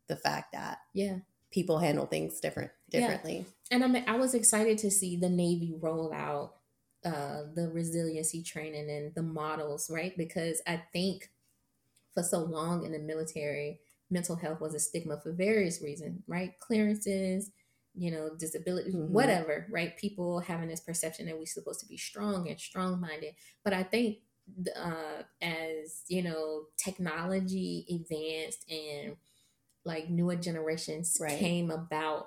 the 0.09 0.17
fact 0.17 0.53
that, 0.53 0.79
yeah, 0.95 1.17
people 1.51 1.79
handle 1.79 2.07
things 2.07 2.41
different 2.41 2.71
differently. 2.89 3.45
Yeah. 3.71 3.75
And 3.77 3.85
I 3.85 3.89
mean, 3.89 4.05
I 4.07 4.17
was 4.17 4.33
excited 4.33 4.79
to 4.79 4.91
see 4.91 5.17
the 5.17 5.29
Navy 5.29 5.75
roll 5.79 6.15
out 6.15 6.55
uh, 7.05 7.43
the 7.55 7.69
resiliency 7.69 8.43
training 8.43 8.91
and 8.91 9.15
the 9.15 9.23
models, 9.23 9.91
right? 9.91 10.17
Because 10.17 10.63
I 10.67 10.83
think 10.95 11.29
for 12.15 12.23
so 12.23 12.39
long 12.39 12.87
in 12.87 12.93
the 12.93 12.99
military, 12.99 13.81
mental 14.11 14.37
health 14.37 14.63
was 14.63 14.75
a 14.75 14.81
stigma 14.81 15.21
for 15.21 15.31
various 15.33 15.83
reasons, 15.83 16.23
right? 16.27 16.59
Clearances, 16.59 17.51
you 17.95 18.11
know, 18.11 18.31
disability, 18.39 18.93
mm-hmm. 18.93 19.13
whatever, 19.13 19.67
right? 19.71 19.97
People 19.97 20.41
having 20.41 20.69
this 20.69 20.81
perception 20.81 21.27
that 21.27 21.39
we're 21.39 21.47
supposed 21.47 21.81
to 21.81 21.87
be 21.87 21.97
strong 21.97 22.49
and 22.49 22.59
strong 22.59 23.01
minded. 23.01 23.35
But 23.65 23.73
I 23.73 23.83
think 23.83 24.19
uh, 24.77 25.23
as, 25.43 26.03
you 26.09 26.23
know, 26.23 26.65
technology 26.77 27.87
advanced 27.91 28.71
and 28.71 29.17
like 29.85 30.11
newer 30.11 30.37
generations 30.37 31.17
right. 31.21 31.39
came 31.39 31.71
about 31.71 32.27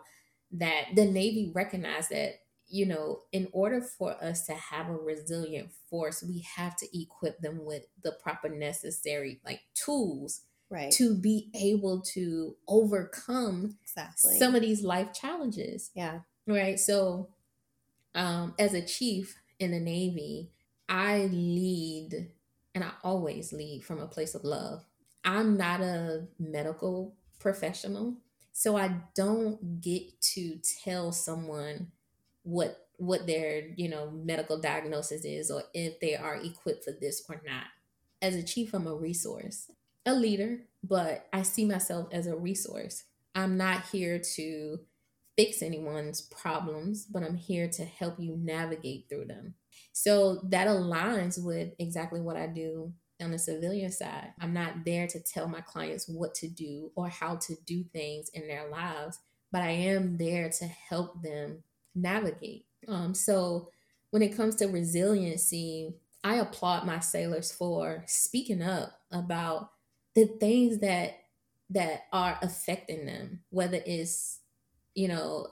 that 0.51 0.87
the 0.95 1.05
Navy 1.05 1.51
recognized 1.53 2.09
that, 2.11 2.35
you 2.67 2.85
know, 2.85 3.21
in 3.31 3.47
order 3.51 3.81
for 3.81 4.11
us 4.23 4.45
to 4.45 4.53
have 4.53 4.89
a 4.89 4.95
resilient 4.95 5.69
force, 5.89 6.23
we 6.23 6.45
have 6.55 6.75
to 6.77 6.99
equip 6.99 7.39
them 7.39 7.65
with 7.65 7.83
the 8.03 8.13
proper 8.23 8.49
necessary 8.49 9.41
like 9.45 9.61
tools 9.73 10.41
right. 10.73 10.91
to 10.91 11.15
be 11.15 11.49
able 11.53 12.01
to 12.01 12.55
overcome 12.67 13.77
exactly. 13.83 14.37
some 14.37 14.55
of 14.55 14.61
these 14.61 14.83
life 14.83 15.13
challenges. 15.13 15.91
Yeah. 15.95 16.19
Right. 16.47 16.79
So 16.79 17.29
um 18.15 18.53
as 18.59 18.73
a 18.73 18.81
chief 18.81 19.37
in 19.59 19.71
the 19.71 19.79
Navy, 19.79 20.51
I 20.89 21.29
lead 21.31 22.29
and 22.75 22.83
I 22.83 22.91
always 23.03 23.53
lead 23.53 23.85
from 23.85 23.99
a 23.99 24.07
place 24.07 24.35
of 24.35 24.43
love 24.43 24.83
I'm 25.23 25.57
not 25.57 25.81
a 25.81 26.27
medical 26.37 27.15
professional, 27.39 28.15
so 28.51 28.75
I 28.75 28.95
don't 29.15 29.81
get 29.81 30.19
to 30.33 30.59
tell 30.83 31.11
someone 31.11 31.91
what 32.43 32.87
what 32.97 33.25
their 33.25 33.69
you 33.75 33.89
know 33.89 34.11
medical 34.11 34.59
diagnosis 34.59 35.25
is 35.25 35.49
or 35.49 35.63
if 35.73 35.99
they 35.99 36.15
are 36.15 36.35
equipped 36.35 36.83
for 36.83 36.91
this 36.91 37.23
or 37.27 37.41
not 37.45 37.65
as 38.21 38.35
a 38.35 38.43
chief 38.43 38.73
i'm 38.73 38.85
a 38.85 38.93
resource 38.93 39.71
a 40.05 40.13
leader 40.13 40.59
but 40.83 41.27
i 41.31 41.41
see 41.41 41.65
myself 41.65 42.07
as 42.11 42.27
a 42.27 42.35
resource. 42.35 43.03
I'm 43.35 43.57
not 43.57 43.85
here 43.91 44.19
to 44.35 44.79
fix 45.35 45.61
anyone's 45.61 46.21
problems 46.21 47.05
but 47.05 47.23
i'm 47.23 47.35
here 47.35 47.67
to 47.69 47.85
help 47.85 48.19
you 48.19 48.37
navigate 48.37 49.07
through 49.09 49.25
them. 49.25 49.55
So 49.91 50.41
that 50.49 50.67
aligns 50.67 51.43
with 51.43 51.69
exactly 51.79 52.21
what 52.21 52.37
i 52.37 52.47
do 52.47 52.93
on 53.21 53.31
the 53.31 53.39
civilian 53.39 53.91
side. 53.91 54.33
I'm 54.41 54.53
not 54.53 54.83
there 54.85 55.07
to 55.07 55.19
tell 55.19 55.47
my 55.47 55.61
clients 55.61 56.09
what 56.09 56.35
to 56.35 56.47
do 56.47 56.91
or 56.95 57.07
how 57.07 57.37
to 57.37 57.55
do 57.65 57.85
things 57.93 58.29
in 58.29 58.47
their 58.47 58.69
lives 58.69 59.19
but 59.51 59.61
i 59.61 59.69
am 59.69 60.17
there 60.17 60.49
to 60.49 60.65
help 60.65 61.21
them 61.21 61.63
navigate. 61.95 62.65
Um, 62.87 63.13
so 63.13 63.69
when 64.09 64.21
it 64.21 64.35
comes 64.35 64.55
to 64.57 64.67
resiliency, 64.67 65.93
I 66.23 66.35
applaud 66.35 66.85
my 66.85 66.99
sailors 66.99 67.51
for 67.51 68.03
speaking 68.07 68.61
up 68.61 68.99
about 69.11 69.71
the 70.15 70.25
things 70.25 70.79
that 70.79 71.17
that 71.69 72.03
are 72.11 72.37
affecting 72.41 73.05
them, 73.05 73.41
whether 73.49 73.81
it's 73.85 74.39
you 74.95 75.07
know 75.07 75.47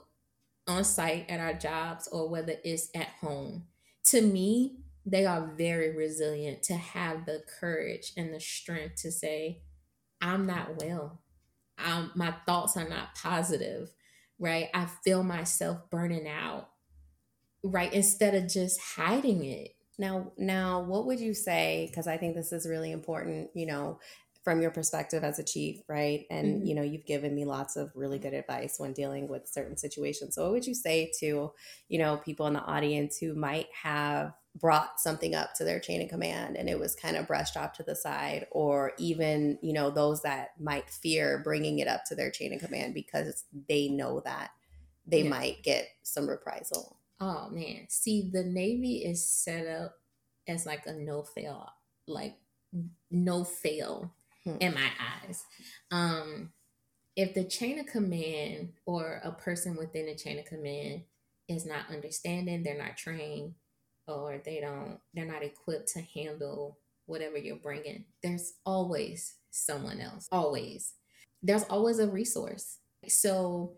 on 0.66 0.84
site 0.84 1.28
at 1.28 1.40
our 1.40 1.54
jobs 1.54 2.08
or 2.08 2.28
whether 2.28 2.54
it's 2.64 2.88
at 2.94 3.08
home. 3.20 3.64
To 4.06 4.22
me, 4.22 4.78
they 5.04 5.26
are 5.26 5.52
very 5.56 5.96
resilient 5.96 6.62
to 6.64 6.74
have 6.74 7.26
the 7.26 7.42
courage 7.60 8.12
and 8.16 8.32
the 8.32 8.40
strength 8.40 9.02
to 9.02 9.12
say, 9.12 9.62
"I'm 10.20 10.46
not 10.46 10.80
well. 10.82 11.22
I'm, 11.78 12.10
my 12.14 12.34
thoughts 12.46 12.76
are 12.76 12.88
not 12.88 13.14
positive." 13.14 13.90
Right? 14.38 14.68
I 14.74 14.86
feel 15.04 15.22
myself 15.22 15.88
burning 15.90 16.26
out 16.26 16.68
right 17.62 17.92
instead 17.92 18.34
of 18.34 18.48
just 18.48 18.80
hiding 18.96 19.44
it 19.44 19.74
now 19.98 20.32
now 20.36 20.80
what 20.80 21.06
would 21.06 21.20
you 21.20 21.32
say 21.34 21.86
because 21.88 22.06
i 22.06 22.16
think 22.16 22.34
this 22.34 22.52
is 22.52 22.68
really 22.68 22.90
important 22.90 23.50
you 23.54 23.66
know 23.66 23.98
from 24.42 24.60
your 24.60 24.70
perspective 24.70 25.22
as 25.22 25.38
a 25.38 25.44
chief 25.44 25.80
right 25.88 26.26
and 26.30 26.56
mm-hmm. 26.56 26.66
you 26.66 26.74
know 26.74 26.82
you've 26.82 27.06
given 27.06 27.34
me 27.34 27.44
lots 27.44 27.76
of 27.76 27.90
really 27.94 28.18
good 28.18 28.34
advice 28.34 28.76
when 28.78 28.92
dealing 28.92 29.28
with 29.28 29.48
certain 29.48 29.76
situations 29.76 30.34
so 30.34 30.42
what 30.42 30.52
would 30.52 30.66
you 30.66 30.74
say 30.74 31.10
to 31.18 31.52
you 31.88 31.98
know 31.98 32.16
people 32.18 32.46
in 32.46 32.54
the 32.54 32.60
audience 32.60 33.18
who 33.18 33.34
might 33.34 33.68
have 33.82 34.32
brought 34.60 35.00
something 35.00 35.34
up 35.34 35.54
to 35.54 35.64
their 35.64 35.80
chain 35.80 36.02
of 36.02 36.08
command 36.08 36.56
and 36.56 36.68
it 36.68 36.78
was 36.78 36.94
kind 36.94 37.16
of 37.16 37.26
brushed 37.26 37.56
off 37.56 37.72
to 37.72 37.82
the 37.82 37.96
side 37.96 38.46
or 38.50 38.92
even 38.98 39.58
you 39.62 39.72
know 39.72 39.90
those 39.90 40.22
that 40.22 40.50
might 40.60 40.90
fear 40.90 41.40
bringing 41.42 41.78
it 41.78 41.88
up 41.88 42.04
to 42.04 42.14
their 42.14 42.30
chain 42.30 42.52
of 42.52 42.60
command 42.60 42.92
because 42.92 43.44
they 43.68 43.88
know 43.88 44.20
that 44.24 44.50
they 45.06 45.22
yeah. 45.22 45.30
might 45.30 45.62
get 45.62 45.88
some 46.02 46.28
reprisal 46.28 46.98
Oh 47.24 47.48
man, 47.50 47.86
see, 47.88 48.28
the 48.32 48.42
Navy 48.42 49.04
is 49.04 49.24
set 49.24 49.68
up 49.68 49.94
as 50.48 50.66
like 50.66 50.86
a 50.86 50.92
no 50.92 51.22
fail, 51.22 51.68
like 52.08 52.34
no 53.12 53.44
fail 53.44 54.12
hmm. 54.44 54.56
in 54.60 54.74
my 54.74 54.88
eyes. 55.24 55.44
Um, 55.90 56.52
if 57.16 57.34
the 57.34 57.44
chain 57.44 57.78
of 57.78 57.86
command 57.86 58.72
or 58.86 59.20
a 59.22 59.32
person 59.32 59.76
within 59.76 60.06
the 60.06 60.14
chain 60.14 60.38
of 60.38 60.46
command 60.46 61.02
is 61.48 61.66
not 61.66 61.90
understanding, 61.90 62.62
they're 62.62 62.82
not 62.82 62.96
trained, 62.96 63.54
or 64.06 64.40
they 64.44 64.60
don't, 64.60 64.98
they're 65.14 65.24
not 65.26 65.42
equipped 65.42 65.88
to 65.88 66.00
handle 66.00 66.78
whatever 67.06 67.36
you're 67.36 67.56
bringing, 67.56 68.04
there's 68.22 68.54
always 68.64 69.34
someone 69.50 70.00
else. 70.00 70.28
Always. 70.32 70.94
There's 71.42 71.64
always 71.64 71.98
a 71.98 72.08
resource. 72.08 72.78
So 73.08 73.72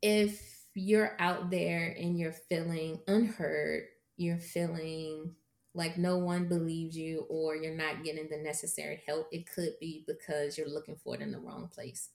if 0.00 0.40
you're 0.74 1.16
out 1.18 1.50
there 1.50 1.94
and 1.98 2.18
you're 2.18 2.32
feeling 2.32 3.00
unheard, 3.06 3.84
you're 4.16 4.38
feeling 4.38 5.34
like 5.74 5.96
no 5.96 6.18
one 6.18 6.48
believes 6.48 6.96
you 6.96 7.26
or 7.28 7.56
you're 7.56 7.76
not 7.76 8.02
getting 8.04 8.28
the 8.28 8.38
necessary 8.38 9.02
help, 9.06 9.28
it 9.30 9.50
could 9.50 9.74
be 9.80 10.04
because 10.06 10.58
you're 10.58 10.68
looking 10.68 10.96
for 10.96 11.14
it 11.14 11.20
in 11.20 11.32
the 11.32 11.38
wrong 11.38 11.68
place. 11.72 12.10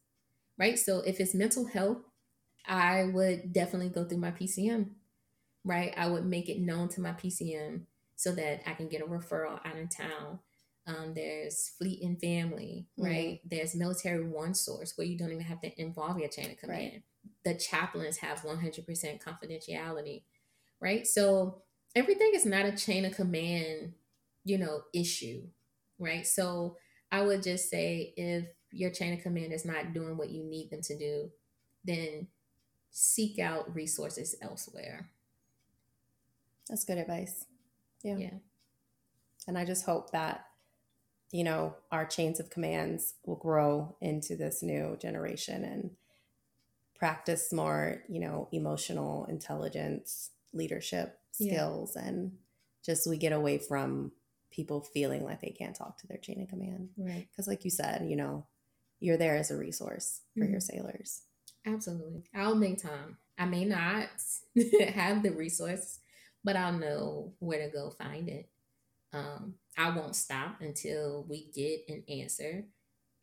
Right? 0.58 0.78
So 0.78 1.00
if 1.00 1.20
it's 1.20 1.34
mental 1.34 1.66
health, 1.66 2.00
I 2.68 3.04
would 3.04 3.54
definitely 3.54 3.90
go 3.90 4.06
through 4.06 4.20
my 4.20 4.32
PCM. 4.32 4.90
Right? 5.64 5.94
I 5.98 6.08
would 6.08 6.26
make 6.26 6.50
it 6.50 6.60
known 6.60 6.90
to 6.90 7.02
my 7.02 7.12
PCM 7.12 7.82
so 8.16 8.32
that 8.34 8.62
I 8.70 8.74
can 8.74 8.88
get 8.88 9.02
a 9.02 9.06
referral 9.06 9.60
out 9.66 9.78
in 9.78 9.88
town. 9.88 10.40
Um, 10.88 11.14
there's 11.16 11.70
Fleet 11.80 12.04
and 12.04 12.20
Family, 12.22 12.86
right? 12.96 13.40
Mm-hmm. 13.40 13.48
There's 13.50 13.74
Military 13.74 14.24
One 14.24 14.54
Source 14.54 14.94
where 14.96 15.08
you 15.08 15.18
don't 15.18 15.32
even 15.32 15.44
have 15.44 15.60
to 15.62 15.82
involve 15.82 16.20
your 16.20 16.30
chain 16.30 16.52
of 16.52 16.58
command. 16.58 16.92
Right 16.94 17.04
the 17.44 17.54
chaplains 17.54 18.18
have 18.18 18.42
100% 18.42 19.22
confidentiality, 19.24 20.24
right? 20.80 21.06
So 21.06 21.62
everything 21.96 22.32
is 22.34 22.46
not 22.46 22.66
a 22.66 22.76
chain 22.76 23.06
of 23.06 23.16
command, 23.16 23.94
you 24.44 24.58
know, 24.58 24.82
issue, 24.94 25.44
right? 25.98 26.28
So 26.28 26.78
I 27.12 27.22
would 27.22 27.42
just 27.42 27.70
say 27.70 28.14
if 28.18 28.46
your 28.72 28.92
chain 28.92 29.14
of 29.14 29.22
command 29.22 29.54
is 29.54 29.66
not 29.66 29.94
doing 29.94 30.18
what 30.18 30.30
you 30.30 30.44
need 30.44 30.70
them 30.70 30.82
to 30.82 30.98
do, 30.98 31.32
then 31.86 32.28
seek 32.92 33.40
out 33.40 33.74
resources 33.74 34.36
elsewhere. 34.42 35.10
That's 36.70 36.84
good 36.84 36.98
advice. 36.98 37.46
Yeah. 38.04 38.18
Yeah. 38.18 38.34
And 39.48 39.58
I 39.58 39.66
just 39.66 39.86
hope 39.86 40.12
that, 40.12 40.46
you 41.32 41.44
know, 41.44 41.76
our 41.92 42.06
chains 42.06 42.40
of 42.40 42.50
commands 42.50 43.14
will 43.26 43.36
grow 43.36 43.96
into 44.02 44.36
this 44.36 44.64
new 44.64 44.98
generation 45.00 45.64
and 45.64 45.92
practice 46.98 47.54
more, 47.54 48.04
you 48.10 48.20
know, 48.20 48.48
emotional 48.52 49.26
intelligence, 49.26 50.32
leadership 50.54 51.20
skills, 51.36 51.94
yeah. 51.96 52.08
and 52.08 52.32
just 52.86 53.08
we 53.08 53.18
get 53.18 53.34
away 53.34 53.58
from 53.58 54.12
people 54.52 54.82
feeling 54.82 55.24
like 55.24 55.42
they 55.42 55.50
can't 55.50 55.76
talk 55.76 55.98
to 55.98 56.08
their 56.08 56.18
chain 56.18 56.42
of 56.42 56.50
command. 56.50 56.90
Right. 56.98 57.28
Because, 57.30 57.48
like 57.48 57.66
you 57.66 57.72
said, 57.72 58.08
you 58.10 58.16
know, 58.16 58.46
you're 59.00 59.18
there 59.18 59.36
as 59.36 59.52
a 59.52 59.58
resource 59.58 60.22
for 60.34 60.44
mm-hmm. 60.44 60.52
your 60.52 60.62
sailors. 60.62 61.24
Absolutely. 61.66 62.24
I'll 62.34 62.56
make 62.56 62.82
time. 62.82 63.18
I 63.38 63.46
may 63.46 63.66
not 63.66 64.08
have 64.94 65.24
the 65.24 65.32
resource, 65.32 66.00
but 66.44 66.56
I'll 66.56 66.78
know 66.78 67.34
where 67.40 67.66
to 67.66 67.72
go 67.72 67.92
find 67.92 68.30
it. 68.30 68.50
Um, 69.12 69.56
I 69.78 69.96
won't 69.96 70.16
stop 70.16 70.62
until 70.62 71.26
we 71.28 71.50
get 71.54 71.86
an 71.90 72.04
answer. 72.08 72.66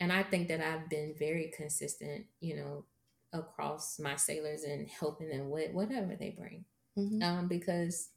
And 0.01 0.13
I 0.13 0.23
think 0.23 0.49
that 0.49 0.61
I've 0.61 0.89
been 0.89 1.15
very 1.19 1.53
consistent, 1.57 2.27
you 2.41 2.57
know, 2.57 2.85
across 3.33 3.99
my 3.99 4.17
sailors 4.17 4.65
and 4.65 4.89
helping 4.89 5.29
them 5.29 5.49
with 5.49 5.73
whatever 5.73 6.17
they 6.17 6.31
bring. 6.31 6.65
Mm-hmm. 6.99 7.23
Um, 7.23 7.49
because, 7.49 8.11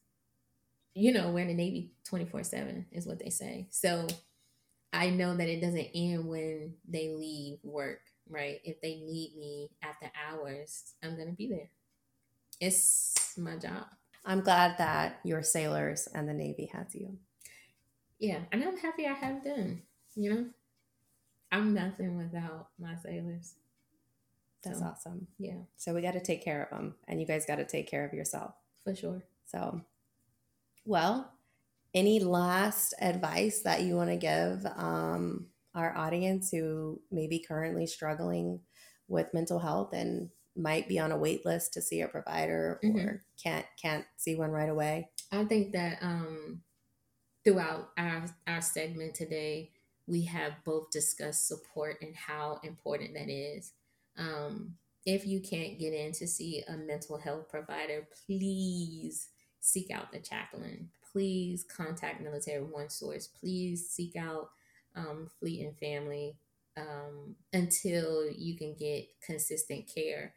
you 0.93 1.13
know, 1.13 1.31
we're 1.31 1.41
in 1.41 1.47
the 1.47 1.53
Navy 1.53 1.91
24 2.05 2.43
7 2.43 2.85
is 2.91 3.07
what 3.07 3.19
they 3.19 3.29
say. 3.29 3.67
So 3.69 4.07
I 4.91 5.09
know 5.09 5.35
that 5.35 5.49
it 5.49 5.61
doesn't 5.61 5.89
end 5.93 6.27
when 6.27 6.73
they 6.87 7.09
leave 7.09 7.57
work, 7.63 7.99
right? 8.29 8.59
If 8.63 8.81
they 8.81 8.95
need 8.95 9.35
me 9.37 9.69
after 9.83 10.09
hours, 10.29 10.93
I'm 11.03 11.15
going 11.15 11.29
to 11.29 11.35
be 11.35 11.49
there. 11.49 11.69
It's 12.61 13.35
my 13.37 13.57
job. 13.57 13.85
I'm 14.25 14.41
glad 14.41 14.77
that 14.77 15.19
your 15.23 15.43
sailors 15.43 16.07
and 16.13 16.27
the 16.27 16.33
Navy 16.33 16.69
has 16.73 16.95
you. 16.95 17.17
Yeah, 18.19 18.39
and 18.51 18.63
I'm 18.63 18.77
happy 18.77 19.05
I 19.05 19.13
have 19.13 19.43
them. 19.43 19.83
You 20.15 20.33
know, 20.33 20.45
I'm 21.51 21.73
nothing 21.73 22.17
without 22.17 22.69
my 22.79 22.95
sailors. 22.95 23.55
That's 24.63 24.79
so, 24.79 24.85
awesome. 24.85 25.27
Yeah. 25.37 25.59
So 25.75 25.93
we 25.93 26.01
got 26.01 26.13
to 26.13 26.23
take 26.23 26.43
care 26.43 26.63
of 26.63 26.77
them, 26.77 26.95
and 27.07 27.19
you 27.19 27.27
guys 27.27 27.45
got 27.45 27.57
to 27.57 27.65
take 27.65 27.89
care 27.89 28.05
of 28.05 28.13
yourself. 28.13 28.53
For 28.85 28.95
sure. 28.95 29.23
So, 29.45 29.81
well, 30.85 31.33
any 31.93 32.19
last 32.19 32.93
advice 33.01 33.61
that 33.61 33.81
you 33.81 33.95
want 33.95 34.11
to 34.11 34.15
give 34.15 34.65
um, 34.77 35.47
our 35.73 35.95
audience 35.97 36.51
who 36.51 37.01
may 37.11 37.27
be 37.27 37.39
currently 37.39 37.87
struggling 37.87 38.61
with 39.07 39.33
mental 39.33 39.59
health 39.59 39.93
and 39.93 40.29
might 40.55 40.87
be 40.87 40.99
on 40.99 41.11
a 41.11 41.17
wait 41.17 41.45
list 41.45 41.73
to 41.73 41.81
see 41.81 42.01
a 42.01 42.07
provider 42.07 42.79
mm-hmm. 42.83 42.99
or 42.99 43.23
can't 43.41 43.65
can't 43.81 44.05
see 44.17 44.35
one 44.35 44.51
right 44.51 44.69
away? 44.69 45.09
I 45.31 45.43
think 45.45 45.73
that 45.73 45.97
um, 46.01 46.61
throughout 47.43 47.89
our 47.97 48.25
our 48.47 48.61
segment 48.61 49.15
today, 49.15 49.71
we 50.07 50.23
have 50.25 50.53
both 50.63 50.91
discussed 50.91 51.47
support 51.47 51.97
and 52.01 52.15
how 52.15 52.59
important 52.63 53.15
that 53.15 53.29
is. 53.29 53.73
Um, 54.17 54.75
if 55.05 55.25
you 55.25 55.39
can't 55.39 55.79
get 55.79 55.93
in 55.93 56.11
to 56.13 56.27
see 56.27 56.63
a 56.67 56.77
mental 56.77 57.17
health 57.17 57.49
provider, 57.49 58.07
please 58.25 59.27
seek 59.59 59.91
out 59.91 60.11
the 60.11 60.19
chaplain. 60.19 60.89
Please 61.11 61.63
contact 61.63 62.21
Military 62.21 62.63
One 62.63 62.89
Source. 62.89 63.27
Please 63.27 63.89
seek 63.89 64.15
out 64.15 64.49
um, 64.95 65.29
Fleet 65.39 65.65
and 65.65 65.77
Family 65.77 66.35
um, 66.77 67.35
until 67.53 68.29
you 68.29 68.57
can 68.57 68.73
get 68.73 69.07
consistent 69.25 69.89
care. 69.93 70.33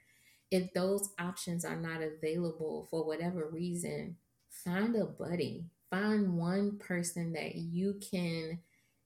If 0.50 0.72
those 0.72 1.10
options 1.18 1.64
are 1.64 1.76
not 1.76 2.00
available 2.02 2.86
for 2.90 3.04
whatever 3.04 3.48
reason, 3.48 4.16
find 4.50 4.96
a 4.96 5.04
buddy. 5.04 5.66
Find 5.90 6.36
one 6.36 6.78
person 6.78 7.32
that 7.32 7.54
you 7.54 7.98
can 8.10 8.58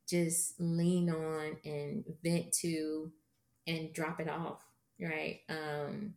just 0.08 0.60
lean 0.60 1.10
on 1.10 1.56
and 1.64 2.04
vent 2.22 2.52
to 2.52 3.12
and 3.66 3.92
drop 3.92 4.20
it 4.20 4.28
off, 4.28 4.62
right? 5.00 5.40
Um, 5.48 6.14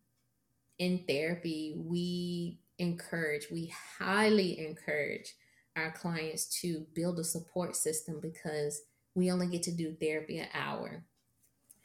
in 0.80 1.04
therapy, 1.08 1.76
we 1.78 2.60
encourage, 2.78 3.48
we 3.52 3.74
highly 4.00 4.60
encourage 4.60 5.34
our 5.76 5.92
clients 5.92 6.62
to 6.62 6.86
build 6.94 7.20
a 7.20 7.24
support 7.24 7.76
system 7.76 8.20
because 8.22 8.82
we 9.14 9.32
only 9.32 9.48
get 9.48 9.64
to 9.64 9.72
do 9.72 9.94
therapy 9.94 10.40
an 10.40 10.48
hour, 10.54 11.04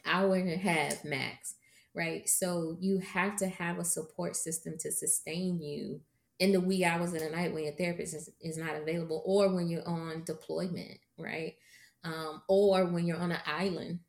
hour 0.04 0.34
and 0.34 0.50
a 0.50 0.56
half 0.56 1.04
max, 1.04 1.54
right? 1.94 2.28
So 2.28 2.76
you 2.80 2.98
have 2.98 3.36
to 3.36 3.48
have 3.48 3.78
a 3.78 3.84
support 3.84 4.36
system 4.36 4.74
to 4.80 4.90
sustain 4.90 5.60
you 5.60 6.00
in 6.38 6.52
the 6.52 6.60
wee 6.60 6.84
hours 6.84 7.12
of 7.12 7.20
the 7.20 7.30
night 7.30 7.52
when 7.52 7.64
your 7.64 7.74
therapist 7.74 8.14
is, 8.14 8.30
is 8.40 8.56
not 8.56 8.74
available 8.74 9.22
or 9.26 9.52
when 9.52 9.68
you're 9.68 9.86
on 9.86 10.24
deployment, 10.24 10.98
right? 11.18 11.54
Um, 12.02 12.42
or 12.48 12.86
when 12.86 13.06
you're 13.06 13.18
on 13.18 13.32
an 13.32 13.40
island 13.44 14.00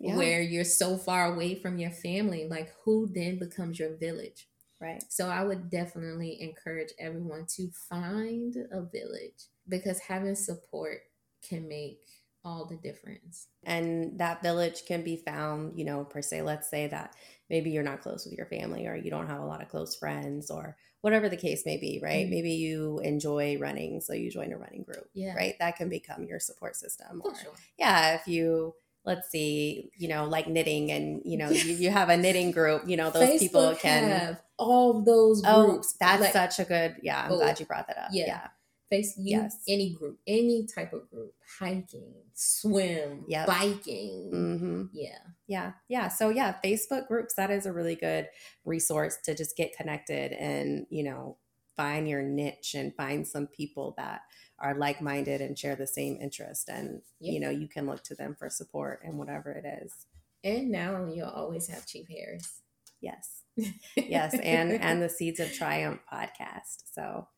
yeah. 0.00 0.16
where 0.16 0.40
you're 0.40 0.64
so 0.64 0.96
far 0.96 1.32
away 1.32 1.54
from 1.54 1.78
your 1.78 1.90
family, 1.90 2.46
like 2.48 2.72
who 2.84 3.08
then 3.12 3.38
becomes 3.38 3.78
your 3.78 3.96
village? 3.96 4.48
Right. 4.80 5.02
So 5.08 5.28
I 5.28 5.42
would 5.42 5.70
definitely 5.70 6.40
encourage 6.40 6.92
everyone 7.00 7.46
to 7.56 7.68
find 7.88 8.54
a 8.70 8.82
village 8.82 9.46
because 9.68 9.98
having 9.98 10.36
support 10.36 11.00
can 11.46 11.66
make 11.66 12.00
all 12.44 12.64
the 12.64 12.76
difference. 12.76 13.48
And 13.64 14.18
that 14.18 14.42
village 14.42 14.84
can 14.86 15.02
be 15.02 15.16
found, 15.16 15.76
you 15.76 15.84
know, 15.84 16.04
per 16.04 16.22
se, 16.22 16.42
let's 16.42 16.70
say 16.70 16.86
that 16.86 17.14
maybe 17.50 17.70
you're 17.70 17.82
not 17.82 18.00
close 18.00 18.24
with 18.24 18.34
your 18.34 18.46
family 18.46 18.86
or 18.86 18.94
you 18.94 19.10
don't 19.10 19.26
have 19.26 19.40
a 19.40 19.46
lot 19.46 19.60
of 19.60 19.68
close 19.68 19.96
friends 19.96 20.50
or 20.50 20.76
whatever 21.00 21.28
the 21.28 21.36
case 21.36 21.64
may 21.66 21.76
be, 21.76 22.00
right? 22.02 22.24
Mm-hmm. 22.26 22.30
Maybe 22.30 22.52
you 22.52 23.00
enjoy 23.00 23.58
running, 23.58 24.00
so 24.00 24.12
you 24.12 24.30
join 24.30 24.52
a 24.52 24.56
running 24.56 24.82
group, 24.82 25.08
yeah. 25.14 25.34
right? 25.34 25.54
That 25.58 25.76
can 25.76 25.88
become 25.88 26.24
your 26.24 26.40
support 26.40 26.76
system. 26.76 27.20
or, 27.24 27.34
sure. 27.34 27.52
Yeah, 27.78 28.14
if 28.14 28.26
you 28.26 28.74
let's 29.08 29.30
see, 29.30 29.90
you 29.96 30.06
know, 30.06 30.26
like 30.26 30.46
knitting 30.46 30.92
and, 30.92 31.22
you 31.24 31.38
know, 31.38 31.48
you, 31.48 31.72
you 31.72 31.90
have 31.90 32.10
a 32.10 32.16
knitting 32.16 32.50
group, 32.52 32.86
you 32.86 32.94
know, 32.94 33.10
those 33.10 33.26
Facebook 33.26 33.38
people 33.38 33.74
can 33.74 34.04
have 34.04 34.42
all 34.58 35.00
those 35.02 35.42
oh, 35.46 35.66
groups. 35.66 35.94
Oh, 35.94 35.96
that's 35.98 36.20
like, 36.20 36.32
such 36.32 36.58
a 36.58 36.64
good, 36.68 36.96
yeah, 37.02 37.24
I'm 37.24 37.32
oh, 37.32 37.38
glad 37.38 37.58
you 37.58 37.64
brought 37.64 37.86
that 37.88 37.96
up. 37.96 38.10
Yeah. 38.12 38.26
yeah. 38.26 38.46
Face 38.90 39.14
you, 39.16 39.38
yes. 39.38 39.62
any 39.66 39.94
group, 39.94 40.18
any 40.26 40.66
type 40.66 40.92
of 40.92 41.10
group, 41.10 41.32
hiking, 41.58 42.12
swim, 42.34 43.24
yep. 43.28 43.46
biking. 43.46 44.30
Mm-hmm. 44.32 44.82
Yeah. 44.92 45.18
Yeah. 45.46 45.72
Yeah. 45.88 46.08
So, 46.08 46.28
yeah, 46.28 46.56
Facebook 46.62 47.08
groups, 47.08 47.34
that 47.34 47.50
is 47.50 47.64
a 47.64 47.72
really 47.72 47.96
good 47.96 48.28
resource 48.66 49.16
to 49.24 49.34
just 49.34 49.56
get 49.56 49.74
connected 49.74 50.32
and, 50.32 50.86
you 50.90 51.02
know, 51.02 51.38
find 51.76 52.08
your 52.08 52.22
niche 52.22 52.74
and 52.74 52.94
find 52.94 53.26
some 53.26 53.46
people 53.46 53.94
that 53.96 54.20
are 54.60 54.74
like-minded 54.74 55.40
and 55.40 55.58
share 55.58 55.76
the 55.76 55.86
same 55.86 56.18
interest 56.20 56.68
and 56.68 57.02
yep. 57.20 57.34
you 57.34 57.40
know 57.40 57.50
you 57.50 57.68
can 57.68 57.86
look 57.86 58.02
to 58.02 58.14
them 58.14 58.34
for 58.38 58.50
support 58.50 59.00
and 59.04 59.18
whatever 59.18 59.50
it 59.52 59.64
is. 59.82 60.06
And 60.44 60.70
now 60.70 61.06
you'll 61.06 61.28
always 61.28 61.68
have 61.68 61.86
chief 61.86 62.06
harris 62.08 62.60
yes. 63.00 63.42
Yes 63.96 64.34
and 64.34 64.72
and 64.72 65.02
the 65.02 65.08
seeds 65.08 65.40
of 65.40 65.52
triumph 65.52 66.00
podcast. 66.12 66.84
So 66.92 67.28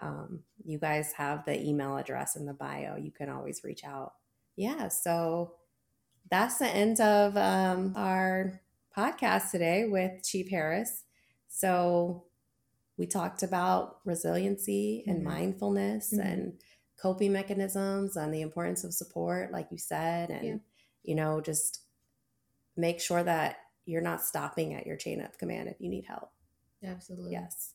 um, 0.00 0.40
you 0.64 0.78
guys 0.78 1.12
have 1.12 1.44
the 1.44 1.60
email 1.60 1.96
address 1.96 2.36
in 2.36 2.46
the 2.46 2.52
bio. 2.52 2.96
You 2.96 3.10
can 3.10 3.28
always 3.28 3.62
reach 3.64 3.84
out. 3.84 4.14
Yeah 4.56 4.88
so 4.88 5.54
that's 6.30 6.58
the 6.58 6.68
end 6.68 7.00
of 7.00 7.36
um, 7.36 7.92
our 7.96 8.60
podcast 8.96 9.50
today 9.50 9.86
with 9.86 10.24
chief 10.24 10.48
harris. 10.48 11.04
So 11.48 12.24
we 12.96 13.06
talked 13.06 13.42
about 13.42 13.98
resiliency 14.04 15.04
and 15.06 15.18
mm-hmm. 15.18 15.28
mindfulness 15.28 16.12
mm-hmm. 16.12 16.26
and 16.26 16.52
coping 17.00 17.32
mechanisms 17.32 18.16
and 18.16 18.32
the 18.32 18.42
importance 18.42 18.84
of 18.84 18.94
support 18.94 19.52
like 19.52 19.66
you 19.70 19.78
said 19.78 20.30
and 20.30 20.44
yeah. 20.44 20.54
you 21.02 21.14
know 21.14 21.40
just 21.40 21.82
make 22.76 23.00
sure 23.00 23.22
that 23.22 23.56
you're 23.84 24.00
not 24.00 24.22
stopping 24.22 24.74
at 24.74 24.86
your 24.86 24.96
chain 24.96 25.20
of 25.20 25.36
command 25.38 25.68
if 25.68 25.80
you 25.80 25.88
need 25.88 26.04
help 26.04 26.30
absolutely 26.84 27.32
yes 27.32 27.74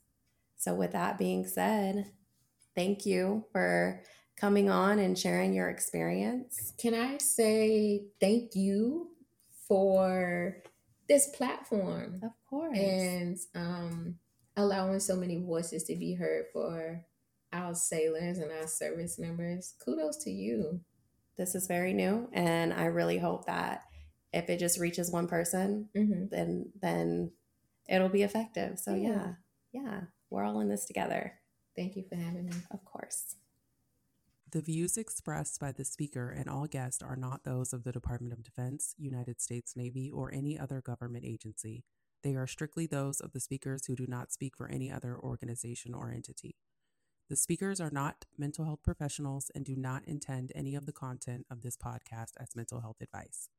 so 0.55 0.73
with 0.73 0.91
that 0.93 1.17
being 1.17 1.45
said 1.45 2.11
thank 2.75 3.05
you 3.05 3.45
for 3.51 4.01
coming 4.37 4.69
on 4.69 4.99
and 4.99 5.19
sharing 5.19 5.53
your 5.53 5.69
experience 5.69 6.73
can 6.79 6.93
i 6.93 7.17
say 7.17 8.01
thank 8.21 8.55
you 8.55 9.09
for 9.67 10.57
this 11.09 11.27
platform 11.35 12.19
of 12.23 12.31
course 12.49 12.77
and 12.77 13.37
um 13.53 14.15
allowing 14.59 14.99
so 14.99 15.15
many 15.15 15.37
voices 15.37 15.83
to 15.85 15.95
be 15.95 16.13
heard 16.13 16.45
for 16.53 17.01
our 17.51 17.73
sailors 17.73 18.37
and 18.37 18.51
our 18.51 18.67
service 18.67 19.17
members. 19.17 19.73
Kudos 19.83 20.17
to 20.23 20.31
you. 20.31 20.81
This 21.37 21.55
is 21.55 21.67
very 21.67 21.93
new, 21.93 22.29
and 22.33 22.73
I 22.73 22.85
really 22.85 23.17
hope 23.17 23.45
that 23.45 23.83
if 24.33 24.49
it 24.49 24.59
just 24.59 24.79
reaches 24.79 25.11
one 25.11 25.27
person, 25.27 25.89
mm-hmm. 25.95 26.25
then 26.29 26.71
then 26.81 27.31
it'll 27.87 28.09
be 28.09 28.23
effective. 28.23 28.77
So 28.77 28.93
yeah. 28.93 29.09
yeah, 29.09 29.33
yeah, 29.71 30.01
we're 30.29 30.43
all 30.43 30.59
in 30.59 30.69
this 30.69 30.85
together. 30.85 31.33
Thank 31.75 31.95
you 31.95 32.03
for 32.09 32.15
having 32.15 32.45
me. 32.45 32.55
Of 32.71 32.83
course. 32.83 33.35
The 34.51 34.61
views 34.61 34.97
expressed 34.97 35.59
by 35.59 35.71
the 35.71 35.85
speaker 35.85 36.31
and 36.31 36.49
all 36.49 36.65
guests 36.65 37.03
are 37.03 37.15
not 37.15 37.43
those 37.43 37.71
of 37.71 37.83
the 37.83 37.91
Department 37.91 38.33
of 38.33 38.43
Defense, 38.43 38.95
United 38.97 39.39
States 39.39 39.75
Navy, 39.75 40.09
or 40.11 40.33
any 40.33 40.57
other 40.57 40.81
government 40.81 41.23
agency. 41.23 41.83
They 42.21 42.35
are 42.35 42.47
strictly 42.47 42.85
those 42.85 43.21
of 43.21 43.31
the 43.31 43.39
speakers 43.39 43.85
who 43.85 43.95
do 43.95 44.05
not 44.07 44.31
speak 44.31 44.57
for 44.57 44.67
any 44.67 44.91
other 44.91 45.17
organization 45.17 45.93
or 45.93 46.11
entity. 46.11 46.55
The 47.29 47.35
speakers 47.35 47.79
are 47.79 47.91
not 47.91 48.25
mental 48.37 48.65
health 48.65 48.79
professionals 48.83 49.51
and 49.53 49.63
do 49.63 49.75
not 49.75 50.03
intend 50.05 50.51
any 50.55 50.75
of 50.75 50.85
the 50.85 50.91
content 50.91 51.45
of 51.49 51.61
this 51.61 51.77
podcast 51.77 52.31
as 52.39 52.55
mental 52.55 52.81
health 52.81 52.97
advice. 53.01 53.49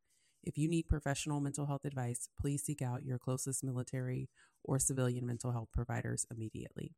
If 0.42 0.58
you 0.58 0.68
need 0.68 0.88
professional 0.88 1.40
mental 1.40 1.66
health 1.66 1.84
advice, 1.84 2.28
please 2.38 2.62
seek 2.62 2.82
out 2.82 3.04
your 3.04 3.18
closest 3.18 3.62
military 3.62 4.28
or 4.64 4.78
civilian 4.78 5.24
mental 5.24 5.52
health 5.52 5.68
providers 5.72 6.26
immediately. 6.30 6.96